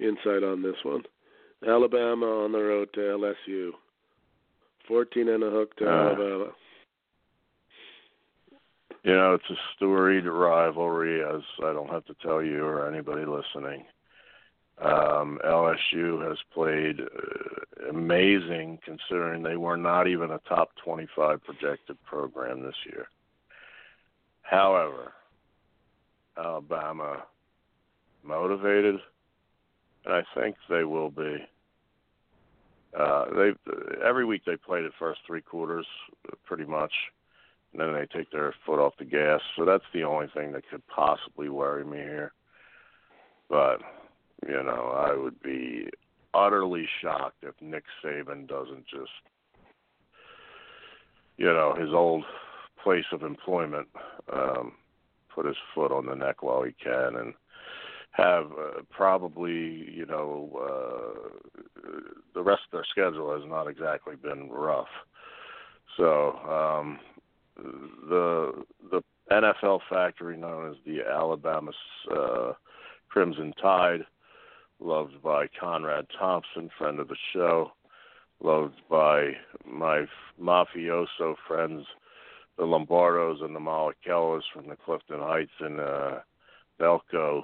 insight 0.00 0.42
on 0.42 0.60
this 0.60 0.74
one. 0.82 1.04
Alabama 1.66 2.26
on 2.26 2.50
the 2.50 2.58
road 2.58 2.88
to 2.94 3.00
LSU. 3.00 3.70
Fourteen 4.88 5.28
and 5.28 5.44
a 5.44 5.50
hook 5.50 5.76
to 5.76 5.86
Uh. 5.88 5.92
Alabama. 5.92 6.46
You 9.04 9.14
know, 9.14 9.34
it's 9.34 9.48
a 9.50 9.54
storied 9.76 10.26
rivalry, 10.26 11.22
as 11.22 11.42
I 11.62 11.72
don't 11.72 11.90
have 11.90 12.04
to 12.06 12.14
tell 12.20 12.42
you 12.42 12.64
or 12.64 12.92
anybody 12.92 13.24
listening. 13.24 13.84
Um, 14.82 15.38
LSU 15.46 16.28
has 16.28 16.36
played 16.52 17.00
uh, 17.00 17.88
amazing 17.88 18.80
considering 18.84 19.44
they 19.44 19.56
were 19.56 19.76
not 19.76 20.08
even 20.08 20.32
a 20.32 20.40
top 20.48 20.70
25 20.84 21.40
projected 21.44 21.96
program 22.04 22.64
this 22.64 22.74
year. 22.84 23.06
However, 24.42 25.12
Alabama 26.38 27.24
motivated, 28.22 28.96
and 30.04 30.14
I 30.14 30.22
think 30.34 30.56
they 30.68 30.84
will 30.84 31.10
be. 31.10 31.36
Uh, 32.98 33.26
they 33.34 33.52
every 34.06 34.24
week 34.24 34.42
they 34.46 34.56
play 34.56 34.82
the 34.82 34.90
first 34.98 35.20
three 35.26 35.42
quarters, 35.42 35.86
uh, 36.28 36.36
pretty 36.44 36.64
much, 36.64 36.92
and 37.72 37.80
then 37.80 37.92
they 37.92 38.06
take 38.06 38.30
their 38.30 38.54
foot 38.64 38.78
off 38.78 38.94
the 38.98 39.04
gas. 39.04 39.40
So 39.56 39.64
that's 39.64 39.84
the 39.92 40.04
only 40.04 40.28
thing 40.34 40.52
that 40.52 40.68
could 40.70 40.86
possibly 40.86 41.48
worry 41.48 41.84
me 41.84 41.98
here. 41.98 42.32
But 43.48 43.80
you 44.46 44.62
know, 44.62 44.92
I 44.96 45.14
would 45.14 45.42
be 45.42 45.88
utterly 46.34 46.86
shocked 47.02 47.42
if 47.42 47.54
Nick 47.60 47.84
Saban 48.04 48.46
doesn't 48.46 48.86
just, 48.86 49.10
you 51.38 51.46
know, 51.46 51.74
his 51.78 51.92
old 51.92 52.24
place 52.82 53.06
of 53.12 53.22
employment, 53.22 53.88
um, 54.32 54.72
put 55.36 55.46
his 55.46 55.56
foot 55.74 55.92
on 55.92 56.06
the 56.06 56.14
neck 56.14 56.42
while 56.42 56.62
he 56.62 56.72
can 56.82 57.16
and 57.16 57.34
have 58.12 58.46
uh, 58.46 58.80
probably, 58.90 59.52
you 59.92 60.06
know, 60.06 60.50
uh, 60.58 61.90
the 62.34 62.42
rest 62.42 62.62
of 62.66 62.72
their 62.72 62.86
schedule 62.90 63.38
has 63.38 63.48
not 63.48 63.68
exactly 63.68 64.16
been 64.16 64.48
rough. 64.50 64.88
So 65.98 66.36
um, 66.48 66.98
the 68.08 68.64
the 68.90 69.02
NFL 69.30 69.80
factory 69.90 70.36
known 70.36 70.70
as 70.70 70.76
the 70.86 71.00
Alabama 71.02 71.72
uh, 72.10 72.52
Crimson 73.08 73.52
Tide 73.60 74.00
loved 74.80 75.22
by 75.22 75.46
Conrad 75.58 76.06
Thompson, 76.18 76.70
friend 76.78 77.00
of 77.00 77.08
the 77.08 77.16
show, 77.32 77.72
loved 78.40 78.80
by 78.90 79.32
my 79.64 80.04
mafioso 80.40 81.34
friends, 81.46 81.86
the 82.56 82.64
Lombardos 82.64 83.42
and 83.42 83.54
the 83.54 83.60
Malakellas 83.60 84.42
from 84.52 84.68
the 84.68 84.76
Clifton 84.76 85.20
Heights 85.20 85.50
and 85.60 85.80
uh, 85.80 86.18
Belco 86.80 87.42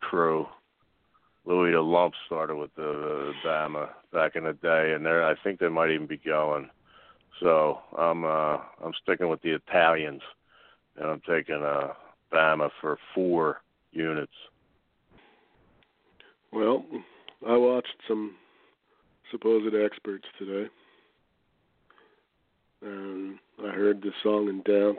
crew. 0.00 0.46
Louis 1.44 1.72
the 1.72 1.80
Lump 1.80 2.14
started 2.26 2.56
with 2.56 2.74
the 2.76 3.32
Bama 3.44 3.88
back 4.12 4.36
in 4.36 4.44
the 4.44 4.52
day, 4.52 4.92
and 4.94 5.04
there 5.04 5.24
I 5.24 5.34
think 5.42 5.58
they 5.58 5.68
might 5.68 5.90
even 5.90 6.06
be 6.06 6.18
going. 6.18 6.68
So 7.40 7.78
I'm 7.96 8.24
uh, 8.24 8.58
I'm 8.84 8.92
sticking 9.02 9.28
with 9.28 9.40
the 9.42 9.54
Italians, 9.54 10.22
and 10.96 11.10
I'm 11.10 11.22
taking 11.28 11.62
uh, 11.62 11.94
Bama 12.32 12.70
for 12.80 12.98
four 13.14 13.62
units. 13.92 14.32
Well, 16.52 16.84
I 17.48 17.56
watched 17.56 17.96
some 18.06 18.34
supposed 19.30 19.74
experts 19.74 20.26
today, 20.38 20.68
and 22.82 23.38
I 23.58 23.70
heard 23.70 24.02
the 24.02 24.12
song 24.22 24.48
and 24.48 24.64
dance 24.64 24.98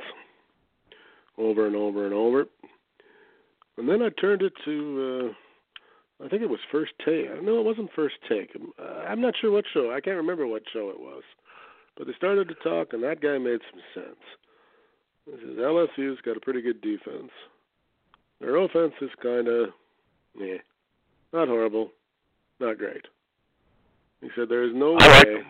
over 1.38 1.65
and 1.65 1.75
over 1.75 2.05
and 2.05 2.13
over. 2.13 2.45
And 3.77 3.89
then 3.89 4.01
I 4.01 4.09
turned 4.09 4.41
it 4.41 4.53
to, 4.65 5.34
uh, 6.21 6.25
I 6.25 6.29
think 6.29 6.41
it 6.41 6.49
was 6.49 6.59
First 6.71 6.91
Take. 7.05 7.41
No, 7.41 7.59
it 7.59 7.65
wasn't 7.65 7.89
First 7.95 8.15
Take. 8.29 8.55
Uh, 8.79 8.84
I'm 9.07 9.21
not 9.21 9.34
sure 9.39 9.51
what 9.51 9.65
show. 9.73 9.91
I 9.91 10.01
can't 10.01 10.17
remember 10.17 10.45
what 10.45 10.63
show 10.71 10.89
it 10.89 10.99
was. 10.99 11.23
But 11.97 12.07
they 12.07 12.13
started 12.13 12.47
to 12.49 12.55
talk, 12.55 12.93
and 12.93 13.03
that 13.03 13.21
guy 13.21 13.38
made 13.38 13.59
some 13.71 13.82
sense. 13.93 14.19
He 15.25 15.32
says 15.32 15.57
LSU's 15.57 16.21
got 16.21 16.38
a 16.38 16.41
pretty 16.41 16.61
good 16.61 16.82
defense. 16.82 17.32
Their 18.39 18.55
offense 18.55 18.93
is 19.01 19.09
kind 19.21 19.47
of, 19.47 19.69
yeah, 20.39 20.57
not 21.32 21.47
horrible, 21.47 21.91
not 22.59 22.77
great. 22.77 23.05
He 24.21 24.29
said 24.36 24.49
there 24.49 24.63
is 24.63 24.73
no 24.73 24.93
way. 24.93 25.43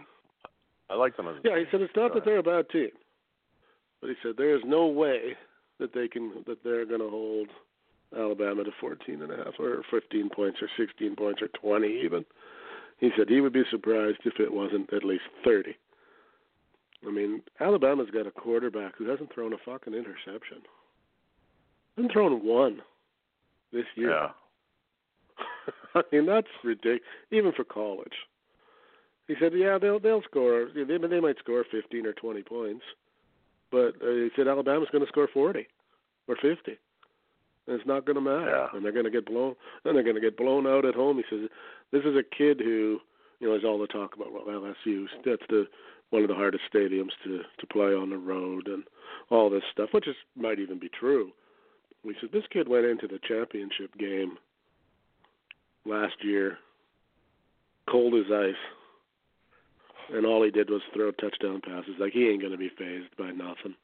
I 0.91 0.95
like 0.95 1.15
them 1.15 1.27
as 1.27 1.35
Yeah, 1.43 1.57
he 1.57 1.65
said 1.71 1.81
it's 1.81 1.95
not 1.95 2.13
that 2.13 2.25
they're 2.25 2.39
a 2.39 2.43
bad 2.43 2.69
team, 2.69 2.89
but 4.01 4.09
he 4.09 4.15
said 4.21 4.33
there 4.37 4.55
is 4.55 4.61
no 4.65 4.87
way 4.87 5.37
that 5.79 5.93
they 5.93 6.07
can 6.07 6.43
that 6.47 6.63
they're 6.63 6.85
going 6.85 6.99
to 6.99 7.09
hold 7.09 7.47
Alabama 8.17 8.63
to 8.65 8.71
14 8.79 9.21
and 9.21 9.31
a 9.31 9.37
half 9.37 9.53
or 9.57 9.83
15 9.89 10.29
points 10.29 10.59
or 10.61 10.67
16 10.77 11.15
points 11.15 11.41
or 11.41 11.47
20 11.47 11.87
even. 12.03 12.25
He 12.97 13.09
said 13.17 13.29
he 13.29 13.41
would 13.41 13.53
be 13.53 13.63
surprised 13.71 14.19
if 14.25 14.39
it 14.39 14.53
wasn't 14.53 14.93
at 14.93 15.05
least 15.05 15.23
30. 15.45 15.75
I 17.07 17.11
mean, 17.11 17.41
Alabama's 17.59 18.09
got 18.11 18.27
a 18.27 18.31
quarterback 18.31 18.95
who 18.97 19.09
hasn't 19.09 19.33
thrown 19.33 19.53
a 19.53 19.57
fucking 19.65 19.93
interception. 19.93 20.61
Hasn't 21.95 22.11
thrown 22.11 22.45
one 22.45 22.81
this 23.71 23.85
year. 23.95 24.11
yeah. 24.11 24.29
I 25.95 26.01
mean, 26.11 26.25
that's 26.25 26.47
ridiculous, 26.63 27.01
even 27.31 27.53
for 27.53 27.63
college. 27.63 28.13
He 29.27 29.35
said, 29.39 29.53
"Yeah, 29.53 29.77
they'll 29.77 29.99
they'll 29.99 30.23
score. 30.23 30.69
They 30.73 30.83
they 30.83 31.19
might 31.19 31.39
score 31.39 31.63
15 31.71 32.05
or 32.05 32.13
20 32.13 32.43
points, 32.43 32.83
but 33.71 33.95
uh, 34.01 34.11
he 34.11 34.29
said 34.35 34.47
Alabama's 34.47 34.89
going 34.91 35.03
to 35.03 35.09
score 35.09 35.29
40 35.33 35.67
or 36.27 36.35
50, 36.35 36.49
and 36.65 36.77
it's 37.67 37.87
not 37.87 38.05
going 38.05 38.15
to 38.15 38.21
matter. 38.21 38.49
Yeah. 38.49 38.67
And 38.73 38.83
they're 38.83 38.91
going 38.91 39.05
to 39.05 39.11
get 39.11 39.25
blown. 39.25 39.55
And 39.85 39.95
they're 39.95 40.03
going 40.03 40.15
to 40.15 40.21
get 40.21 40.37
blown 40.37 40.67
out 40.67 40.85
at 40.85 40.95
home." 40.95 41.17
He 41.17 41.23
says, 41.29 41.49
"This 41.91 42.03
is 42.03 42.15
a 42.15 42.35
kid 42.35 42.59
who, 42.59 42.99
you 43.39 43.47
know, 43.47 43.55
is 43.55 43.63
all 43.63 43.79
the 43.79 43.87
talk 43.87 44.15
about. 44.15 44.33
Well, 44.33 44.45
LSU. 44.45 45.05
That's 45.25 45.43
the 45.49 45.65
one 46.09 46.23
of 46.23 46.27
the 46.27 46.35
hardest 46.35 46.63
stadiums 46.73 47.11
to 47.23 47.41
to 47.59 47.67
play 47.67 47.93
on 47.93 48.09
the 48.09 48.17
road 48.17 48.67
and 48.67 48.83
all 49.29 49.49
this 49.49 49.63
stuff, 49.71 49.89
which 49.93 50.07
is 50.07 50.15
might 50.35 50.59
even 50.59 50.79
be 50.79 50.89
true." 50.89 51.31
He 52.03 52.13
said, 52.19 52.31
"This 52.33 52.47
kid 52.51 52.67
went 52.67 52.85
into 52.85 53.07
the 53.07 53.19
championship 53.27 53.95
game." 53.97 54.37
last 55.85 56.23
year, 56.23 56.57
cold 57.89 58.13
as 58.13 58.31
ice, 58.31 58.55
and 60.13 60.25
all 60.25 60.43
he 60.43 60.51
did 60.51 60.69
was 60.69 60.81
throw 60.93 61.11
touchdown 61.11 61.61
passes. 61.63 61.95
Like 61.99 62.13
he 62.13 62.27
ain't 62.27 62.41
gonna 62.41 62.57
be 62.57 62.71
fazed 62.77 63.15
by 63.17 63.31
nothing. 63.31 63.75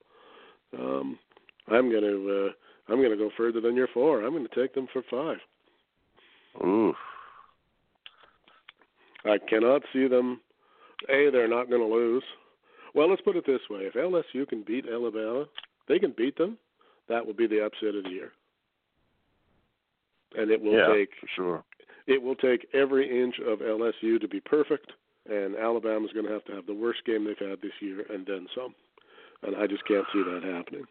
Um, 0.77 1.19
I'm 1.67 1.91
gonna 1.91 2.47
uh, 2.47 2.49
I'm 2.89 3.01
gonna 3.01 3.17
go 3.17 3.29
further 3.37 3.61
than 3.61 3.75
your 3.75 3.87
four. 3.93 4.23
I'm 4.23 4.33
gonna 4.33 4.47
take 4.55 4.73
them 4.73 4.87
for 4.91 5.03
five. 5.09 5.37
Ooh. 6.63 6.93
I 9.25 9.37
cannot 9.37 9.81
see 9.93 10.07
them. 10.07 10.39
A, 11.09 11.29
they're 11.31 11.47
not 11.47 11.69
going 11.69 11.81
to 11.81 11.95
lose. 11.95 12.23
Well, 12.95 13.09
let's 13.09 13.21
put 13.21 13.35
it 13.35 13.45
this 13.45 13.61
way: 13.69 13.81
if 13.81 13.93
LSU 13.93 14.47
can 14.47 14.63
beat 14.65 14.85
Alabama, 14.91 15.45
they 15.87 15.99
can 15.99 16.13
beat 16.17 16.37
them. 16.37 16.57
That 17.09 17.25
will 17.25 17.33
be 17.33 17.47
the 17.47 17.63
upset 17.63 17.95
of 17.95 18.03
the 18.03 18.09
year, 18.09 18.31
and 20.35 20.51
it 20.51 20.61
will 20.61 20.73
yeah, 20.73 20.93
take 20.93 21.09
for 21.21 21.27
sure. 21.35 21.63
it 22.07 22.21
will 22.21 22.35
take 22.35 22.67
every 22.73 23.23
inch 23.23 23.35
of 23.45 23.59
LSU 23.59 24.19
to 24.19 24.27
be 24.27 24.41
perfect, 24.41 24.91
and 25.29 25.55
Alabama's 25.55 26.11
going 26.13 26.25
to 26.25 26.31
have 26.31 26.45
to 26.45 26.53
have 26.53 26.65
the 26.65 26.73
worst 26.73 27.03
game 27.05 27.25
they've 27.25 27.49
had 27.49 27.61
this 27.61 27.71
year 27.81 28.05
and 28.13 28.25
then 28.25 28.47
some. 28.55 28.73
And 29.43 29.55
I 29.55 29.67
just 29.67 29.85
can't 29.87 30.05
see 30.13 30.23
that 30.23 30.41
happening. 30.43 30.85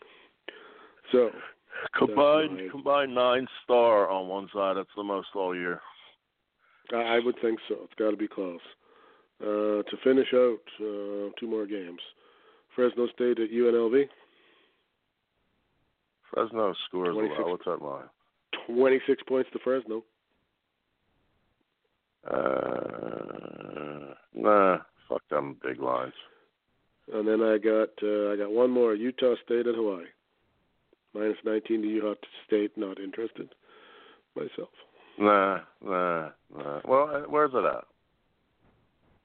So, 1.13 1.31
Combined 1.99 2.57
my- 2.57 2.69
combined 2.71 3.15
nine 3.15 3.47
star 3.65 4.09
on 4.09 4.29
one 4.29 4.49
side. 4.55 4.77
That's 4.77 4.89
the 4.97 5.03
most 5.05 5.29
all 5.35 5.55
year. 5.55 5.81
I 6.93 7.17
I 7.17 7.19
would 7.19 7.37
think 7.43 7.59
so. 7.69 7.77
It's 7.85 7.95
got 7.99 8.13
to 8.13 8.17
be 8.17 8.29
close. 8.29 8.61
Uh, 9.43 9.83
to 9.83 9.97
finish 10.03 10.29
out 10.33 10.61
uh, 10.81 11.29
two 11.39 11.47
more 11.47 11.67
games, 11.67 12.01
Fresno 12.75 13.07
State 13.09 13.39
at 13.39 13.51
UNLV, 13.51 14.09
Fresno 16.33 16.75
scores 16.89 17.09
a 17.11 17.13
26. 17.13 17.39
lot. 17.41 17.51
What's 17.51 17.65
that 17.67 17.83
line? 17.83 18.09
26 18.67 19.23
points 19.29 19.51
to 19.53 19.59
Fresno. 19.63 20.03
Uh, 22.29 23.56
nah, 24.37 24.79
fuck 25.09 25.23
them 25.29 25.57
big 25.63 25.81
lines. 25.81 26.13
And 27.13 27.27
then 27.27 27.43
I 27.43 27.59
got 27.59 27.91
uh, 28.03 28.33
I 28.33 28.37
got 28.37 28.51
one 28.53 28.71
more 28.71 28.95
Utah 28.95 29.35
State 29.45 29.67
at 29.67 29.75
Hawaii. 29.75 30.07
Minus 31.15 31.37
19 31.45 31.83
to 31.83 31.89
Utah 31.89 32.15
State. 32.47 32.77
Not 32.77 32.99
interested 33.01 33.49
myself. 34.35 34.69
Nah, 35.19 35.61
nah, 35.83 36.31
nah. 36.57 36.81
Well, 36.85 37.11
uh, 37.15 37.21
where's 37.29 37.53
it 37.55 37.65
at? 37.65 37.85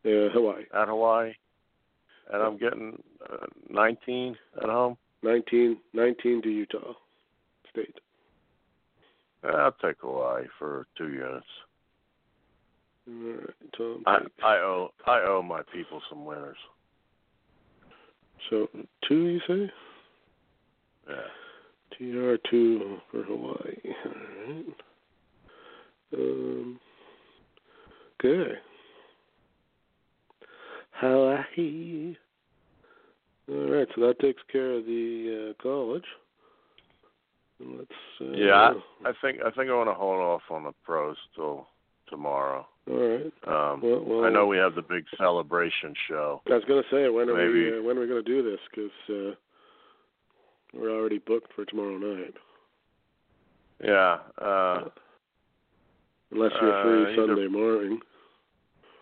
Yeah, 0.03 0.29
Hawaii. 0.33 0.63
At 0.73 0.87
Hawaii. 0.87 1.33
And 2.31 2.41
I'm 2.41 2.57
getting 2.57 3.01
uh, 3.29 3.47
19 3.69 4.37
at 4.63 4.69
home. 4.69 4.97
19, 5.23 5.77
19 5.93 6.41
to 6.41 6.49
Utah 6.49 6.93
State. 7.69 7.99
I'll 9.43 9.75
take 9.83 9.97
Hawaii 10.01 10.45
for 10.57 10.87
two 10.97 11.09
units. 11.09 11.45
All 13.07 13.13
right, 13.13 13.73
Tom. 13.77 14.03
I 14.05 14.19
I 14.43 14.55
owe 14.57 14.91
I 15.07 15.21
owe 15.21 15.41
my 15.41 15.61
people 15.73 16.01
some 16.09 16.25
winners. 16.25 16.57
So 18.49 18.67
two, 19.07 19.27
you 19.27 19.39
say? 19.47 19.71
Yeah. 21.09 21.15
TR 21.97 22.35
two 22.49 22.97
for 23.11 23.23
Hawaii. 23.23 23.93
All 24.05 24.13
right. 24.47 24.65
Um. 26.13 26.79
Okay. 28.23 28.53
Hawaii. 30.91 32.15
All 33.49 33.69
right, 33.71 33.87
so 33.95 34.01
that 34.01 34.19
takes 34.19 34.41
care 34.51 34.73
of 34.73 34.85
the 34.85 35.49
uh, 35.49 35.63
college. 35.63 36.05
Let's. 37.59 37.91
Uh, 38.19 38.31
Yeah, 38.33 38.73
I 39.05 39.11
think 39.21 39.39
I 39.45 39.51
think 39.51 39.69
I 39.69 39.73
want 39.75 39.89
to 39.89 39.93
hold 39.93 40.19
off 40.21 40.41
on 40.49 40.63
the 40.63 40.71
pros 40.83 41.17
till 41.35 41.67
tomorrow. 42.09 42.65
All 42.89 42.97
right. 42.97 43.33
Um, 43.47 43.81
Well, 43.81 44.03
well, 44.05 44.23
I 44.25 44.29
know 44.29 44.47
we 44.47 44.57
have 44.57 44.75
the 44.75 44.81
big 44.81 45.05
celebration 45.17 45.93
show. 46.07 46.41
I 46.49 46.55
was 46.55 46.63
gonna 46.67 46.81
say 46.91 47.09
when 47.09 47.29
are 47.29 47.35
we 47.35 47.77
uh, 47.77 47.81
when 47.83 47.97
are 47.97 48.01
we 48.01 48.07
gonna 48.07 48.23
do 48.23 48.41
this? 48.43 48.59
Because 48.69 48.91
uh, 49.09 49.35
we're 50.73 50.89
already 50.89 51.19
booked 51.19 51.53
for 51.53 51.63
tomorrow 51.65 51.97
night. 51.97 52.33
Yeah. 53.83 54.17
Uh, 54.43 54.89
Unless 56.31 56.53
you're 56.61 56.73
Uh, 56.73 56.83
free 56.83 57.13
either- 57.13 57.27
Sunday 57.27 57.47
morning. 57.47 57.99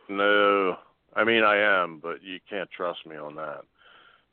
no, 0.10 0.78
I 1.16 1.24
mean 1.24 1.44
I 1.44 1.58
am, 1.58 2.00
but 2.00 2.22
you 2.24 2.40
can't 2.50 2.70
trust 2.72 3.06
me 3.06 3.16
on 3.18 3.36
that. 3.36 3.62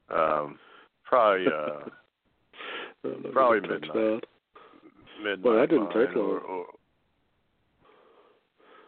Um, 0.09 0.59
probably 1.05 1.47
uh, 1.47 1.89
Probably 3.33 3.61
midnight. 3.61 3.93
that. 3.93 4.21
midnight. 5.23 5.43
Well, 5.45 5.57
that 5.57 5.69
didn't 5.69 5.89
take 5.89 6.17
or, 6.17 6.23
long. 6.23 6.41
or, 6.49 6.67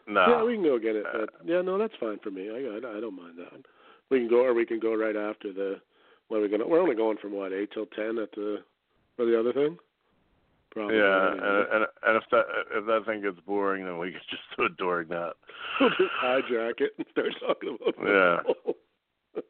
no. 0.08 0.26
Yeah, 0.28 0.44
we 0.44 0.54
can 0.54 0.64
go 0.64 0.78
get 0.78 0.96
it. 0.96 1.06
Uh, 1.06 1.18
But 1.20 1.30
yeah, 1.46 1.60
no, 1.62 1.78
that's 1.78 1.94
fine 2.00 2.18
for 2.22 2.30
me. 2.30 2.48
I 2.50 2.54
I, 2.76 2.96
I 2.96 3.00
don't 3.00 3.16
mind 3.16 3.36
that. 3.38 3.64
We 4.10 4.18
can 4.20 4.28
go, 4.28 4.44
or 4.44 4.54
we 4.54 4.64
can 4.66 4.80
go 4.80 4.94
right 4.94 5.16
after 5.16 5.52
the. 5.52 5.80
What 6.28 6.38
are 6.38 6.42
we 6.42 6.48
gonna? 6.48 6.66
We're 6.66 6.80
only 6.80 6.94
going 6.96 7.18
from 7.18 7.32
what 7.32 7.52
eight 7.52 7.70
till 7.72 7.86
ten 7.86 8.18
at 8.18 8.30
the 8.32 8.58
for 9.16 9.24
the 9.26 9.38
other 9.38 9.52
thing. 9.52 9.78
Probably. 10.70 10.96
Yeah, 10.98 11.32
and, 11.32 11.40
and 11.40 11.86
and 12.06 12.16
if 12.16 12.24
that 12.30 12.44
if 12.74 12.86
that 12.86 13.04
thing 13.06 13.22
gets 13.22 13.40
boring, 13.46 13.84
then 13.84 13.98
we 13.98 14.10
can 14.12 14.20
just 14.30 14.42
do 14.56 14.64
a 14.64 14.68
during 14.70 15.08
that. 15.08 15.32
we'll 15.80 15.90
just 15.90 16.12
hijack 16.22 16.80
it 16.80 16.92
and 16.98 17.06
start 17.12 17.32
talking 17.40 17.76
about 17.80 17.94
football. 17.96 18.74
Yeah. 19.34 19.42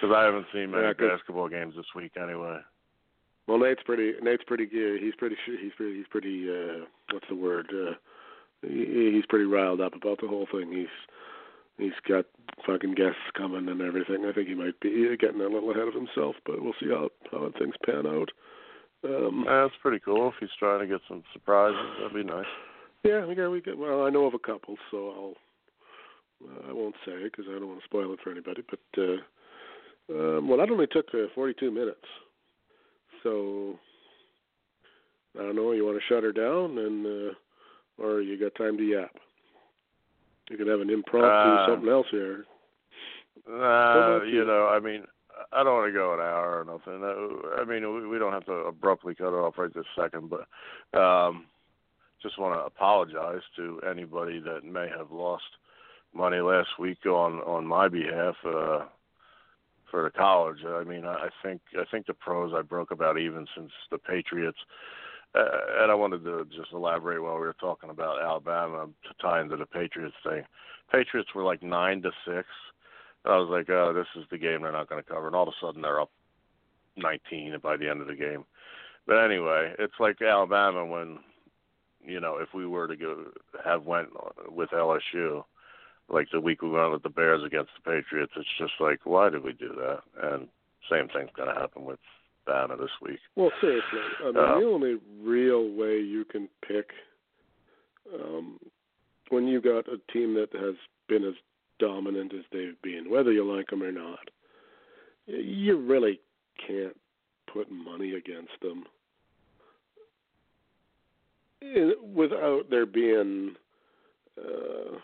Because 0.00 0.14
I 0.14 0.22
haven't 0.24 0.46
seen 0.52 0.70
many 0.70 0.84
Yeah, 0.84 0.92
basketball 0.92 1.48
games 1.48 1.74
this 1.76 1.86
week 1.94 2.12
anyway. 2.20 2.58
well, 3.46 3.58
Nate's 3.58 3.82
pretty. 3.84 4.12
Nate's 4.22 4.44
pretty 4.46 4.66
good. 4.66 5.00
He's 5.02 5.14
pretty. 5.16 5.36
He's 5.46 5.72
pretty. 5.76 5.96
He's 5.96 6.06
pretty. 6.10 6.48
uh 6.50 6.84
What's 7.12 7.26
the 7.28 7.34
word? 7.36 7.66
uh 7.72 7.94
he, 8.62 9.12
He's 9.14 9.26
pretty 9.26 9.44
riled 9.46 9.80
up 9.80 9.94
about 9.94 10.20
the 10.20 10.28
whole 10.28 10.46
thing. 10.50 10.72
He's. 10.72 10.86
He's 11.78 11.92
got 12.08 12.24
fucking 12.66 12.94
guests 12.94 13.22
coming 13.36 13.68
and 13.68 13.80
everything. 13.80 14.26
I 14.26 14.32
think 14.32 14.48
he 14.48 14.54
might 14.54 14.80
be 14.80 15.16
getting 15.16 15.40
a 15.40 15.44
little 15.44 15.70
ahead 15.70 15.86
of 15.86 15.94
himself, 15.94 16.34
but 16.44 16.60
we'll 16.60 16.74
see 16.80 16.88
how 16.88 17.08
how 17.30 17.52
things 17.56 17.76
pan 17.86 18.04
out. 18.04 18.30
Um, 19.04 19.44
Yeah, 19.46 19.62
that's 19.62 19.80
pretty 19.80 20.00
cool. 20.00 20.28
If 20.28 20.34
he's 20.40 20.48
trying 20.58 20.80
to 20.80 20.86
get 20.88 21.00
some 21.08 21.22
surprises, 21.32 21.78
that'd 21.98 22.14
be 22.14 22.24
nice. 22.24 22.50
Yeah, 23.04 23.24
we 23.26 23.36
got 23.36 23.50
we 23.50 23.60
got. 23.60 23.78
Well, 23.78 24.04
I 24.06 24.10
know 24.10 24.26
of 24.26 24.34
a 24.34 24.38
couple, 24.38 24.76
so 24.90 24.96
I'll. 25.10 25.34
Uh, 26.44 26.70
I 26.70 26.72
won't 26.72 26.94
say 27.04 27.12
it 27.12 27.32
because 27.32 27.46
I 27.48 27.58
don't 27.58 27.68
want 27.68 27.80
to 27.80 27.84
spoil 27.84 28.12
it 28.12 28.20
for 28.22 28.30
anybody. 28.30 28.62
But 28.68 29.00
uh, 29.00 29.18
um, 30.10 30.48
well, 30.48 30.58
that 30.58 30.70
only 30.70 30.86
took 30.86 31.06
uh, 31.14 31.26
42 31.34 31.70
minutes. 31.70 32.06
So 33.22 33.78
I 35.38 35.42
don't 35.42 35.56
know. 35.56 35.72
You 35.72 35.84
want 35.84 35.98
to 35.98 36.12
shut 36.12 36.22
her 36.24 36.32
down, 36.32 36.78
and 36.78 37.06
uh, 37.06 37.34
or 37.98 38.20
you 38.20 38.38
got 38.38 38.54
time 38.54 38.76
to 38.76 38.84
yap? 38.84 39.10
You 40.50 40.56
could 40.56 40.66
have 40.66 40.80
an 40.80 40.90
impromptu 40.90 41.26
Uh, 41.28 41.66
something 41.66 41.88
else 41.88 42.06
here. 42.10 42.46
Uh, 43.46 44.22
you 44.24 44.44
know, 44.44 44.68
I 44.68 44.80
mean, 44.80 45.04
I 45.52 45.62
don't 45.62 45.74
want 45.74 45.88
to 45.88 45.98
go 45.98 46.14
an 46.14 46.20
hour 46.20 46.60
or 46.60 46.64
nothing. 46.64 47.02
Uh, 47.02 47.60
I 47.60 47.64
mean, 47.64 48.10
we, 48.10 48.18
don't 48.18 48.32
have 48.32 48.46
to 48.46 48.52
abruptly 48.52 49.14
cut 49.14 49.28
it 49.28 49.36
off 49.36 49.56
right 49.56 49.72
this 49.72 49.84
second, 49.96 50.30
but 50.30 50.98
um, 50.98 51.46
just 52.22 52.38
want 52.38 52.54
to 52.54 52.64
apologize 52.64 53.42
to 53.56 53.80
anybody 53.88 54.40
that 54.40 54.64
may 54.64 54.88
have 54.88 55.10
lost 55.10 55.44
money 56.14 56.40
last 56.40 56.70
week 56.78 57.04
on 57.06 57.40
on 57.40 57.66
my 57.66 57.88
behalf 57.88 58.34
uh, 58.44 58.84
for 59.90 60.02
the 60.02 60.10
college. 60.10 60.58
I 60.66 60.84
mean, 60.84 61.04
I 61.04 61.28
think 61.42 61.60
I 61.78 61.84
think 61.90 62.06
the 62.06 62.14
pros 62.14 62.52
I 62.54 62.62
broke 62.62 62.90
about 62.90 63.18
even 63.18 63.46
since 63.56 63.70
the 63.90 63.98
Patriots. 63.98 64.58
Uh, 65.34 65.82
and 65.82 65.92
I 65.92 65.94
wanted 65.94 66.24
to 66.24 66.46
just 66.46 66.72
elaborate 66.72 67.22
while 67.22 67.34
we 67.34 67.40
were 67.40 67.56
talking 67.60 67.90
about 67.90 68.22
Alabama 68.22 68.86
to 68.86 69.14
tie 69.20 69.40
into 69.40 69.56
the 69.56 69.66
Patriots 69.66 70.16
thing. 70.24 70.42
Patriots 70.90 71.30
were 71.34 71.44
like 71.44 71.62
nine 71.62 72.02
to 72.02 72.10
six. 72.26 72.48
I 73.24 73.36
was 73.36 73.48
like, 73.50 73.68
oh, 73.68 73.92
this 73.92 74.06
is 74.16 74.26
the 74.30 74.38
game 74.38 74.62
they're 74.62 74.72
not 74.72 74.88
going 74.88 75.02
to 75.02 75.08
cover. 75.08 75.26
And 75.26 75.36
all 75.36 75.46
of 75.46 75.48
a 75.48 75.66
sudden 75.66 75.82
they're 75.82 76.00
up 76.00 76.10
19 76.96 77.58
by 77.62 77.76
the 77.76 77.88
end 77.88 78.00
of 78.00 78.06
the 78.06 78.14
game. 78.14 78.44
But 79.06 79.24
anyway, 79.24 79.74
it's 79.78 79.94
like 80.00 80.20
Alabama 80.22 80.84
when, 80.84 81.18
you 82.04 82.20
know, 82.20 82.38
if 82.38 82.48
we 82.54 82.66
were 82.66 82.86
to 82.86 82.96
go 82.96 83.24
have 83.64 83.84
went 83.84 84.08
with 84.50 84.70
LSU, 84.70 85.44
like 86.08 86.28
the 86.32 86.40
week 86.40 86.62
we 86.62 86.70
went 86.70 86.92
with 86.92 87.02
the 87.02 87.08
Bears 87.10 87.42
against 87.44 87.70
the 87.76 87.90
Patriots, 87.90 88.32
it's 88.36 88.48
just 88.58 88.74
like, 88.80 89.00
why 89.04 89.28
did 89.28 89.44
we 89.44 89.52
do 89.52 89.74
that? 89.76 90.00
And 90.22 90.48
same 90.90 91.08
thing's 91.08 91.30
going 91.36 91.52
to 91.52 91.60
happen 91.60 91.84
with 91.84 91.98
This 92.78 92.90
week. 93.02 93.18
Well, 93.36 93.50
seriously, 93.60 94.00
I 94.20 94.24
mean, 94.26 94.36
Uh, 94.36 94.58
the 94.58 94.66
only 94.66 94.98
real 95.20 95.68
way 95.68 95.98
you 96.00 96.24
can 96.24 96.48
pick 96.66 96.90
um, 98.14 98.58
when 99.28 99.46
you 99.46 99.60
got 99.60 99.86
a 99.88 99.98
team 100.12 100.34
that 100.34 100.48
has 100.54 100.74
been 101.08 101.24
as 101.24 101.34
dominant 101.78 102.32
as 102.32 102.44
they've 102.50 102.80
been, 102.82 103.10
whether 103.10 103.32
you 103.32 103.44
like 103.44 103.68
them 103.68 103.82
or 103.82 103.92
not, 103.92 104.30
you 105.26 105.76
really 105.76 106.20
can't 106.66 106.96
put 107.52 107.70
money 107.70 108.14
against 108.14 108.52
them 108.62 108.84
without 112.14 112.70
there 112.70 112.86
being. 112.86 113.54
Uh, 114.38 114.96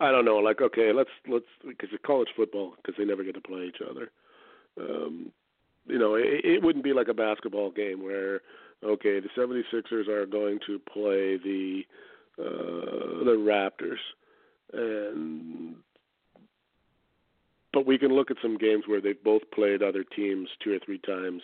I 0.00 0.10
don't 0.10 0.24
know. 0.24 0.36
Like, 0.36 0.60
okay, 0.60 0.92
let's 0.92 1.10
let's 1.28 1.44
because 1.66 1.88
it's 1.92 2.04
college 2.06 2.28
football 2.36 2.74
because 2.76 2.94
they 2.96 3.04
never 3.04 3.24
get 3.24 3.34
to 3.34 3.40
play 3.40 3.64
each 3.64 3.82
other. 3.88 4.10
Um, 4.78 5.32
you 5.86 5.98
know, 5.98 6.14
it, 6.14 6.44
it 6.44 6.62
wouldn't 6.62 6.84
be 6.84 6.92
like 6.92 7.08
a 7.08 7.14
basketball 7.14 7.70
game 7.70 8.02
where, 8.02 8.40
okay, 8.84 9.20
the 9.20 9.28
76ers 9.36 10.08
are 10.08 10.26
going 10.26 10.58
to 10.66 10.78
play 10.78 11.36
the 11.36 11.82
uh, 12.38 13.24
the 13.24 13.36
Raptors, 13.38 13.96
and 14.72 15.76
but 17.72 17.86
we 17.86 17.96
can 17.98 18.14
look 18.14 18.30
at 18.30 18.36
some 18.42 18.58
games 18.58 18.84
where 18.86 19.00
they've 19.00 19.22
both 19.24 19.42
played 19.54 19.82
other 19.82 20.04
teams 20.04 20.48
two 20.62 20.74
or 20.74 20.78
three 20.84 20.98
times, 20.98 21.42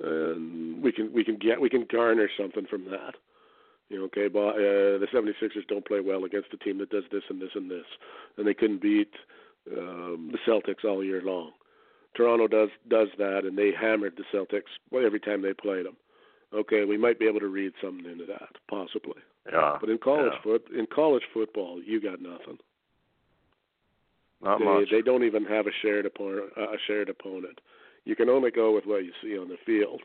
and 0.00 0.82
we 0.82 0.92
can 0.92 1.12
we 1.12 1.24
can 1.24 1.36
get 1.36 1.60
we 1.60 1.68
can 1.68 1.86
garner 1.90 2.28
something 2.38 2.66
from 2.70 2.86
that. 2.86 3.14
You 3.90 3.98
know, 3.98 4.04
okay, 4.04 4.28
but 4.28 4.54
uh, 4.54 4.98
the 4.98 5.08
76ers 5.12 5.68
don't 5.68 5.86
play 5.86 6.00
well 6.00 6.24
against 6.24 6.54
a 6.54 6.56
team 6.56 6.78
that 6.78 6.88
does 6.88 7.04
this 7.12 7.24
and 7.28 7.40
this 7.40 7.50
and 7.54 7.70
this, 7.70 7.84
and 8.38 8.46
they 8.46 8.54
couldn't 8.54 8.80
beat 8.80 9.12
um, 9.70 10.32
the 10.32 10.38
Celtics 10.50 10.88
all 10.88 11.04
year 11.04 11.20
long. 11.22 11.52
Toronto 12.14 12.46
does 12.46 12.70
does 12.88 13.08
that, 13.18 13.44
and 13.44 13.56
they 13.58 13.72
hammered 13.78 14.16
the 14.16 14.24
Celtics 14.32 14.70
every 15.04 15.20
time 15.20 15.42
they 15.42 15.52
played 15.52 15.86
them. 15.86 15.96
Okay, 16.52 16.84
we 16.84 16.96
might 16.96 17.18
be 17.18 17.26
able 17.26 17.40
to 17.40 17.48
read 17.48 17.72
something 17.82 18.10
into 18.10 18.26
that, 18.26 18.50
possibly. 18.68 19.20
Yeah. 19.50 19.76
But 19.80 19.90
in 19.90 19.98
college 19.98 20.32
yeah. 20.34 20.42
foot 20.42 20.66
in 20.76 20.86
college 20.86 21.24
football, 21.32 21.82
you 21.82 22.00
got 22.00 22.20
nothing. 22.20 22.58
Not 24.42 24.58
they 24.58 24.64
much. 24.64 24.88
they 24.90 25.02
don't 25.02 25.24
even 25.24 25.44
have 25.46 25.66
a 25.66 25.70
shared 25.82 26.06
opponent. 26.06 26.50
A 26.56 26.76
shared 26.86 27.08
opponent. 27.08 27.60
You 28.04 28.14
can 28.14 28.28
only 28.28 28.50
go 28.50 28.74
with 28.74 28.84
what 28.86 29.04
you 29.04 29.12
see 29.22 29.38
on 29.38 29.48
the 29.48 29.56
field. 29.64 30.02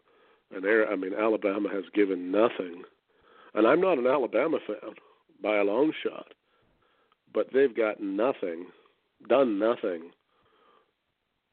And 0.54 0.64
there, 0.64 0.90
I 0.90 0.96
mean, 0.96 1.14
Alabama 1.14 1.70
has 1.72 1.84
given 1.94 2.32
nothing. 2.32 2.84
And 3.54 3.68
I'm 3.68 3.82
not 3.82 3.98
an 3.98 4.08
Alabama 4.08 4.58
fan 4.66 4.96
by 5.44 5.58
a 5.58 5.64
long 5.64 5.92
shot, 6.04 6.34
but 7.34 7.48
they've 7.54 7.76
got 7.76 8.02
nothing, 8.02 8.68
done 9.28 9.60
nothing 9.60 10.12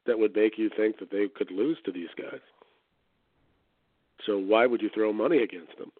that 0.07 0.17
would 0.17 0.35
make 0.35 0.57
you 0.57 0.69
think 0.75 0.97
that 0.99 1.11
they 1.11 1.27
could 1.27 1.51
lose 1.51 1.77
to 1.85 1.91
these 1.91 2.09
guys. 2.17 2.39
So 4.25 4.37
why 4.37 4.65
would 4.65 4.81
you 4.81 4.89
throw 4.93 5.13
money 5.13 5.43
against 5.43 5.77
them? 5.77 5.91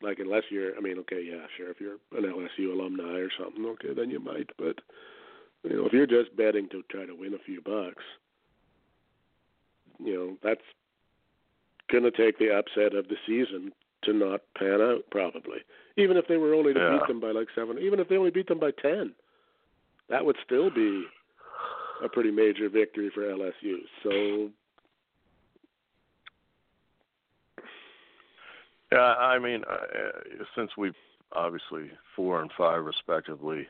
Like 0.00 0.18
unless 0.18 0.44
you're, 0.50 0.76
I 0.76 0.80
mean, 0.80 0.98
okay, 1.00 1.22
yeah, 1.22 1.46
sure, 1.56 1.70
if 1.70 1.80
you're 1.80 1.98
an 2.16 2.24
LSU 2.24 2.72
alumni 2.72 3.18
or 3.18 3.28
something, 3.38 3.64
okay, 3.66 3.94
then 3.94 4.10
you 4.10 4.18
might. 4.18 4.50
But 4.58 4.78
you 5.62 5.76
know, 5.76 5.86
if 5.86 5.92
you're 5.92 6.06
just 6.06 6.34
betting 6.36 6.68
to 6.70 6.82
try 6.90 7.06
to 7.06 7.14
win 7.14 7.34
a 7.34 7.38
few 7.38 7.60
bucks, 7.60 8.02
you 10.02 10.14
know, 10.14 10.36
that's 10.42 10.62
going 11.90 12.02
to 12.04 12.10
take 12.10 12.38
the 12.38 12.50
upset 12.50 12.94
of 12.96 13.06
the 13.08 13.16
season 13.26 13.72
to 14.04 14.12
not 14.12 14.40
pan 14.58 14.80
out, 14.80 15.04
probably. 15.10 15.58
Even 15.96 16.16
if 16.16 16.26
they 16.26 16.36
were 16.36 16.54
only 16.54 16.72
to 16.72 16.80
Yeah. 16.80 16.98
beat 16.98 17.06
them 17.06 17.20
by 17.20 17.30
like 17.30 17.48
seven, 17.54 17.78
even 17.78 18.00
if 18.00 18.08
they 18.08 18.16
only 18.16 18.30
beat 18.30 18.48
them 18.48 18.58
by 18.58 18.72
ten, 18.72 19.14
that 20.08 20.24
would 20.24 20.36
still 20.44 20.70
be 20.70 21.06
a 22.02 22.08
pretty 22.08 22.30
major 22.30 22.68
victory 22.68 23.10
for 23.14 23.22
LSU. 23.22 23.78
So 24.02 24.50
Yeah, 28.92 28.98
I 28.98 29.38
mean, 29.38 29.62
uh, 29.70 30.44
since 30.54 30.70
we've 30.76 30.92
obviously 31.34 31.90
four 32.14 32.42
and 32.42 32.50
five 32.58 32.84
respectively 32.84 33.66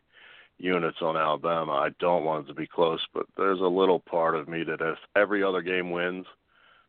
units 0.59 0.99
on 1.01 1.17
Alabama, 1.17 1.75
I 1.75 1.91
don't 2.01 2.25
want 2.25 2.45
it 2.45 2.49
to 2.49 2.55
be 2.55 2.67
close, 2.67 3.01
but 3.15 3.27
there's 3.37 3.61
a 3.61 3.65
little 3.65 4.01
part 4.01 4.35
of 4.35 4.49
me 4.49 4.65
that 4.65 4.81
if 4.81 4.99
every 5.15 5.45
other 5.45 5.63
game 5.63 5.93
wins, 5.93 6.27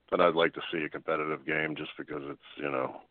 then 0.10 0.20
I'd 0.20 0.34
like 0.34 0.54
to 0.56 0.62
see 0.72 0.84
a 0.84 0.90
competitive 0.90 1.46
game 1.46 1.76
just 1.76 1.92
because 1.96 2.24
it's 2.26 2.42
you 2.58 2.72
know 2.72 3.02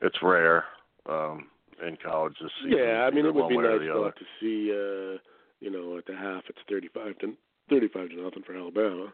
it's 0.00 0.22
rare 0.22 0.66
um, 1.08 1.48
in 1.84 1.96
college 1.96 2.34
this 2.40 2.50
season. 2.62 2.78
yeah, 2.78 3.02
I 3.02 3.10
mean 3.10 3.26
it 3.26 3.34
would 3.34 3.48
be 3.48 3.56
nice 3.56 3.80
to 3.80 4.12
see, 4.40 4.70
uh, 4.70 5.18
you 5.62 5.70
know, 5.70 5.96
at 5.96 6.06
the 6.06 6.14
half 6.16 6.42
it's 6.48 6.58
thirty-five 6.68 7.18
to 7.20 7.34
thirty-five 7.70 8.08
to 8.10 8.22
nothing 8.22 8.42
for 8.44 8.56
Alabama. 8.56 9.12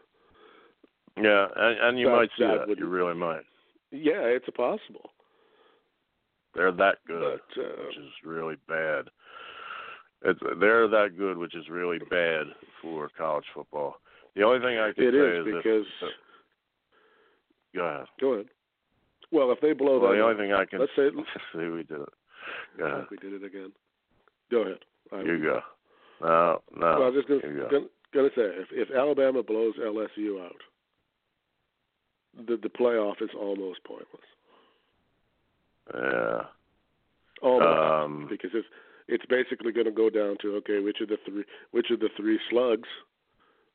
Yeah, 1.21 1.47
and, 1.55 1.79
and 1.79 1.99
you 1.99 2.07
That- 2.07 2.15
might 2.15 2.29
see 2.37 2.43
that 2.45 2.57
that. 2.59 2.67
would- 2.67 2.79
You 2.79 2.87
really 2.87 3.13
might. 3.13 3.43
Yeah, 3.91 4.21
it's 4.25 4.47
a 4.47 4.51
possible. 4.51 5.11
They're 6.55 6.71
that 6.71 6.97
good. 7.07 7.39
But 7.55 7.61
uh, 7.61 7.85
which 7.87 7.97
is 7.97 8.11
really 8.25 8.55
bad. 8.67 9.05
It's 10.23 10.39
they're 10.59 10.87
that 10.87 11.17
good, 11.17 11.37
which 11.37 11.55
is 11.55 11.69
really 11.69 11.99
bad 12.09 12.47
for 12.81 13.09
college 13.17 13.45
football. 13.53 13.95
The 14.35 14.43
only 14.43 14.59
thing 14.59 14.77
I 14.79 14.91
can 14.91 15.03
it 15.05 15.11
say 15.11 15.17
is 15.17 15.47
is 15.47 15.53
because 15.55 15.85
if- 16.01 16.15
go 17.75 17.83
ahead. 17.85 18.05
go 18.19 18.33
ahead. 18.33 18.45
Well, 19.31 19.51
if 19.51 19.59
they 19.61 19.73
blow 19.73 19.99
Well, 19.99 20.09
that, 20.11 20.17
the 20.17 20.23
up, 20.23 20.29
only 20.31 20.41
thing 20.43 20.53
I 20.53 20.65
can 20.65 20.79
let's 20.79 20.91
say 20.95 21.09
see 21.53 21.59
we 21.69 21.83
did 21.83 22.01
it. 22.01 22.09
Go 22.77 22.85
ahead. 22.85 23.05
we 23.11 23.17
did 23.17 23.33
it 23.33 23.43
again. 23.45 23.71
Go 24.51 24.61
ahead. 24.61 24.79
I- 25.11 25.21
You 25.21 25.41
go. 25.41 25.61
No, 26.21 26.61
no. 26.75 26.85
Well, 26.85 27.03
I 27.03 27.09
was 27.09 27.15
just 27.15 27.27
gonna, 27.27 27.55
go. 27.55 27.69
gonna, 27.69 27.85
gonna 28.13 28.29
say 28.35 28.41
if 28.41 28.67
if 28.71 28.95
Alabama 28.95 29.43
blows 29.43 29.75
LSU 29.79 30.43
out, 30.43 30.55
the 32.47 32.57
the 32.57 32.69
playoff 32.69 33.21
is 33.21 33.29
almost 33.39 33.83
pointless. 33.83 34.21
Yeah. 35.93 36.41
Almost 37.41 37.67
Um, 37.67 38.27
because 38.29 38.51
it's 38.53 38.67
it's 39.07 39.25
basically 39.25 39.71
going 39.71 39.85
to 39.85 39.91
go 39.91 40.09
down 40.09 40.37
to 40.41 40.55
okay, 40.57 40.79
which 40.79 41.01
of 41.01 41.09
the 41.09 41.17
three 41.25 41.43
which 41.71 41.89
of 41.89 41.99
the 41.99 42.09
three 42.15 42.39
slugs, 42.49 42.87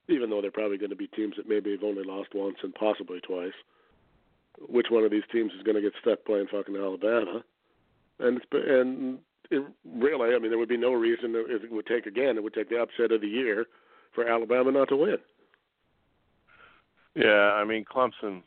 even 0.09 0.31
though 0.31 0.41
they're 0.41 0.51
probably 0.51 0.79
going 0.79 0.91
to 0.91 0.97
be 0.97 1.09
teams 1.09 1.35
that 1.37 1.49
maybe 1.49 1.73
have 1.73 1.83
only 1.83 2.05
lost 2.05 2.35
once 2.35 2.57
and 2.63 2.75
possibly 2.75 3.21
twice. 3.21 3.57
Which 4.69 4.87
one 4.91 5.03
of 5.03 5.11
these 5.11 5.27
teams 5.33 5.53
is 5.53 5.65
going 5.65 5.75
to 5.75 5.83
get 5.83 5.93
stuck 6.01 6.25
playing 6.25 6.47
fucking 6.53 6.77
Alabama? 6.77 7.43
And 8.21 8.41
and 8.53 9.19
it, 9.55 9.65
really, 9.85 10.35
I 10.35 10.39
mean, 10.39 10.51
there 10.51 10.59
would 10.59 10.69
be 10.69 10.77
no 10.77 10.93
reason 10.93 11.33
that 11.33 11.47
it 11.49 11.71
would 11.71 11.87
take 11.87 12.07
again. 12.07 12.37
It 12.37 12.43
would 12.43 12.55
take 12.55 12.69
the 12.69 12.81
upset 12.81 13.13
of 13.13 13.21
the 13.21 13.29
year 13.29 13.67
for 14.15 14.29
Alabama 14.29 14.71
not 14.71 14.89
to 14.89 14.97
win. 14.97 15.19
Yeah, 17.15 17.53
I 17.53 17.65
mean 17.65 17.85
Clemson 17.85 18.43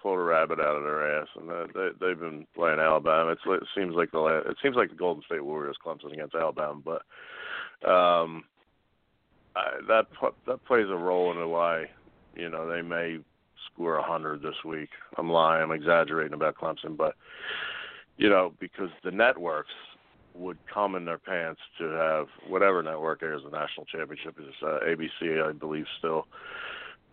pulled 0.00 0.18
a 0.18 0.22
rabbit 0.22 0.60
out 0.60 0.76
of 0.76 0.82
their 0.82 1.20
ass, 1.20 1.28
and 1.36 1.50
uh, 1.50 1.66
they 1.74 1.88
they've 2.00 2.20
been 2.20 2.46
playing 2.54 2.78
Alabama. 2.78 3.32
It's 3.32 3.40
it 3.46 3.66
seems 3.76 3.94
like 3.96 4.12
the 4.12 4.42
it 4.46 4.56
seems 4.62 4.76
like 4.76 4.90
the 4.90 4.96
Golden 4.96 5.24
State 5.24 5.44
Warriors 5.44 5.76
Clemson 5.84 6.12
against 6.12 6.34
Alabama, 6.34 6.80
but 6.84 7.88
um, 7.88 8.44
I, 9.56 9.80
that 9.88 10.06
that 10.46 10.64
plays 10.64 10.86
a 10.88 10.96
role 10.96 11.32
into 11.32 11.48
why 11.48 11.86
you 12.36 12.48
know 12.48 12.68
they 12.68 12.82
may 12.82 13.18
score 13.72 13.96
a 13.96 14.02
hundred 14.02 14.42
this 14.42 14.62
week. 14.64 14.90
I'm 15.16 15.30
lying, 15.30 15.62
I'm 15.62 15.72
exaggerating 15.72 16.34
about 16.34 16.56
Clemson, 16.56 16.96
but 16.96 17.16
you 18.16 18.28
know 18.28 18.52
because 18.60 18.90
the 19.02 19.10
networks 19.10 19.72
would 20.34 20.58
come 20.72 20.94
in 20.94 21.04
their 21.04 21.18
pants 21.18 21.60
to 21.78 21.84
have 21.84 22.26
whatever 22.48 22.82
network 22.82 23.22
airs 23.22 23.42
the 23.44 23.50
national 23.50 23.86
championship 23.86 24.36
is 24.38 24.54
uh, 24.62 24.80
ABC, 24.86 25.48
I 25.48 25.52
believe, 25.52 25.86
still 25.98 26.26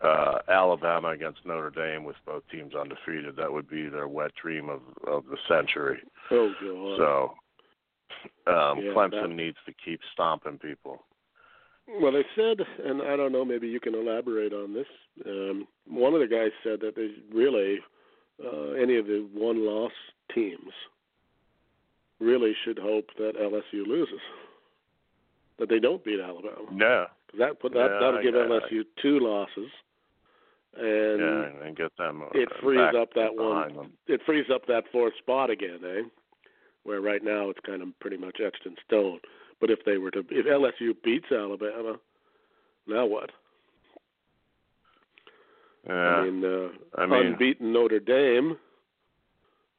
uh, 0.02 0.38
Alabama 0.48 1.08
against 1.08 1.44
Notre 1.44 1.70
Dame 1.70 2.04
with 2.04 2.16
both 2.26 2.42
teams 2.50 2.74
undefeated. 2.74 3.36
That 3.36 3.52
would 3.52 3.68
be 3.68 3.88
their 3.88 4.08
wet 4.08 4.32
dream 4.40 4.68
of 4.68 4.80
of 5.06 5.24
the 5.26 5.36
century. 5.48 6.00
Oh 6.30 6.52
god. 6.60 6.98
So 6.98 8.52
um, 8.52 8.78
Yeah, 8.80 8.92
Clemson 8.92 9.28
that- 9.28 9.30
needs 9.30 9.58
to 9.66 9.72
keep 9.84 10.00
stomping 10.12 10.58
people. 10.58 11.02
Well, 12.00 12.12
they 12.12 12.24
said, 12.36 12.58
and 12.84 13.02
I 13.02 13.16
don't 13.16 13.32
know, 13.32 13.44
maybe 13.44 13.66
you 13.66 13.80
can 13.80 13.94
elaborate 13.94 14.52
on 14.52 14.72
this. 14.72 14.86
Um, 15.26 15.66
one 15.88 16.14
of 16.14 16.20
the 16.20 16.28
guys 16.28 16.52
said 16.62 16.78
that 16.80 16.94
they 16.94 17.10
really, 17.34 17.80
uh, 18.42 18.70
any 18.80 18.96
of 18.98 19.06
the 19.06 19.26
one 19.34 19.66
loss 19.66 19.90
teams 20.32 20.72
really 22.22 22.54
should 22.64 22.78
hope 22.78 23.10
that 23.18 23.34
LSU 23.36 23.86
loses, 23.86 24.20
that 25.58 25.68
they 25.68 25.78
don't 25.78 26.02
beat 26.04 26.20
Alabama. 26.20 26.66
Yeah, 26.74 27.06
'Cause 27.28 27.38
that 27.38 27.60
put 27.60 27.72
that 27.72 27.90
Yeah, 27.90 27.98
that'll 27.98 28.18
I 28.18 28.22
give 28.22 28.34
got 28.34 28.42
it. 28.50 28.50
LSU 28.50 28.84
two 28.96 29.18
losses, 29.20 29.70
and 30.74 31.20
yeah, 31.20 31.66
and 31.66 31.76
get 31.76 31.94
them. 31.96 32.22
uh, 32.22 32.26
it 32.34 32.48
frees 32.62 32.94
up 32.94 33.12
that 33.14 33.34
one. 33.34 33.74
Them. 33.74 33.92
it 34.06 34.22
frees 34.22 34.48
up 34.50 34.66
that 34.66 34.88
fourth 34.92 35.16
spot 35.18 35.50
again, 35.50 35.80
eh? 35.84 36.02
Where 36.84 37.00
right 37.00 37.22
now 37.22 37.48
it's 37.50 37.60
kind 37.60 37.82
of 37.82 37.88
pretty 38.00 38.16
much 38.16 38.40
etched 38.40 38.66
in 38.66 38.76
stone. 38.84 39.20
But 39.60 39.70
if 39.70 39.84
they 39.84 39.98
were 39.98 40.10
to, 40.12 40.24
if 40.30 40.46
LSU 40.46 40.94
beats 41.02 41.30
Alabama, 41.30 41.98
now 42.86 43.06
what? 43.06 43.30
Yeah, 45.86 45.92
I 46.16 46.24
mean, 46.30 46.44
uh, 46.44 46.68
I 46.96 47.06
mean- 47.06 47.26
unbeaten 47.26 47.72
Notre 47.72 47.98
Dame 48.00 48.58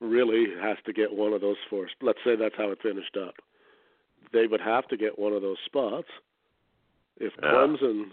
really 0.03 0.47
has 0.61 0.77
to 0.85 0.93
get 0.93 1.11
one 1.11 1.33
of 1.33 1.41
those 1.41 1.57
four. 1.69 1.87
Let's 2.01 2.19
say 2.25 2.35
that's 2.35 2.55
how 2.57 2.69
it 2.71 2.81
finished 2.81 3.17
up. 3.17 3.35
They 4.31 4.47
would 4.47 4.61
have 4.61 4.87
to 4.89 4.97
get 4.97 5.17
one 5.17 5.33
of 5.33 5.41
those 5.41 5.57
spots. 5.65 6.07
If 7.19 7.33
Yeah. 7.41 7.51
Clemson 7.51 8.11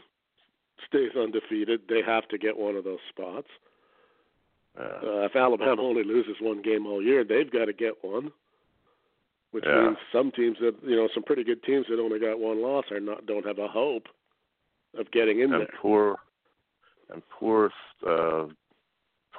stays 0.86 1.14
undefeated, 1.16 1.88
they 1.88 2.02
have 2.02 2.28
to 2.28 2.38
get 2.38 2.56
one 2.56 2.76
of 2.76 2.84
those 2.84 3.00
spots. 3.08 3.48
yeah. 4.76 4.84
Uh, 5.02 5.22
if 5.24 5.34
Alabama 5.34 5.82
only 5.82 6.04
loses 6.04 6.40
one 6.40 6.62
game 6.62 6.86
all 6.86 7.02
year, 7.02 7.24
they've 7.24 7.50
got 7.50 7.64
to 7.66 7.72
get 7.72 8.02
one. 8.04 8.32
Which 9.50 9.64
Yeah. 9.66 9.82
means 9.88 9.98
some 10.12 10.30
teams 10.30 10.58
that 10.60 10.80
you 10.84 10.94
know, 10.94 11.08
some 11.08 11.24
pretty 11.24 11.42
good 11.42 11.62
teams 11.64 11.86
that 11.88 11.98
only 11.98 12.20
got 12.20 12.38
one 12.38 12.62
loss 12.62 12.88
are 12.92 13.00
not 13.00 13.26
don't 13.26 13.44
have 13.44 13.58
a 13.58 13.66
hope 13.66 14.08
of 14.94 15.10
getting 15.10 15.40
in 15.40 15.52
and 15.52 15.62
there. 15.62 15.74
poor 15.80 16.20
and 17.12 17.22
poor 17.30 17.72
uh 18.06 18.46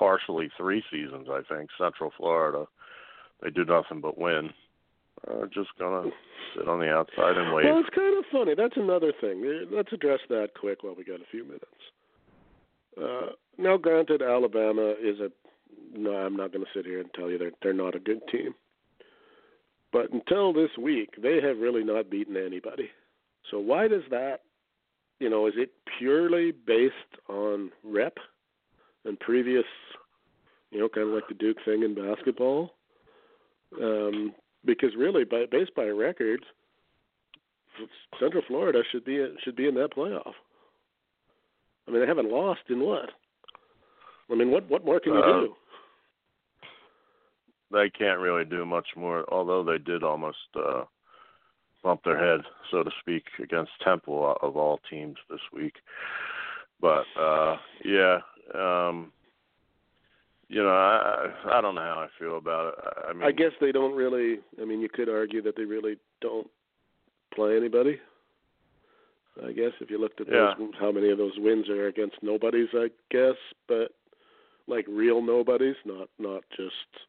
partially 0.02 0.49
three 0.58 0.84
seasons 0.91 1.28
I 1.30 1.41
think 1.47 1.70
Central 1.78 2.12
Florida 2.18 2.66
they 3.43 3.52
do 3.52 3.64
nothing 3.66 4.02
but 4.02 4.18
win 4.18 4.49
uh, 5.30 5.45
just 5.54 5.70
gonna 5.78 6.10
sit 6.56 6.68
on 6.68 6.80
the 6.80 6.89
outside 6.89 7.38
and 7.38 7.54
wait 7.54 7.66
Well, 7.66 7.80
it's 7.80 7.95
kind 7.95 8.18
of 8.18 8.26
funny. 8.32 8.56
That's 8.56 8.78
another 8.78 9.14
thing. 9.22 9.43
Uh, 9.45 9.76
Let's 9.76 9.93
address 9.93 10.20
that 10.30 10.49
quick 10.60 10.82
while 10.82 10.95
we 10.95 11.04
got 11.04 11.22
a 11.22 11.30
few 11.30 11.43
minutes. 11.43 11.66
Uh, 12.99 13.34
now, 13.58 13.78
granted, 13.78 14.22
Alabama 14.22 14.93
is 15.02 15.20
a. 15.20 15.30
No, 15.95 16.12
I'm 16.12 16.36
not 16.36 16.52
going 16.52 16.66
to 16.66 16.72
sit 16.74 16.86
here 16.86 16.99
and 16.99 17.10
tell 17.14 17.30
you 17.30 17.38
they're 17.38 17.52
they're 17.62 17.74
not 17.74 17.95
a 17.95 17.99
good 17.99 18.22
team. 18.32 18.56
But 19.93 20.12
until 20.12 20.54
this 20.54 20.72
week, 20.80 21.10
they 21.22 21.39
have 21.41 21.58
really 21.58 21.84
not 21.84 22.10
beaten 22.10 22.38
anybody. 22.38 22.89
So 23.49 23.60
why 23.60 23.88
does 23.88 24.04
that? 24.10 24.39
You 25.20 25.30
know, 25.30 25.47
is 25.47 25.54
it 25.56 25.72
purely 25.99 26.52
based 26.52 26.95
on 27.30 27.72
rep 27.84 28.18
and 29.06 29.20
previous? 29.20 29.66
You 30.72 30.80
know, 30.80 30.89
kind 30.89 31.08
of 31.08 31.14
like 31.14 31.28
the 31.28 31.34
Duke 31.34 31.58
thing 31.66 31.84
in 31.84 31.95
basketball. 31.95 32.74
Um, 33.82 34.34
because 34.66 34.91
really, 34.97 35.24
by 35.24 35.45
based 35.49 35.76
by 35.76 35.86
record, 35.86 36.45
Central 38.20 38.43
Florida 38.47 38.82
should 38.91 39.06
be 39.06 39.26
should 39.43 39.56
be 39.56 39.68
in 39.68 39.76
that 39.76 39.95
playoff. 39.95 40.34
I 41.88 41.91
mean, 41.91 42.02
they 42.02 42.08
haven't 42.08 42.32
lost 42.32 42.62
in 42.70 42.80
what? 42.82 43.10
I 44.32 44.36
mean, 44.36 44.52
what 44.52 44.70
what 44.70 44.86
more 44.86 44.99
can 44.99 45.14
you 45.14 45.20
Uh, 45.20 45.41
do? 45.41 45.56
they 47.72 47.89
can't 47.89 48.20
really 48.20 48.45
do 48.45 48.66
much 48.66 48.88
more 48.95 49.26
although 49.34 49.64
they 49.64 49.78
did 49.78 50.04
almost 50.04 50.38
uh 50.56 50.84
bump 51.84 52.02
their 52.04 52.18
head 52.20 52.41
so 52.70 52.84
to 52.84 52.91
speak 52.99 53.24
against 53.41 53.72
Temple 53.84 54.36
of 54.41 54.58
all 54.58 54.80
teams 54.89 55.16
this 55.30 55.39
week 55.54 55.76
but 56.80 57.06
uh 57.20 57.58
yeah 57.84 58.20
um 58.56 59.12
you 60.49 60.62
know 60.62 60.70
I 60.70 61.32
I 61.45 61.62
don't 61.62 61.76
know 61.76 61.82
how 61.82 61.99
I 61.99 62.08
feel 62.20 62.38
about 62.38 62.74
it 62.74 62.76
I- 62.84 63.10
I 63.10 63.14
mean 63.14 63.24
I 63.24 63.32
guess 63.32 63.52
they 63.62 63.72
don't 63.72 63.95
really. 63.95 64.39
I 64.62 64.66
mean, 64.66 64.82
you 64.82 64.89
could 64.89 65.10
argue 65.10 65.41
that 65.43 65.56
they 65.56 65.64
really 65.66 65.97
don't 66.22 66.49
play 67.34 67.56
anybody. 67.56 67.99
I 69.47 69.54
guess 69.54 69.72
if 69.80 69.89
you 69.89 69.97
looked 69.97 70.20
at 70.20 70.28
Yeah. 70.28 70.54
those, 70.58 70.74
how 70.80 70.91
many 70.91 71.10
of 71.10 71.18
those 71.18 71.38
wins 71.39 71.70
are 71.70 71.88
against 71.88 72.22
nobodies, 72.22 72.68
I 72.74 72.91
guess, 73.10 73.38
but 73.68 73.93
like 74.68 74.86
real 74.89 75.22
nobodies, 75.22 75.78
not 75.86 76.10
not 76.20 76.43
just 76.56 77.08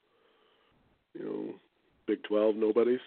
you 1.15 1.25
know 1.25 1.55
Big 2.07 2.23
Twelve 2.23 2.55
nobodies. 2.57 3.01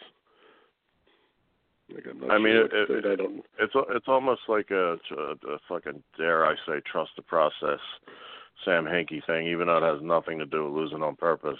Like 1.94 2.06
I'm 2.10 2.20
not 2.20 2.32
I 2.32 2.38
mean, 2.38 2.56
it- 2.56 2.72
it- 2.74 3.06
I 3.06 3.16
don't. 3.16 3.46
it's 3.60 3.74
it's 3.76 4.08
almost 4.08 4.42
like 4.48 4.72
a, 4.72 4.98
a, 5.12 5.54
a 5.54 5.60
fucking 5.68 6.02
dare 6.18 6.46
I 6.46 6.56
say 6.66 6.82
trust 6.92 7.12
the 7.16 7.22
process 7.22 7.80
Sam 8.64 8.86
Hinkie 8.86 9.26
thing, 9.26 9.48
even 9.48 9.68
though 9.68 9.78
it 9.78 9.84
has 9.94 10.02
nothing 10.02 10.40
to 10.40 10.46
do 10.46 10.64
with 10.66 10.74
losing 10.74 11.04
on 11.04 11.16
purpose. 11.16 11.60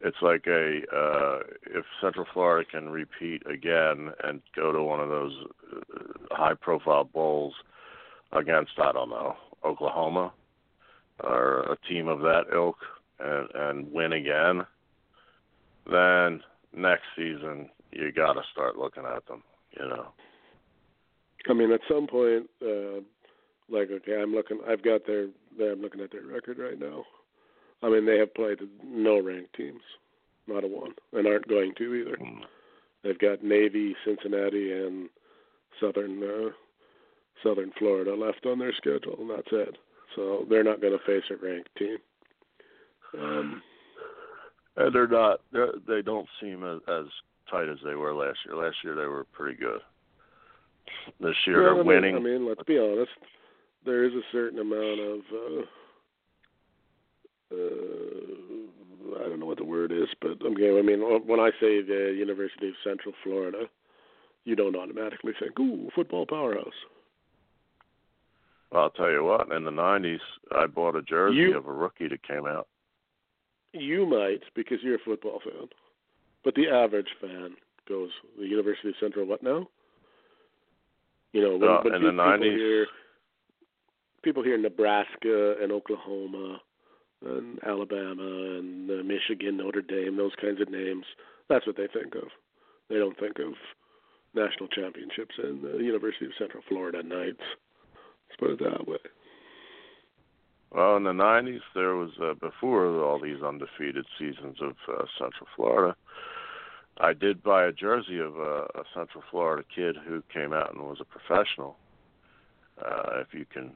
It's 0.00 0.16
like 0.22 0.46
a 0.46 0.80
uh, 0.92 1.38
if 1.66 1.84
Central 2.00 2.26
Florida 2.32 2.68
can 2.68 2.90
repeat 2.90 3.42
again 3.46 4.10
and 4.24 4.40
go 4.56 4.72
to 4.72 4.82
one 4.82 5.00
of 5.00 5.08
those 5.08 5.32
uh, 5.72 6.34
high-profile 6.34 7.04
bowls 7.04 7.54
against 8.32 8.72
I 8.78 8.92
don't 8.92 9.10
know 9.10 9.36
Oklahoma 9.64 10.32
or 11.20 11.60
a 11.60 11.76
team 11.88 12.08
of 12.08 12.20
that 12.20 12.46
ilk 12.52 12.76
and 13.20 13.48
and 13.54 13.92
win 13.92 14.12
again, 14.12 14.66
then 15.90 16.42
next 16.76 17.04
season 17.16 17.70
you 17.94 18.12
got 18.12 18.34
to 18.34 18.42
start 18.52 18.76
looking 18.76 19.04
at 19.04 19.26
them. 19.26 19.42
You 19.78 19.88
know. 19.88 20.06
I 21.48 21.52
mean, 21.52 21.72
at 21.72 21.80
some 21.88 22.06
point, 22.06 22.48
uh, 22.62 23.00
like 23.68 23.90
okay, 23.90 24.20
I'm 24.20 24.34
looking. 24.34 24.60
I've 24.68 24.82
got 24.82 25.06
their. 25.06 25.28
I'm 25.60 25.80
looking 25.80 26.00
at 26.00 26.12
their 26.12 26.26
record 26.26 26.58
right 26.58 26.78
now. 26.78 27.04
I 27.82 27.88
mean, 27.88 28.06
they 28.06 28.18
have 28.18 28.34
played 28.34 28.58
no 28.82 29.20
ranked 29.20 29.54
teams, 29.54 29.82
not 30.46 30.64
a 30.64 30.66
one, 30.66 30.92
and 31.12 31.26
aren't 31.26 31.48
going 31.48 31.74
to 31.78 31.94
either. 31.94 32.16
Mm. 32.16 32.40
They've 33.02 33.18
got 33.18 33.44
Navy, 33.44 33.94
Cincinnati, 34.04 34.72
and 34.72 35.08
Southern 35.80 36.22
uh, 36.22 36.50
Southern 37.42 37.72
Florida 37.78 38.14
left 38.14 38.46
on 38.46 38.58
their 38.58 38.72
schedule, 38.72 39.16
and 39.18 39.30
that's 39.30 39.52
it. 39.52 39.76
So 40.16 40.46
they're 40.48 40.64
not 40.64 40.80
going 40.80 40.96
to 40.96 41.04
face 41.04 41.24
a 41.30 41.36
ranked 41.44 41.74
team. 41.76 41.98
Um, 43.18 43.62
and 44.76 44.94
they're 44.94 45.06
not. 45.06 45.40
They're, 45.52 45.72
they 45.86 46.02
don't 46.02 46.28
seem 46.40 46.64
as, 46.64 46.80
as 46.88 47.06
tight 47.50 47.68
as 47.68 47.78
they 47.84 47.94
were 47.94 48.14
last 48.14 48.38
year. 48.46 48.56
Last 48.56 48.76
year 48.84 48.94
they 48.94 49.06
were 49.06 49.24
pretty 49.32 49.56
good. 49.58 49.80
This 51.20 51.34
year 51.46 51.62
well, 51.62 51.74
they're 51.74 51.74
I 51.74 51.76
mean, 51.78 51.86
winning. 51.86 52.16
I 52.16 52.18
mean, 52.20 52.48
let's 52.48 52.62
be 52.64 52.78
honest. 52.78 53.10
There 53.84 54.04
is 54.04 54.12
a 54.12 54.22
certain 54.32 54.58
amount 54.58 55.00
of 55.00 55.20
uh, 55.32 55.62
uh, 57.54 59.24
I 59.24 59.28
don't 59.28 59.40
know 59.40 59.46
what 59.46 59.58
the 59.58 59.64
word 59.64 59.92
is, 59.92 60.08
but 60.20 60.42
okay. 60.44 60.78
I 60.78 60.82
mean, 60.82 61.00
when 61.26 61.40
I 61.40 61.50
say 61.60 61.82
the 61.82 62.14
University 62.16 62.68
of 62.68 62.74
Central 62.82 63.14
Florida, 63.22 63.64
you 64.44 64.56
don't 64.56 64.76
automatically 64.76 65.32
think, 65.38 65.58
"Ooh, 65.58 65.90
football 65.94 66.26
powerhouse." 66.26 66.74
I'll 68.72 68.90
tell 68.90 69.10
you 69.10 69.22
what. 69.24 69.52
In 69.52 69.64
the 69.64 69.70
'90s, 69.70 70.20
I 70.52 70.66
bought 70.66 70.96
a 70.96 71.02
jersey 71.02 71.36
You- 71.36 71.56
of 71.56 71.66
a 71.66 71.72
rookie 71.72 72.08
that 72.08 72.22
came 72.22 72.46
out. 72.46 72.68
You 73.72 74.06
might 74.06 74.42
because 74.54 74.82
you're 74.82 74.96
a 74.96 75.04
football 75.04 75.40
fan, 75.40 75.68
but 76.44 76.54
the 76.54 76.68
average 76.68 77.08
fan 77.20 77.56
goes 77.88 78.10
the 78.38 78.46
University 78.46 78.88
of 78.88 78.94
Central. 79.00 79.26
What 79.26 79.42
now? 79.42 79.68
You 81.32 81.42
know, 81.42 81.56
when, 81.56 81.70
Uh, 81.70 81.80
when 81.82 81.94
in 81.94 82.02
the 82.02 82.10
people 82.10 82.24
90s. 82.24 82.56
hear 82.56 82.86
people 84.22 84.42
hear 84.42 84.56
Nebraska 84.58 85.56
and 85.60 85.70
Oklahoma 85.72 86.60
and 87.24 87.58
Alabama 87.64 88.22
and 88.58 88.90
uh, 88.90 89.02
Michigan, 89.02 89.56
Notre 89.58 89.82
Dame, 89.82 90.16
those 90.16 90.34
kinds 90.40 90.60
of 90.60 90.70
names. 90.70 91.04
That's 91.48 91.66
what 91.66 91.76
they 91.76 91.88
think 91.88 92.14
of. 92.14 92.28
They 92.88 92.96
don't 92.96 93.18
think 93.18 93.38
of 93.38 93.54
national 94.34 94.68
championships 94.68 95.34
and 95.38 95.62
the 95.62 95.82
University 95.82 96.26
of 96.26 96.32
Central 96.38 96.62
Florida 96.68 97.02
Knights. 97.02 97.42
Let's 98.28 98.38
put 98.38 98.50
it 98.50 98.58
that 98.60 98.86
way. 98.88 98.98
Well, 100.70 100.96
in 100.96 101.04
the 101.04 101.12
'90s, 101.12 101.60
there 101.74 101.94
was 101.94 102.10
uh, 102.20 102.34
before 102.34 102.86
all 103.02 103.20
these 103.20 103.42
undefeated 103.42 104.06
seasons 104.18 104.56
of 104.60 104.74
uh, 104.88 105.04
Central 105.18 105.46
Florida. 105.54 105.96
I 106.98 107.12
did 107.12 107.42
buy 107.42 107.64
a 107.64 107.72
jersey 107.72 108.18
of 108.20 108.36
a, 108.36 108.66
a 108.74 108.84
Central 108.94 109.22
Florida 109.30 109.64
kid 109.74 109.96
who 110.06 110.22
came 110.32 110.52
out 110.52 110.72
and 110.74 110.82
was 110.82 110.98
a 111.00 111.04
professional. 111.04 111.76
Uh, 112.80 113.20
if 113.20 113.28
you 113.32 113.44
can 113.52 113.72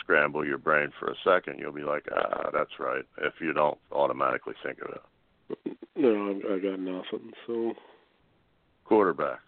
scramble 0.00 0.44
your 0.46 0.58
brain 0.58 0.90
for 0.98 1.10
a 1.10 1.14
second, 1.24 1.58
you'll 1.58 1.72
be 1.72 1.82
like, 1.82 2.04
ah, 2.14 2.50
that's 2.52 2.78
right. 2.78 3.04
If 3.18 3.34
you 3.40 3.52
don't 3.52 3.78
automatically 3.92 4.54
think 4.62 4.78
of 4.80 4.90
it, 4.94 5.76
No, 5.96 6.28
I, 6.48 6.54
I 6.54 6.58
got 6.58 6.78
nothing. 6.78 7.32
So 7.46 7.74
quarterback. 8.84 9.40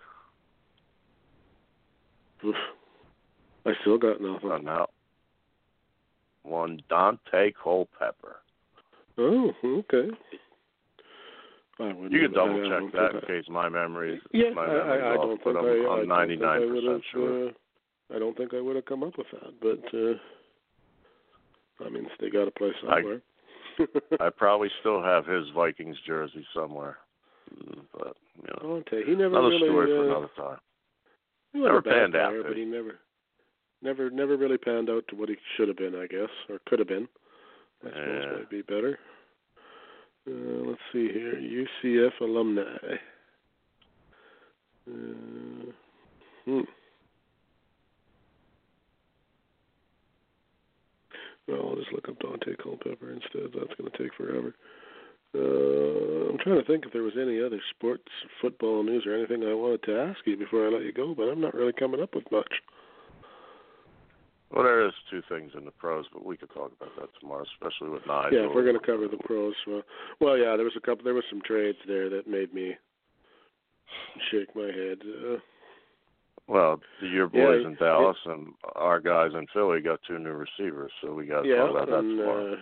oof, 2.45 2.57
I 3.65 3.73
still 3.83 3.99
got 3.99 4.21
nothing. 4.21 4.51
Uh, 4.51 4.59
now, 4.59 4.87
one 6.43 6.83
Daunte 6.91 7.53
Culpepper. 7.63 8.37
Oh, 9.19 9.53
okay. 9.65 10.09
I 11.83 11.89
You 12.09 12.21
can 12.21 12.33
double 12.33 12.57
I- 12.61 12.77
I 12.77 12.81
check 12.81 12.93
that 12.93 13.15
in 13.15 13.21
case 13.43 13.49
my 13.49 13.69
memory 13.69 14.15
is 14.17 14.23
Yeah, 14.33 14.51
my 14.55 14.65
I, 14.65 14.69
memory's 14.69 15.03
I, 15.03 15.07
I 15.07 15.17
off, 15.17 15.41
but 15.45 15.57
I'm, 15.57 15.65
I, 15.65 15.69
I 15.69 15.73
I'm 15.73 16.09
don't 16.09 16.13
I 16.13 16.27
99 16.27 16.61
would 16.61 16.69
percent 16.69 16.89
have. 16.93 17.03
sure. 17.13 17.49
Uh, 17.49 17.53
I 18.15 18.19
don't 18.19 18.37
think 18.37 18.55
I 18.55 18.61
would 18.61 18.77
have 18.77 18.85
come 18.85 19.03
up 19.03 19.17
with 19.17 19.27
that, 19.33 19.55
but 19.61 19.99
uh, 19.99 20.15
I 21.85 21.89
mean, 21.91 22.07
they 22.21 22.31
got 22.31 22.45
to 22.45 22.51
play 22.51 22.71
somewhere. 22.81 23.23
I 24.21 24.29
probably 24.37 24.69
still 24.81 25.03
have 25.03 25.27
his 25.27 25.49
Vikings 25.55 25.97
jersey 26.07 26.47
somewhere, 26.55 26.99
Mm, 27.53 27.81
but 27.93 28.17
you 28.37 28.49
know, 28.49 28.83
Daunte, 28.83 29.05
he 29.05 29.15
never 29.15 29.37
another 29.37 29.49
really. 29.49 29.67
story 29.67 29.87
for 29.89 29.99
uh, 30.01 30.05
another 30.05 30.31
time. 30.37 30.59
he 31.53 31.59
never 31.61 31.79
a 31.79 31.83
panned 31.83 32.15
out, 32.17 32.31
player, 32.31 32.43
did 32.43 32.49
but 32.49 32.57
he? 32.57 32.65
never, 32.65 33.01
never, 33.83 34.11
never 34.11 34.37
really 34.37 34.59
panned 34.59 34.89
out 34.89 35.05
to 35.09 35.17
what 35.17 35.29
he 35.29 35.37
should 35.57 35.69
have 35.69 35.77
been, 35.77 35.95
I 35.95 36.07
guess, 36.07 36.31
or 36.49 36.61
could 36.67 36.79
have 36.79 36.89
been. 36.89 37.09
I 37.85 37.89
suppose 37.89 38.25
Yeah. 38.25 38.37
might 38.37 38.51
be 38.51 38.63
better. 38.63 38.99
Uh, 40.29 40.69
let's 40.69 40.81
see 40.93 41.09
here, 41.13 41.35
UCF 41.35 42.21
alumni. 42.21 42.63
Uh, 44.89 45.73
hmm. 46.45 46.61
Well, 51.49 51.71
I'll 51.71 51.77
just 51.77 51.93
look 51.93 52.09
up 52.09 52.21
Daunte 52.21 52.57
Culpepper 52.63 53.13
instead. 53.13 53.51
That's 53.53 53.75
going 53.79 53.91
to 53.91 53.99
take 53.99 54.15
forever. 54.15 54.55
Uh, 55.35 56.31
I'm 56.31 56.39
trying 56.39 56.61
to 56.61 56.67
think 56.67 56.85
if 56.87 56.93
there 56.93 57.03
was 57.03 57.15
any 57.21 57.43
other 57.43 57.61
sports, 57.71 58.09
football 58.41 58.83
news, 58.85 59.05
or 59.07 59.15
anything 59.15 59.43
I 59.43 59.55
wanted 59.55 59.83
to 59.85 59.99
ask 59.99 60.21
you 60.25 60.37
before 60.37 60.67
I 60.67 60.71
let 60.71 60.85
you 60.85 60.93
go, 60.93 61.15
but 61.17 61.25
I'm 61.25 61.41
not 61.41 61.55
really 61.55 61.73
coming 61.73 62.01
up 62.03 62.15
with 62.15 62.31
much. 62.31 62.53
Well, 64.53 64.65
there 64.65 64.85
is 64.87 64.93
two 65.11 65.23
things 65.29 65.53
in 65.57 65.65
the 65.65 65.71
pros, 65.71 66.05
but 66.13 66.25
we 66.25 66.37
could 66.37 66.51
talk 66.53 66.73
about 66.79 66.95
that 67.01 67.09
tomorrow, 67.21 67.45
especially 67.55 67.89
with 67.91 68.07
Nigel. 68.07 68.39
Yeah, 68.39 68.49
if 68.49 68.55
we're 68.55 68.65
going 68.65 68.79
to 68.79 68.85
cover 68.87 69.09
the 69.09 69.17
pros. 69.25 69.55
Well, 69.67 69.83
well, 70.21 70.37
yeah, 70.37 70.57
there 70.57 70.65
was 70.65 70.77
a 70.77 70.81
couple. 70.81 71.05
There 71.05 71.15
was 71.15 71.25
some 71.31 71.41
trades 71.43 71.79
there 71.87 72.11
that 72.11 72.29
made 72.29 72.53
me 72.53 72.77
shake 74.31 74.55
my 74.55 74.67
head. 74.67 74.99
Uh, 75.03 75.39
Well, 76.49 76.81
your 77.01 77.31
Yeah, 77.33 77.45
boys 77.47 77.65
in 77.65 77.77
Dallas 77.77 78.17
and 78.27 78.53
our 78.75 79.01
guys 79.01 79.31
in 79.35 79.47
Philly 79.55 79.81
got 79.81 80.01
two 80.07 80.19
new 80.19 80.33
receivers, 80.33 80.93
so 81.01 81.15
we 81.15 81.27
got 81.27 81.43
to 81.43 81.49
yeah, 81.49 81.57
talk 81.57 81.71
about 81.71 81.89
that 81.89 81.99
and 82.01 82.19
tomorrow. 82.19 82.53
uh, 82.55 82.57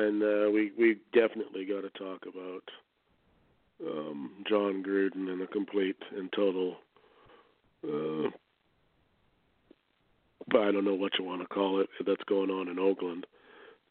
and 0.00 0.22
uh, 0.22 0.50
we 0.50 0.72
we 0.78 0.98
definitely 1.12 1.64
got 1.64 1.80
to 1.82 1.90
talk 1.98 2.22
about 2.26 2.62
um, 3.86 4.30
Jon 4.48 4.82
Gruden 4.86 5.28
and 5.30 5.40
the 5.40 5.46
complete 5.46 5.96
and 6.16 6.30
total. 6.32 6.76
Uh, 7.82 8.30
I 10.50 10.70
don't 10.70 10.84
know 10.84 10.94
what 10.94 11.12
you 11.18 11.24
want 11.24 11.42
to 11.42 11.48
call 11.48 11.80
it. 11.80 11.88
That's 12.06 12.22
going 12.24 12.50
on 12.50 12.68
in 12.68 12.78
Oakland. 12.78 13.26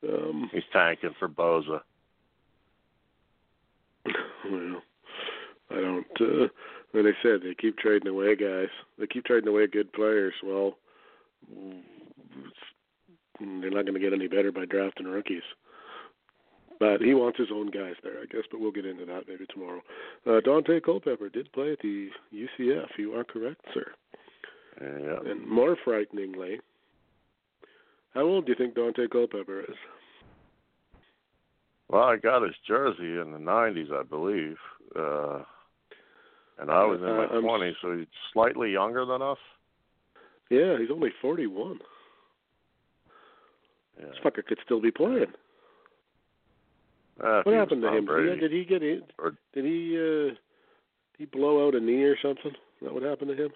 Um, 0.08 0.50
He's 0.52 0.64
tanking 0.72 1.16
for 1.18 1.28
Bosa. 1.28 1.82
well, 4.50 4.82
I 5.72 5.76
don't. 5.76 6.06
Uh, 6.20 6.48
like 6.94 7.06
I 7.06 7.24
said, 7.24 7.42
they 7.44 7.56
keep 7.60 7.78
trading 7.78 8.08
away 8.08 8.36
guys. 8.36 8.68
They 9.00 9.08
keep 9.08 9.26
trading 9.26 9.50
away 9.50 9.68
good 9.68 9.92
players. 9.94 10.34
Well, 10.44 10.78
they're 13.40 13.72
not 13.72 13.86
going 13.86 13.94
to 13.94 14.00
get 14.00 14.14
any 14.14 14.28
better 14.28 14.52
by 14.52 14.66
drafting 14.66 15.08
rookies. 15.08 15.42
But 16.80 17.02
he 17.02 17.14
wants 17.14 17.40
his 17.40 17.50
own 17.52 17.72
guys 17.72 17.96
there, 18.04 18.20
I 18.22 18.26
guess. 18.26 18.44
But 18.52 18.60
we'll 18.60 18.72
get 18.72 18.86
into 18.86 19.06
that 19.06 19.24
maybe 19.28 19.46
tomorrow. 19.48 19.82
Uh, 20.26 20.42
Daunte 20.46 20.84
Culpepper 20.84 21.30
did 21.30 21.52
play 21.54 21.72
at 21.72 21.80
the 21.80 22.10
UCF. 22.34 22.88
You 22.98 23.16
are 23.16 23.24
correct, 23.24 23.62
sir. 23.74 23.86
Yeah. 24.82 25.20
And 25.26 25.48
more 25.48 25.78
frighteningly, 25.84 26.60
how 28.14 28.22
old 28.22 28.46
do 28.46 28.52
you 28.52 28.58
think 28.58 28.76
Daunte 28.76 29.10
Culpepper 29.10 29.62
is? 29.62 29.76
Well, 31.90 32.04
I 32.04 32.16
got 32.18 32.42
his 32.42 32.56
jersey 32.68 33.20
in 33.20 33.32
the 33.32 33.40
'90s, 33.40 33.92
I 33.92 34.04
believe, 34.04 34.58
uh, 34.96 35.44
and 36.58 36.72
I 36.72 36.84
was 36.86 37.00
in 37.02 37.08
my 37.08 37.26
Uh, 37.26 37.34
I'm- 37.34 37.44
20s, 37.44 37.76
so 37.82 37.96
he's 37.98 38.08
slightly 38.32 38.72
younger 38.72 39.06
than 39.06 39.22
us. 39.22 39.38
Yeah, 40.50 40.78
he's 40.78 40.92
only 40.92 41.12
41. 41.22 41.80
Yeah. 44.00 44.06
This 44.08 44.18
fucker 44.20 44.46
could 44.46 44.60
still 44.66 44.80
be 44.80 44.92
playing. 44.92 45.34
Uh, 47.20 47.44
What 47.44 47.54
happened 47.56 47.84
to 47.84 47.90
him? 47.96 48.06
Brady. 48.06 48.40
Did 48.40 48.40
he, 48.40 48.40
did 48.42 48.52
he 48.52 48.66
get 48.66 48.84
in? 48.84 49.04
Or- 49.20 49.38
Did 49.54 49.66
he 49.66 49.96
uh 49.98 50.30
did 50.30 50.38
he 51.20 51.26
blow 51.26 51.68
out 51.68 51.76
a 51.76 51.80
knee 51.80 52.04
or 52.04 52.18
something? 52.18 52.52
Is 52.56 52.80
that 52.82 52.92
what 52.94 53.04
happened 53.04 53.30
to 53.38 53.44
him? 53.46 53.54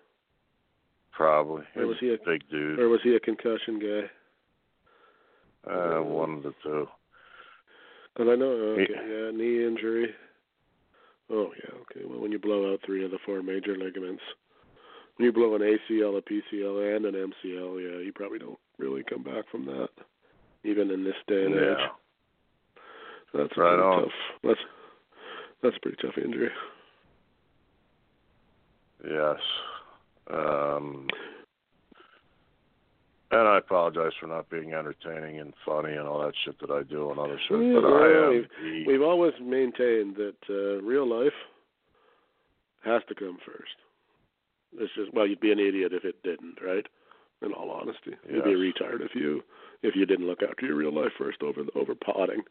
Probably. 1.17 1.63
Or 1.75 1.87
was 1.87 1.95
was 1.95 1.97
he 1.99 2.13
a- 2.13 2.17
big 2.23 2.47
dude. 2.49 2.79
Or 2.79 2.89
was 2.89 3.01
he 3.03 3.15
a 3.15 3.19
concussion 3.19 3.79
guy? 3.79 4.09
Uh, 5.73 6.01
one 6.03 6.33
of 6.37 6.43
the 6.43 6.53
two. 6.63 6.87
Because 8.13 8.29
I 8.31 8.35
know, 8.35 8.51
okay, 8.51 8.85
He- 8.85 8.93
yeah, 8.93 9.31
knee 9.31 9.65
injury. 9.65 10.13
Oh 11.31 11.51
yeah, 11.57 11.73
okay. 11.81 12.05
Well, 12.07 12.19
when 12.19 12.31
you 12.31 12.39
blow 12.39 12.71
out 12.71 12.81
three 12.85 13.03
of 13.03 13.09
the 13.11 13.17
four 13.25 13.41
major 13.41 13.75
ligaments, 13.75 14.21
when 15.15 15.25
you 15.25 15.33
blow 15.33 15.55
an 15.55 15.61
ACL, 15.61 16.17
a 16.17 16.21
PCL, 16.21 16.95
and 16.95 17.05
an 17.05 17.15
MCL, 17.15 17.79
yeah, 17.81 17.99
you 18.05 18.13
probably 18.15 18.39
don't 18.39 18.59
really 18.77 19.03
come 19.03 19.23
back 19.23 19.45
from 19.51 19.65
that. 19.65 19.89
even 20.63 20.91
in 20.91 21.03
this 21.03 21.15
day 21.27 21.45
and 21.45 21.55
yeah. 21.55 21.71
age. 21.71 21.89
That's 23.33 23.57
Right 23.57 23.75
pretty 23.75 23.81
on. 23.81 24.01
tough. 24.03 24.11
That's 24.43 24.59
that's 25.63 25.75
a 25.77 25.79
pretty 25.81 25.97
tough 26.01 26.17
injury. 26.17 26.49
Yes. 29.03 29.37
Um, 30.31 31.07
and 33.31 33.47
I 33.47 33.57
apologize 33.57 34.13
for 34.19 34.27
not 34.27 34.49
being 34.49 34.73
entertaining 34.73 35.39
and 35.39 35.53
funny 35.65 35.93
and 35.95 36.07
all 36.07 36.21
that 36.21 36.33
shit 36.45 36.59
that 36.61 36.71
I 36.71 36.83
do 36.83 37.09
on 37.11 37.19
other 37.19 37.39
shows, 37.49 37.61
Yeah, 37.63 37.79
but 37.81 37.87
I 37.87 38.25
am. 38.25 38.29
we've- 38.29 38.85
We've 38.87 39.01
always 39.01 39.33
maintained 39.41 40.15
that 40.15 40.37
uh, 40.49 40.81
real 40.81 41.05
life 41.05 41.33
has 42.83 43.01
to 43.09 43.15
come 43.15 43.37
first. 43.45 43.75
It's 44.79 44.93
just 44.95 45.13
well, 45.13 45.25
you'd 45.27 45.39
be 45.39 45.51
an 45.51 45.59
idiot 45.59 45.93
if 45.93 46.05
it 46.05 46.21
didn't, 46.23 46.59
right? 46.61 46.85
In 47.41 47.53
all 47.53 47.69
honesty, 47.69 48.15
you'd 48.29 48.43
be 48.43 48.53
a 48.53 48.55
retard 48.57 49.01
if 49.01 49.13
you 49.13 49.43
if 49.83 49.95
you 49.95 50.05
didn't 50.05 50.25
look 50.27 50.41
after 50.41 50.65
your 50.65 50.75
real 50.75 50.91
life 50.93 51.11
first 51.17 51.41
over 51.43 51.61
over 51.75 51.95
potting. 51.95 52.41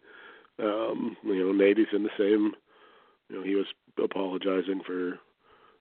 Um, 0.58 1.16
you 1.24 1.34
know, 1.44 1.52
Nady's 1.52 1.92
in 1.92 2.02
the 2.02 2.10
same. 2.18 2.54
You 3.28 3.36
know, 3.36 3.42
he 3.42 3.54
was 3.54 3.66
apologizing 4.02 4.80
for. 4.86 5.18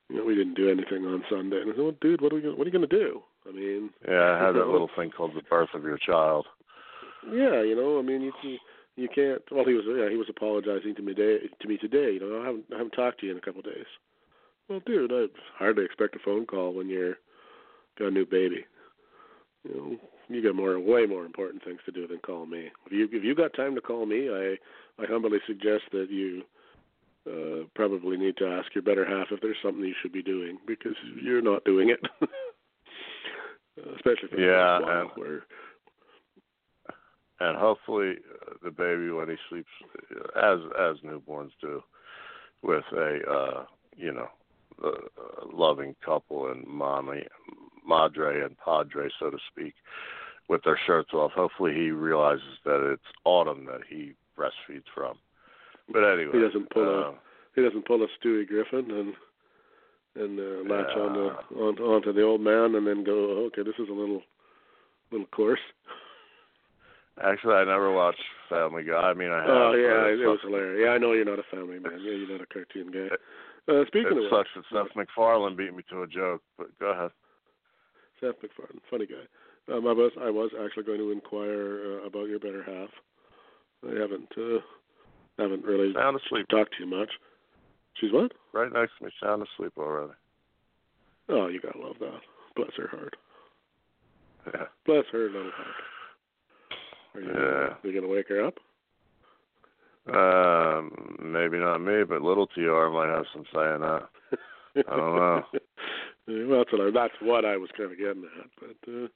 You 0.09 0.17
know, 0.17 0.25
we 0.25 0.35
didn't 0.35 0.53
do 0.53 0.69
anything 0.69 1.05
on 1.05 1.23
Sunday, 1.29 1.61
and 1.61 1.71
I 1.71 1.75
said, 1.75 1.83
"Well, 1.83 1.95
dude, 1.99 2.21
what 2.21 2.31
are 2.31 2.35
we 2.35 2.41
gonna, 2.41 2.55
what 2.55 2.67
are 2.67 2.69
you 2.69 2.77
going 2.77 2.89
to 2.89 2.95
do?" 2.95 3.21
I 3.47 3.51
mean, 3.51 3.89
yeah, 4.07 4.37
I 4.37 4.45
had 4.45 4.53
that 4.53 4.67
little 4.67 4.89
thing 4.95 5.11
called 5.11 5.35
the 5.35 5.41
birth 5.41 5.69
of 5.73 5.83
your 5.83 5.97
child. 5.97 6.45
Yeah, 7.25 7.63
you 7.63 7.75
know, 7.75 7.97
I 7.97 8.01
mean, 8.03 8.21
you 8.21 8.31
can, 8.41 8.57
you 8.95 9.07
can't. 9.13 9.41
Well, 9.51 9.65
he 9.65 9.73
was 9.73 9.83
yeah, 9.87 10.09
he 10.09 10.17
was 10.17 10.29
apologizing 10.29 10.95
to 10.95 11.01
me 11.01 11.13
day 11.13 11.39
to 11.59 11.67
me 11.67 11.77
today. 11.77 12.13
You 12.13 12.19
know, 12.19 12.41
I 12.41 12.45
haven't 12.45 12.65
I 12.73 12.77
haven't 12.77 12.91
talked 12.91 13.19
to 13.21 13.25
you 13.25 13.31
in 13.31 13.37
a 13.37 13.41
couple 13.41 13.59
of 13.59 13.65
days. 13.65 13.85
Well, 14.69 14.81
dude, 14.85 15.11
I 15.11 15.25
hardly 15.57 15.85
expect 15.85 16.15
a 16.15 16.19
phone 16.19 16.45
call 16.45 16.73
when 16.73 16.87
you're 16.87 17.17
got 17.97 18.07
a 18.07 18.11
new 18.11 18.25
baby. 18.25 18.65
You 19.63 19.75
know, 19.75 19.97
you 20.27 20.43
got 20.43 20.55
more, 20.55 20.79
way 20.79 21.05
more 21.05 21.25
important 21.25 21.63
things 21.63 21.79
to 21.85 21.91
do 21.91 22.07
than 22.07 22.19
call 22.19 22.45
me. 22.45 22.69
If 22.85 22.91
you 22.91 23.09
if 23.11 23.23
you 23.23 23.35
got 23.35 23.53
time 23.53 23.75
to 23.75 23.81
call 23.81 24.05
me, 24.05 24.29
I 24.29 24.55
I 25.01 25.05
humbly 25.07 25.39
suggest 25.47 25.83
that 25.91 26.07
you 26.09 26.43
uh 27.27 27.63
probably 27.75 28.17
need 28.17 28.37
to 28.37 28.45
ask 28.47 28.73
your 28.75 28.83
better 28.83 29.05
half 29.05 29.27
if 29.31 29.41
there's 29.41 29.57
something 29.63 29.83
you 29.83 29.95
should 30.01 30.13
be 30.13 30.23
doing 30.23 30.57
because 30.67 30.95
you're 31.21 31.41
not 31.41 31.63
doing 31.65 31.89
it. 31.89 31.99
Especially 33.95 34.29
for 34.29 34.35
the 34.37 34.41
Yeah, 34.43 34.79
while, 34.79 35.01
and- 35.01 35.09
where 35.15 35.43
and 37.39 37.57
hopefully 37.57 38.15
uh, 38.41 38.53
the 38.63 38.71
baby 38.71 39.09
when 39.11 39.29
he 39.29 39.35
sleeps 39.49 39.69
as 40.41 40.59
as 40.79 40.97
newborns 41.05 41.51
do 41.61 41.81
with 42.61 42.85
a 42.93 43.19
uh 43.29 43.65
you 43.97 44.11
know 44.13 44.27
a 44.83 44.91
loving 45.53 45.95
couple 46.03 46.51
and 46.51 46.65
mommy 46.67 47.25
madre 47.87 48.43
and 48.43 48.57
padre 48.57 49.09
so 49.19 49.29
to 49.29 49.37
speak 49.51 49.73
with 50.47 50.63
their 50.63 50.79
shirts 50.85 51.13
off 51.13 51.31
hopefully 51.33 51.73
he 51.73 51.91
realizes 51.91 52.57
that 52.63 52.89
it's 52.91 53.03
autumn 53.25 53.65
that 53.65 53.81
he 53.89 54.13
breastfeeds 54.37 54.83
from 54.93 55.17
but 55.91 56.03
anyway 56.03 56.31
He 56.33 56.39
doesn't 56.41 56.69
pull 56.69 56.83
a- 56.83 57.09
uh, 57.11 57.13
he 57.55 57.61
doesn't 57.61 57.85
pull 57.85 58.03
a 58.03 58.07
Stewie 58.19 58.47
Griffin 58.47 58.91
and 58.91 59.13
and 60.15 60.39
uh, 60.39 60.73
latch 60.73 60.91
Yeah. 60.95 61.01
on 61.03 61.13
to 61.13 61.25
on 61.59 61.79
onto 61.79 62.13
the 62.13 62.21
old 62.23 62.41
man 62.41 62.75
and 62.75 62.87
then 62.87 63.03
go, 63.03 63.13
"Oh, 63.13 63.45
okay, 63.47 63.63
this 63.63 63.75
is 63.79 63.89
a 63.89 63.93
little 63.93 64.21
little 65.11 65.27
coarse. 65.27 65.59
actually 67.23 67.53
i 67.53 67.63
never 67.63 67.91
watched 67.93 68.19
family 68.49 68.83
guy 68.83 69.09
i 69.09 69.13
mean 69.13 69.31
i 69.31 69.39
have 69.39 69.49
Oh 69.49 69.73
yeah, 69.73 70.07
it 70.11 70.19
was 70.27 70.39
hilarious. 70.43 70.83
Yeah, 70.83 70.91
I 70.91 70.97
know 70.97 71.13
you're 71.13 71.23
not 71.25 71.39
a 71.39 71.43
family 71.49 71.79
man. 71.79 71.99
Yeah, 72.03 72.11
you're 72.11 72.31
not 72.31 72.41
a 72.41 72.45
cartoon 72.53 72.91
guy. 72.91 73.07
Uh, 73.71 73.85
speaking 73.87 74.17
it 74.17 74.23
of 74.25 74.29
sucks 74.29 74.49
that 74.55 74.65
Seth 74.71 74.95
MacFarlane 74.95 75.55
beat 75.55 75.73
me 75.73 75.83
to 75.89 76.01
a 76.03 76.07
joke, 76.07 76.41
but 76.57 76.67
go 76.79 76.91
ahead. 76.91 77.11
Seth 78.19 78.35
MacFarlane, 78.43 78.81
funny 78.91 79.05
guy. 79.07 79.25
Um, 79.73 79.87
I 79.87 79.93
was 79.93 80.11
I 80.21 80.29
was 80.29 80.51
actually 80.63 80.83
going 80.83 80.99
to 80.99 81.11
inquire 81.11 82.01
uh, 82.03 82.05
about 82.07 82.27
your 82.27 82.39
better 82.39 82.63
half. 82.63 82.89
I 83.87 83.99
haven't 83.99 84.31
uh, 84.37 84.59
haven't 85.37 85.63
really 85.65 85.93
Sound 85.93 86.19
asleep. 86.19 86.47
talked 86.49 86.75
to 86.77 86.83
you 86.85 86.89
much. 86.89 87.09
She's 87.95 88.11
what? 88.11 88.31
Right 88.53 88.71
next 88.71 88.93
to 88.99 89.05
me, 89.05 89.11
sound 89.21 89.43
asleep 89.43 89.73
already. 89.77 90.13
Oh, 91.29 91.47
you 91.47 91.59
gotta 91.61 91.79
love 91.79 91.95
that. 91.99 92.19
Bless 92.55 92.71
her 92.77 92.87
heart. 92.87 93.15
Yeah. 94.53 94.65
Bless 94.85 95.05
her 95.11 95.25
little 95.29 95.51
heart. 95.51 95.75
Are 97.15 97.21
you, 97.21 97.27
Yeah. 97.27 97.73
are 97.73 97.79
you 97.83 97.93
gonna 97.93 98.11
wake 98.13 98.27
her 98.29 98.45
up? 98.45 98.55
Um, 100.07 101.17
maybe 101.19 101.57
not 101.57 101.79
me, 101.79 102.03
but 102.03 102.21
little 102.21 102.45
TR 102.47 102.89
might 102.89 103.07
have 103.09 103.25
some 103.33 103.45
say 103.53 103.73
in 103.73 103.81
that. 103.81 104.07
I 104.87 104.95
don't 104.95 105.15
know. 105.15 105.43
well, 106.27 106.59
that's 106.59 106.71
what 106.71 106.81
I, 106.81 106.91
that's 106.91 107.13
what 107.21 107.45
I 107.45 107.57
was 107.57 107.69
kind 107.75 107.91
of 107.91 107.97
getting 107.97 108.25
at, 108.39 108.49
but 108.59 108.91
uh, 108.91 109.07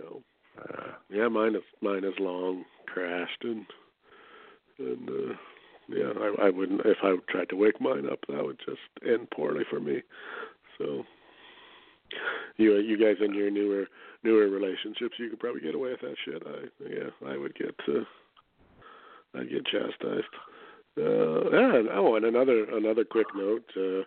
no, 0.00 0.22
Yeah. 0.58 0.92
yeah, 1.10 1.28
mine 1.28 1.56
is 1.56 1.62
mine 1.80 2.04
is 2.04 2.14
long 2.20 2.64
crashed 2.86 3.42
and 3.42 3.66
and 4.78 5.08
uh, 5.08 5.34
yeah, 5.88 6.12
I, 6.18 6.46
I 6.46 6.50
wouldn't 6.50 6.80
if 6.84 6.98
I 7.02 7.16
tried 7.30 7.48
to 7.50 7.56
wake 7.56 7.80
mine 7.80 8.06
up, 8.10 8.20
that 8.28 8.44
would 8.44 8.58
just 8.64 8.80
end 9.06 9.30
poorly 9.30 9.64
for 9.68 9.80
me. 9.80 10.02
So 10.78 11.04
you 12.56 12.76
you 12.78 12.98
guys 12.98 13.16
in 13.24 13.34
your 13.34 13.50
newer 13.50 13.86
newer 14.22 14.48
relationships, 14.48 15.16
you 15.18 15.30
could 15.30 15.40
probably 15.40 15.60
get 15.60 15.74
away 15.74 15.90
with 15.90 16.00
that 16.00 16.16
shit. 16.24 16.42
I 16.46 16.88
yeah, 16.88 17.30
I 17.30 17.36
would 17.36 17.54
get 17.54 17.74
uh, 17.88 18.04
I'd 19.34 19.50
get 19.50 19.66
chastised. 19.66 20.34
Uh, 20.98 21.48
and 21.50 21.88
oh, 21.92 22.16
and 22.16 22.24
another 22.24 22.64
another 22.76 23.04
quick 23.04 23.26
note. 23.34 23.64
Uh, 23.76 24.04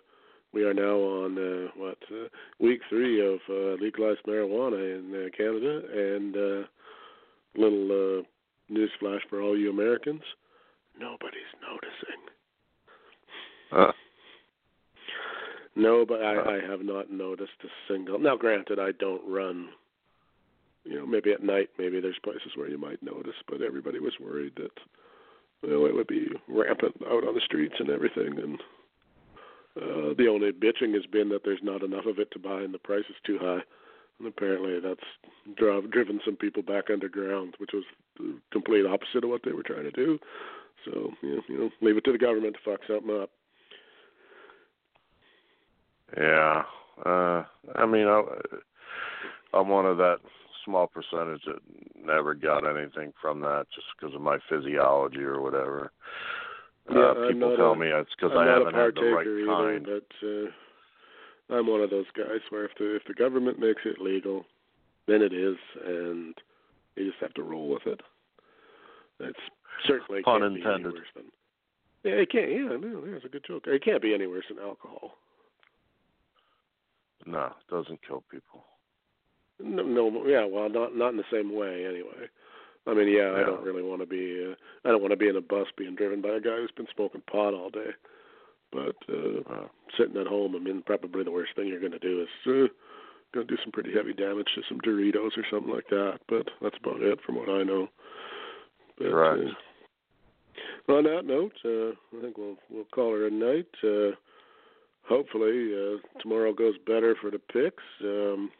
we 0.53 0.63
are 0.63 0.73
now 0.73 0.95
on 0.95 1.37
uh, 1.37 1.69
what 1.75 1.97
uh, 2.11 2.27
week 2.59 2.79
three 2.89 3.19
of 3.19 3.39
uh, 3.49 3.81
legalized 3.81 4.21
marijuana 4.25 4.99
in 4.99 5.13
uh, 5.13 5.29
Canada, 5.35 5.81
and 5.93 6.37
uh, 6.37 6.67
little 7.59 8.19
uh, 8.19 8.23
news 8.69 8.91
flash 8.99 9.21
for 9.29 9.41
all 9.41 9.57
you 9.57 9.69
Americans: 9.69 10.21
nobody's 10.99 11.51
noticing. 11.61 12.21
Uh, 13.71 13.91
No, 15.75 16.05
but 16.05 16.21
I, 16.21 16.55
I 16.55 16.69
have 16.69 16.81
not 16.81 17.11
noticed 17.11 17.51
a 17.63 17.67
single. 17.91 18.17
Now, 18.17 18.37
granted, 18.37 18.79
I 18.79 18.91
don't 18.93 19.21
run. 19.27 19.69
You 20.85 20.99
know, 20.99 21.05
maybe 21.05 21.31
at 21.31 21.43
night, 21.43 21.69
maybe 21.77 21.99
there's 21.99 22.19
places 22.23 22.51
where 22.55 22.69
you 22.69 22.77
might 22.77 23.01
notice, 23.03 23.35
but 23.49 23.61
everybody 23.61 23.99
was 23.99 24.13
worried 24.21 24.53
that 24.55 24.71
you 25.63 25.69
know 25.69 25.85
it 25.85 25.95
would 25.95 26.07
be 26.07 26.27
rampant 26.47 26.95
out 27.09 27.27
on 27.27 27.33
the 27.33 27.41
streets 27.41 27.73
and 27.79 27.89
everything, 27.89 28.37
and 28.39 28.59
uh, 29.81 30.13
the 30.17 30.27
only 30.29 30.51
bitching 30.51 30.93
has 30.93 31.05
been 31.11 31.27
that 31.29 31.41
there's 31.43 31.59
not 31.63 31.83
enough 31.83 32.05
of 32.05 32.19
it 32.19 32.29
to 32.31 32.39
buy 32.39 32.61
and 32.61 32.73
the 32.73 32.79
price 32.79 33.03
is 33.09 33.15
too 33.25 33.37
high. 33.41 33.59
And 34.19 34.27
apparently 34.27 34.79
that's 34.79 35.03
drive, 35.57 35.91
driven 35.91 36.19
some 36.25 36.35
people 36.35 36.63
back 36.63 36.85
underground, 36.91 37.55
which 37.57 37.71
was 37.73 37.83
the 38.17 38.35
complete 38.51 38.85
opposite 38.85 39.23
of 39.23 39.29
what 39.29 39.41
they 39.43 39.51
were 39.51 39.63
trying 39.63 39.83
to 39.83 39.91
do. 39.91 40.19
So, 40.85 41.11
you 41.21 41.35
know, 41.35 41.41
you 41.47 41.59
know 41.59 41.69
leave 41.81 41.97
it 41.97 42.05
to 42.05 42.11
the 42.11 42.17
government 42.17 42.55
to 42.55 42.71
fuck 42.71 42.81
something 42.87 43.21
up. 43.21 43.29
yeah. 46.17 46.63
Uh, 47.05 47.43
I 47.75 47.85
mean, 47.85 48.07
I, 48.07 48.23
I'm 49.53 49.67
one 49.67 49.85
of 49.85 49.97
that 49.97 50.17
small 50.63 50.87
percentage 50.87 51.41
that 51.45 51.59
never 52.01 52.33
got 52.33 52.65
anything 52.65 53.13
from 53.21 53.41
that 53.41 53.67
just 53.73 53.87
because 53.97 54.15
of 54.15 54.21
my 54.21 54.37
physiology 54.49 55.21
or 55.21 55.41
whatever. 55.41 55.91
Yeah, 56.89 57.13
uh, 57.17 57.27
people 57.27 57.55
tell 57.57 57.71
a- 57.71 57.75
me 57.75 57.87
it's 57.87 58.09
because 58.17 58.35
I 58.37 58.45
haven't 58.45 58.75
had 58.75 58.95
the 58.95 59.01
right 59.01 59.25
partaker 59.25 59.45
kind. 59.45 59.87
either, 59.87 60.01
but 60.19 61.55
uh, 61.55 61.57
I'm 61.57 61.67
one 61.67 61.81
of 61.81 61.89
those 61.89 62.05
guys 62.15 62.41
where 62.49 62.65
if 62.65 62.71
the 62.77 62.95
if 62.95 63.03
the 63.07 63.13
government 63.13 63.59
makes 63.59 63.81
it 63.85 63.99
legal, 63.99 64.45
then 65.07 65.21
it 65.21 65.33
is, 65.33 65.57
and 65.85 66.35
you 66.95 67.09
just 67.09 67.21
have 67.21 67.33
to 67.35 67.43
roll 67.43 67.69
with 67.69 67.85
it. 67.87 68.01
It's 69.19 69.39
certainly 69.87 70.21
Pun 70.23 70.41
can't 70.41 70.55
be 70.55 70.61
any 70.61 70.65
intended. 70.69 70.93
worse 70.93 71.07
than. 71.15 71.25
Yeah, 72.03 72.19
it 72.21 72.31
can't. 72.31 72.49
Yeah, 72.51 72.77
no, 72.77 73.01
that's 73.11 73.25
a 73.25 73.29
good 73.29 73.45
joke. 73.47 73.63
It 73.67 73.83
can't 73.83 74.01
be 74.01 74.13
any 74.13 74.27
worse 74.27 74.45
than 74.49 74.59
alcohol. 74.59 75.17
No, 77.25 77.45
it 77.45 77.71
doesn't 77.71 78.05
kill 78.05 78.23
people. 78.29 78.63
No, 79.59 79.83
no, 79.83 80.25
yeah, 80.27 80.45
well, 80.45 80.69
not 80.69 80.95
not 80.95 81.09
in 81.11 81.17
the 81.17 81.23
same 81.31 81.55
way 81.55 81.85
anyway. 81.85 82.27
I 82.87 82.93
mean, 82.93 83.07
yeah, 83.07 83.33
I 83.35 83.43
don't 83.43 83.63
really 83.63 83.81
want 83.81 84.01
to 84.01 84.05
be. 84.05 84.45
Uh, 84.51 84.55
I 84.87 84.91
don't 84.91 85.01
want 85.01 85.11
to 85.11 85.17
be 85.17 85.27
in 85.29 85.35
a 85.35 85.41
bus 85.41 85.67
being 85.75 85.95
driven 85.95 86.21
by 86.21 86.29
a 86.29 86.39
guy 86.39 86.57
who's 86.57 86.71
been 86.75 86.87
smoking 86.93 87.21
pot 87.31 87.53
all 87.55 87.69
day. 87.71 87.91
But 88.71 88.95
uh, 89.09 89.41
Uh, 89.49 89.67
sitting 89.97 90.17
at 90.17 90.27
home, 90.27 90.55
I 90.55 90.59
mean, 90.59 90.83
probably 90.85 91.23
the 91.23 91.31
worst 91.31 91.55
thing 91.55 91.67
you're 91.67 91.79
going 91.79 91.93
to 91.93 91.99
do 91.99 92.21
is 92.21 92.27
uh, 92.45 92.67
going 93.35 93.47
to 93.47 93.55
do 93.55 93.61
some 93.63 93.71
pretty 93.71 93.93
heavy 93.93 94.13
damage 94.13 94.47
to 94.55 94.61
some 94.67 94.79
Doritos 94.81 95.37
or 95.37 95.45
something 95.51 95.71
like 95.71 95.87
that. 95.89 96.19
But 96.27 96.47
that's 96.61 96.77
about 96.81 97.01
it 97.01 97.19
from 97.25 97.35
what 97.35 97.49
I 97.49 97.63
know. 97.63 97.87
But, 98.97 99.11
Correct. 99.11 99.41
Uh, 99.43 100.93
on 100.93 101.03
that 101.03 101.25
note, 101.25 101.53
uh, 101.65 102.17
I 102.17 102.21
think 102.21 102.37
we'll 102.37 102.57
we'll 102.69 102.85
call 102.93 103.11
her 103.11 103.27
a 103.27 103.31
night. 103.31 103.67
Uh, 103.83 104.15
hopefully, 105.07 105.73
uh, 105.73 105.97
tomorrow 106.21 106.53
goes 106.53 106.75
better 106.85 107.15
for 107.19 107.31
the 107.31 107.39
picks. 107.39 107.83
Um, 108.01 108.51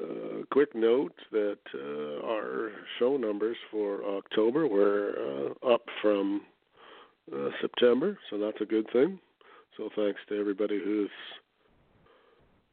uh, 0.00 0.44
quick 0.52 0.74
note 0.74 1.14
that 1.32 1.58
uh, 1.74 2.26
our 2.26 2.70
show 2.98 3.16
numbers 3.16 3.56
for 3.70 4.04
October 4.04 4.68
were 4.68 5.54
uh, 5.64 5.74
up 5.74 5.82
from 6.00 6.42
uh, 7.34 7.48
September, 7.60 8.16
so 8.30 8.38
that's 8.38 8.60
a 8.60 8.64
good 8.64 8.86
thing. 8.92 9.18
So 9.76 9.88
thanks 9.96 10.20
to 10.28 10.38
everybody 10.38 10.80
who's 10.82 11.10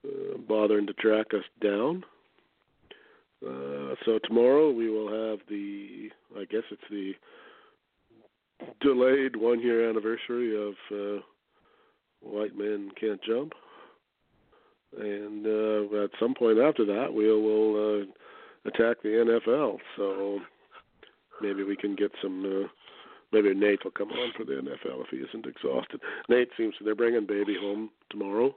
uh, 0.06 0.38
bothering 0.48 0.88
to 0.88 0.94
track 0.94 1.28
us 1.34 1.44
down. 1.62 2.04
Uh, 3.46 3.96
so 4.06 4.20
tomorrow 4.24 4.72
we 4.72 4.90
will 4.90 5.08
have 5.08 5.40
the, 5.50 6.10
I 6.38 6.46
guess 6.46 6.64
it's 6.72 6.82
the 6.90 7.14
delayed 8.82 9.36
one 9.36 9.62
year 9.62 9.90
anniversary 9.90 10.56
of 10.56 10.74
uh, 10.92 11.22
White 12.22 12.58
Men 12.58 12.90
Can't 13.00 13.22
Jump. 13.24 13.54
And 14.98 15.46
uh, 15.46 16.04
at 16.04 16.12
some 16.20 16.34
point 16.34 16.60
after 16.60 16.86
that, 16.86 17.14
we 17.14 17.28
will 17.28 18.02
uh, 18.02 18.70
attack 18.70 19.02
the 19.04 19.10
NFL. 19.10 19.78
So 19.98 20.40
maybe 21.42 21.64
we 21.64 21.76
can 21.76 21.96
get 21.96 22.12
some. 22.22 22.46
Uh, 22.46 22.68
maybe 23.34 23.54
Nate 23.54 23.84
will 23.84 23.92
come 23.92 24.12
on 24.12 24.32
for 24.38 24.46
the 24.46 24.54
NFL 24.54 25.04
if 25.04 25.10
he 25.12 25.18
isn't 25.18 25.46
exhausted. 25.46 26.00
Nate 26.30 26.50
seems 26.58 26.76
to. 26.78 26.84
They're 26.84 26.96
bringing 26.96 27.26
baby 27.26 27.58
home 27.60 27.90
tomorrow, 28.10 28.56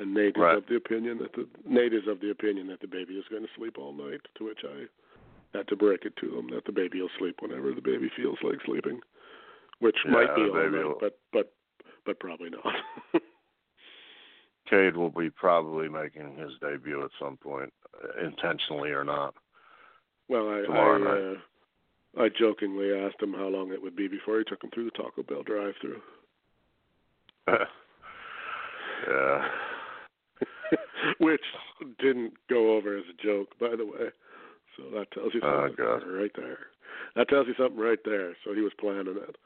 and 0.00 0.14
Nate 0.14 0.36
right. 0.38 0.56
is 0.56 0.62
of 0.62 0.68
the 0.68 0.76
opinion 0.76 1.18
that 1.18 1.32
the 1.34 1.46
Nate 1.68 1.92
is 1.92 2.06
of 2.08 2.20
the 2.20 2.30
opinion 2.30 2.66
that 2.68 2.80
the 2.80 2.86
baby 2.86 3.14
is 3.14 3.24
going 3.30 3.42
to 3.42 3.48
sleep 3.56 3.76
all 3.78 3.92
night. 3.92 4.20
To 4.38 4.44
which 4.44 4.60
I 4.64 4.86
had 5.56 5.68
to 5.68 5.76
break 5.76 6.04
it 6.04 6.16
to 6.16 6.38
him 6.38 6.48
that 6.54 6.64
the 6.64 6.72
baby 6.72 7.00
will 7.00 7.10
sleep 7.18 7.36
whenever 7.40 7.72
the 7.74 7.80
baby 7.82 8.10
feels 8.16 8.38
like 8.42 8.58
sleeping, 8.64 9.00
which 9.80 9.96
Yeah, 10.04 10.12
might 10.12 10.34
be 10.34 10.42
all 10.42 10.54
night, 10.54 10.72
will- 10.72 10.98
but 11.00 11.18
but 11.32 11.52
but 12.06 12.18
probably 12.18 12.50
not. 12.50 12.74
Cade 14.70 14.96
will 14.96 15.10
be 15.10 15.30
probably 15.30 15.88
making 15.88 16.36
his 16.36 16.52
debut 16.60 17.02
at 17.04 17.10
some 17.20 17.36
point, 17.36 17.72
uh, 18.02 18.24
intentionally 18.24 18.90
or 18.90 19.02
not. 19.04 19.34
well, 20.28 20.48
I 20.48 20.60
I, 20.72 21.32
uh, 21.32 21.34
I 22.24 22.28
jokingly 22.28 22.92
asked 22.94 23.20
him 23.20 23.34
how 23.34 23.48
long 23.48 23.72
it 23.72 23.82
would 23.82 23.96
be 23.96 24.06
before 24.08 24.38
he 24.38 24.44
took 24.44 24.62
him 24.62 24.70
through 24.72 24.84
the 24.84 24.90
Taco 24.92 25.22
Bell 25.24 25.42
drive-through. 25.42 26.00
yeah. 29.08 29.48
which 31.18 31.42
didn't 31.98 32.32
go 32.48 32.76
over 32.76 32.96
as 32.96 33.04
a 33.10 33.22
joke, 33.26 33.48
by 33.58 33.70
the 33.76 33.84
way. 33.84 34.10
So 34.76 34.84
that 34.96 35.10
tells 35.12 35.34
you 35.34 35.40
Oh, 35.42 35.66
something 35.68 35.84
God. 35.84 36.02
right 36.06 36.30
there. 36.36 36.58
That 37.16 37.28
tells 37.28 37.46
you 37.46 37.54
something 37.58 37.80
right 37.80 37.98
there. 38.04 38.36
So 38.44 38.54
he 38.54 38.60
was 38.60 38.72
planning 38.80 39.16
it. 39.16 39.36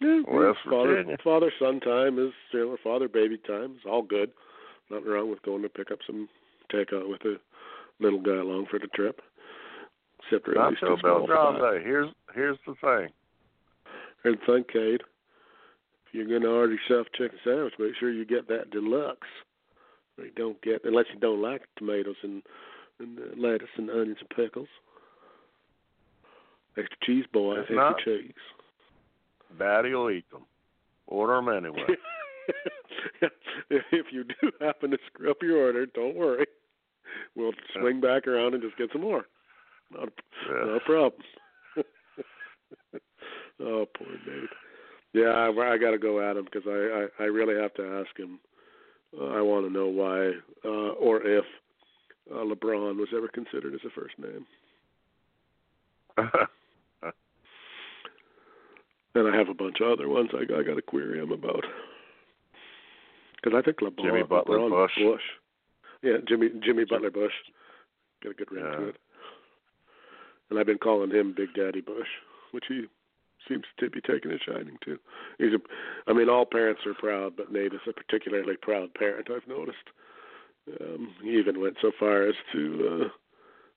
Yeah, 0.00 0.22
West 0.28 0.58
father, 0.68 0.96
Virginia. 0.96 1.16
father 1.22 1.52
son 1.58 1.80
time 1.80 2.18
is 2.18 2.32
you 2.52 2.58
know, 2.60 2.76
father 2.82 3.08
baby 3.08 3.38
time. 3.46 3.74
It's 3.76 3.86
all 3.88 4.02
good. 4.02 4.30
Nothing 4.90 5.08
wrong 5.08 5.30
with 5.30 5.42
going 5.42 5.62
to 5.62 5.68
pick 5.68 5.90
up 5.90 5.98
some 6.06 6.28
takeout 6.72 7.08
with 7.08 7.22
a 7.24 7.36
little 8.00 8.20
guy 8.20 8.36
along 8.36 8.66
for 8.70 8.78
the 8.78 8.88
trip. 8.88 9.20
Except 10.26 10.46
they're 10.46 10.58
at 10.60 10.70
least 10.70 10.82
Nacho 10.82 10.96
too 10.96 11.00
small 11.00 11.26
that. 11.26 11.32
BellGrande. 11.34 11.82
Here's 11.84 12.08
here's 12.34 12.58
the 12.66 12.74
thing. 12.80 13.08
And 14.24 14.36
think, 14.46 14.68
Cade, 14.68 15.02
if 16.06 16.12
you're 16.14 16.26
going 16.26 16.42
to 16.42 16.48
order 16.48 16.72
yourself 16.74 17.06
a 17.12 17.16
chicken 17.16 17.38
sandwich, 17.44 17.74
make 17.78 17.92
sure 18.00 18.10
you 18.10 18.24
get 18.24 18.48
that 18.48 18.70
deluxe. 18.70 19.28
You 20.18 20.30
don't 20.36 20.60
get, 20.62 20.82
unless 20.84 21.06
you 21.12 21.18
don't 21.18 21.42
like 21.42 21.62
tomatoes 21.76 22.16
and, 22.22 22.42
and 23.00 23.18
uh, 23.18 23.22
lettuce 23.36 23.68
and 23.76 23.90
onions 23.90 24.18
and 24.20 24.28
pickles. 24.30 24.68
Extra 26.76 26.96
cheese, 27.04 27.24
boy. 27.32 27.56
If 27.58 27.70
Extra 27.70 27.94
cheese. 28.04 28.32
Daddy 29.58 29.92
will 29.92 30.10
eat 30.10 30.30
them. 30.30 30.42
Order 31.06 31.36
them 31.36 31.48
anyway. 31.48 31.96
if 33.70 34.06
you 34.12 34.24
do 34.24 34.50
happen 34.60 34.90
to 34.90 34.98
screw 35.06 35.30
up 35.30 35.42
your 35.42 35.58
order, 35.58 35.86
don't 35.86 36.16
worry. 36.16 36.46
We'll 37.36 37.52
swing 37.78 38.00
back 38.00 38.26
around 38.26 38.54
and 38.54 38.62
just 38.62 38.76
get 38.76 38.90
some 38.92 39.02
more. 39.02 39.24
Not 39.92 40.08
a, 40.08 40.66
no 40.66 40.78
problem. 40.84 41.22
oh, 43.60 43.86
poor 43.96 44.08
Nate. 44.26 44.50
Yeah, 45.12 45.28
I, 45.28 45.74
I 45.74 45.78
got 45.78 45.92
to 45.92 45.98
go 45.98 46.28
at 46.28 46.36
him 46.36 46.44
because 46.44 46.66
I, 46.66 47.06
I 47.20 47.24
I 47.24 47.26
really 47.26 47.60
have 47.60 47.74
to 47.74 48.04
ask 48.04 48.18
him. 48.18 48.40
Uh, 49.20 49.26
I 49.26 49.40
want 49.40 49.66
to 49.66 49.72
know 49.72 49.86
why 49.86 50.32
uh, 50.64 50.92
or 50.94 51.22
if 51.22 51.44
uh, 52.30 52.36
LeBron 52.36 52.96
was 52.96 53.08
ever 53.16 53.28
considered 53.28 53.74
as 53.74 53.80
a 53.84 53.90
first 53.90 54.14
name. 54.18 54.46
And 59.14 59.32
I 59.32 59.36
have 59.36 59.48
a 59.48 59.54
bunch 59.54 59.76
of 59.80 59.92
other 59.92 60.08
ones 60.08 60.30
I, 60.34 60.42
I 60.42 60.62
got 60.62 60.74
to 60.74 60.82
query 60.82 61.20
him 61.20 61.30
about. 61.30 61.64
Because 63.36 63.56
I 63.56 63.62
think 63.62 63.78
LeBron, 63.78 64.02
Jimmy 64.02 64.22
Butler 64.24 64.58
LeBron 64.58 64.88
Bush. 64.96 65.20
Yeah, 66.02 66.16
Jimmy 66.26 66.48
Jimmy 66.64 66.84
Butler 66.84 67.10
Bush. 67.10 67.32
Got 68.22 68.32
a 68.32 68.34
good 68.34 68.50
ring 68.50 68.64
to 68.64 68.88
it. 68.88 68.96
And 70.50 70.58
I've 70.58 70.66
been 70.66 70.78
calling 70.78 71.10
him 71.10 71.34
Big 71.36 71.54
Daddy 71.54 71.80
Bush, 71.80 72.08
which 72.50 72.64
he 72.68 72.86
seems 73.48 73.64
to 73.78 73.90
be 73.90 74.00
taking 74.00 74.32
a 74.32 74.38
shining 74.38 74.76
to. 74.84 74.98
He's 75.38 75.52
a, 75.52 76.10
I 76.10 76.14
mean, 76.14 76.28
all 76.28 76.46
parents 76.46 76.82
are 76.86 76.94
proud, 76.94 77.36
but 77.36 77.52
Nate 77.52 77.74
is 77.74 77.80
a 77.88 77.92
particularly 77.92 78.56
proud 78.60 78.94
parent. 78.94 79.28
I've 79.30 79.48
noticed. 79.48 79.88
Um, 80.80 81.14
he 81.22 81.38
even 81.38 81.60
went 81.60 81.76
so 81.82 81.92
far 81.98 82.26
as 82.26 82.34
to 82.52 82.88
uh, 83.02 83.08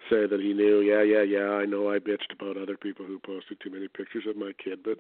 say 0.10 0.26
that 0.28 0.40
he 0.40 0.54
knew, 0.54 0.80
yeah, 0.80 1.04
yeah, 1.04 1.24
yeah, 1.24 1.52
I 1.52 1.66
know 1.66 1.92
I 1.92 2.00
bitched 2.00 2.32
about 2.34 2.62
other 2.62 2.78
people 2.78 3.06
who 3.06 3.20
posted 3.20 3.60
too 3.60 3.70
many 3.70 3.88
pictures 3.88 4.24
of 4.28 4.38
my 4.38 4.52
kid, 4.64 4.80
but 4.84 5.00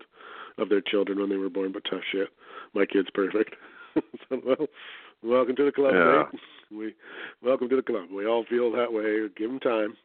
of 0.58 0.70
their 0.70 0.82
children 0.82 1.20
when 1.20 1.30
they 1.30 1.38
were 1.38 1.50
born, 1.50 1.72
but 1.72 1.84
tough 1.90 2.04
shit. 2.12 2.30
My 2.74 2.86
kid's 2.86 3.10
perfect. 3.14 3.56
so, 3.96 4.42
well, 4.46 4.68
welcome 5.24 5.56
to 5.56 5.66
the 5.66 5.72
club, 5.72 5.94
Yeah. 5.94 6.24
Nate. 6.32 6.42
We 6.70 6.94
welcome 7.42 7.70
to 7.70 7.78
the 7.78 7.82
club. 7.82 8.10
We 8.12 8.26
all 8.26 8.44
feel 8.50 8.72
that 8.74 8.92
way. 8.92 9.30
Give 9.38 9.50
him 9.50 9.60
time. 9.60 9.96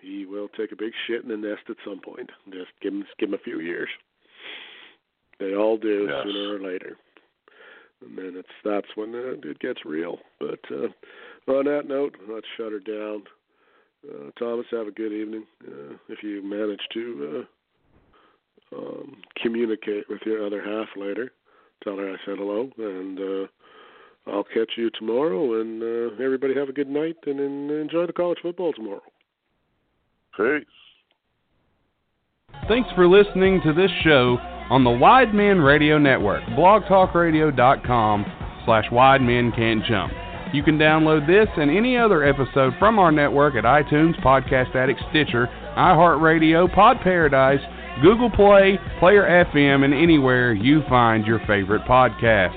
He 0.00 0.26
will 0.26 0.48
take 0.48 0.72
a 0.72 0.76
big 0.76 0.92
shit 1.06 1.22
in 1.22 1.28
the 1.28 1.36
nest 1.36 1.62
at 1.68 1.76
some 1.84 2.00
point. 2.00 2.30
Just 2.52 2.70
give 2.80 2.92
him 2.92 3.04
give 3.18 3.28
him 3.30 3.34
a 3.34 3.38
few 3.38 3.60
years. 3.60 3.88
They 5.38 5.54
all 5.54 5.76
do 5.76 6.06
Yes. 6.08 6.24
sooner 6.24 6.56
or 6.56 6.60
later. 6.60 6.96
And 8.02 8.16
then 8.16 8.34
it's 8.36 8.48
that's 8.64 8.88
when 8.94 9.14
uh, 9.14 9.48
it 9.48 9.58
gets 9.58 9.84
real. 9.84 10.18
But 10.38 10.60
uh, 10.70 10.88
on 11.50 11.64
that 11.64 11.86
note, 11.88 12.14
let's 12.28 12.46
shut 12.56 12.72
her 12.72 12.80
down. 12.80 13.22
Uh, 14.08 14.30
Thomas, 14.38 14.66
have 14.70 14.86
a 14.86 14.90
good 14.92 15.12
evening. 15.12 15.44
Uh, 15.66 15.94
if 16.08 16.22
you 16.22 16.42
manage 16.42 16.80
to 16.92 17.46
uh, 18.72 18.76
um, 18.76 19.16
communicate 19.42 20.08
with 20.08 20.20
your 20.26 20.44
other 20.46 20.62
half 20.62 20.88
later, 20.96 21.32
tell 21.82 21.96
her 21.96 22.10
I 22.12 22.16
said 22.24 22.36
hello, 22.38 22.70
and 22.78 23.18
uh, 23.18 23.46
I'll 24.30 24.44
catch 24.44 24.72
you 24.76 24.90
tomorrow. 24.90 25.60
And 25.60 25.82
uh, 25.82 26.22
everybody 26.22 26.54
have 26.54 26.68
a 26.68 26.72
good 26.72 26.88
night 26.90 27.16
and, 27.26 27.40
and 27.40 27.70
enjoy 27.70 28.06
the 28.06 28.12
college 28.12 28.38
football 28.42 28.72
tomorrow. 28.72 29.02
Peace. 30.36 30.64
Thanks 32.68 32.88
for 32.94 33.06
listening 33.06 33.60
to 33.64 33.72
this 33.72 33.90
show 34.02 34.38
on 34.70 34.82
the 34.82 34.90
Wide 34.90 35.32
Men 35.32 35.60
Radio 35.60 35.98
Network, 35.98 36.42
blogtalkradio.com 36.58 38.24
slash 38.64 38.84
Wide 38.90 39.22
Men 39.22 39.52
Can't 39.52 39.84
Jump. 39.84 40.12
You 40.52 40.62
can 40.62 40.78
download 40.78 41.26
this 41.26 41.48
and 41.56 41.70
any 41.70 41.96
other 41.96 42.24
episode 42.24 42.72
from 42.78 42.98
our 42.98 43.12
network 43.12 43.54
at 43.54 43.64
iTunes, 43.64 44.20
Podcast 44.22 44.74
Addict, 44.74 45.00
Stitcher, 45.10 45.48
iHeartRadio, 45.76 46.72
Pod 46.74 46.98
Paradise, 47.02 47.60
Google 48.02 48.30
Play, 48.30 48.78
Player 48.98 49.24
FM, 49.44 49.84
and 49.84 49.94
anywhere 49.94 50.52
you 50.52 50.82
find 50.88 51.26
your 51.26 51.40
favorite 51.46 51.82
podcast. 51.82 52.54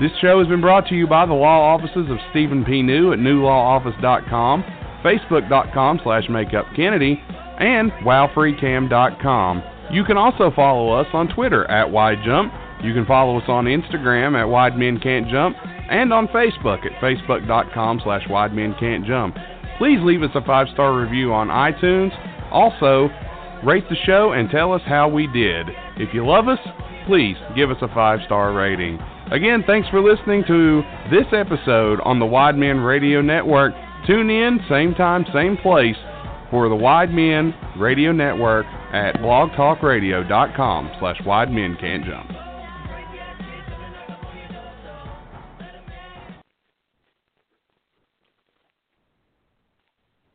This 0.00 0.10
show 0.20 0.38
has 0.38 0.48
been 0.48 0.60
brought 0.60 0.86
to 0.88 0.94
you 0.94 1.06
by 1.06 1.24
the 1.24 1.34
law 1.34 1.72
offices 1.74 2.10
of 2.10 2.18
Stephen 2.30 2.64
P. 2.64 2.82
New 2.82 3.12
at 3.12 3.18
newlawoffice.com, 3.18 4.64
facebook.com 5.04 6.00
slash 6.02 6.24
makeupkennedy, 6.28 7.20
and 7.60 7.92
wowfreecam.com. 8.04 9.62
You 9.92 10.04
can 10.04 10.16
also 10.16 10.50
follow 10.56 10.90
us 10.98 11.06
on 11.12 11.28
Twitter 11.28 11.70
at 11.70 11.86
WideJump. 11.86 12.84
You 12.84 12.92
can 12.94 13.06
follow 13.06 13.38
us 13.38 13.44
on 13.48 13.66
Instagram 13.66 14.38
at 14.38 14.44
Wide 14.44 14.76
Men 14.76 14.98
Can't 14.98 15.28
Jump 15.28 15.56
and 15.90 16.12
on 16.12 16.28
Facebook 16.28 16.84
at 16.86 16.92
facebook.com 17.00 18.00
slash 18.02 18.22
Wide. 18.28 18.52
Please 19.78 19.98
leave 20.02 20.22
us 20.22 20.30
a 20.34 20.44
five-star 20.44 20.98
review 20.98 21.32
on 21.32 21.48
iTunes. 21.48 22.10
Also, 22.50 23.08
rate 23.64 23.84
the 23.88 23.96
show 24.04 24.32
and 24.32 24.50
tell 24.50 24.72
us 24.72 24.82
how 24.86 25.08
we 25.08 25.26
did. 25.26 25.68
If 25.96 26.14
you 26.14 26.26
love 26.26 26.48
us, 26.48 26.58
please 27.06 27.36
give 27.54 27.70
us 27.70 27.78
a 27.82 27.88
five-star 27.88 28.52
rating. 28.52 28.98
Again, 29.30 29.64
thanks 29.66 29.88
for 29.88 30.00
listening 30.00 30.44
to 30.46 30.82
this 31.10 31.26
episode 31.32 32.00
on 32.00 32.18
the 32.18 32.26
Wide 32.26 32.56
Men 32.56 32.80
Radio 32.80 33.20
Network. 33.20 33.74
Tune 34.06 34.28
in, 34.28 34.60
same 34.68 34.94
time, 34.94 35.24
same 35.32 35.56
place, 35.56 35.96
for 36.50 36.68
the 36.68 36.74
Wide 36.74 37.10
Men 37.10 37.54
Radio 37.78 38.12
Network 38.12 38.66
at 38.92 39.14
blogtalkradio.com 39.16 40.90
slash 40.98 41.16
Wide 41.24 41.50
Men 41.50 41.76
Can't 41.80 42.04
Jump. 42.04 42.43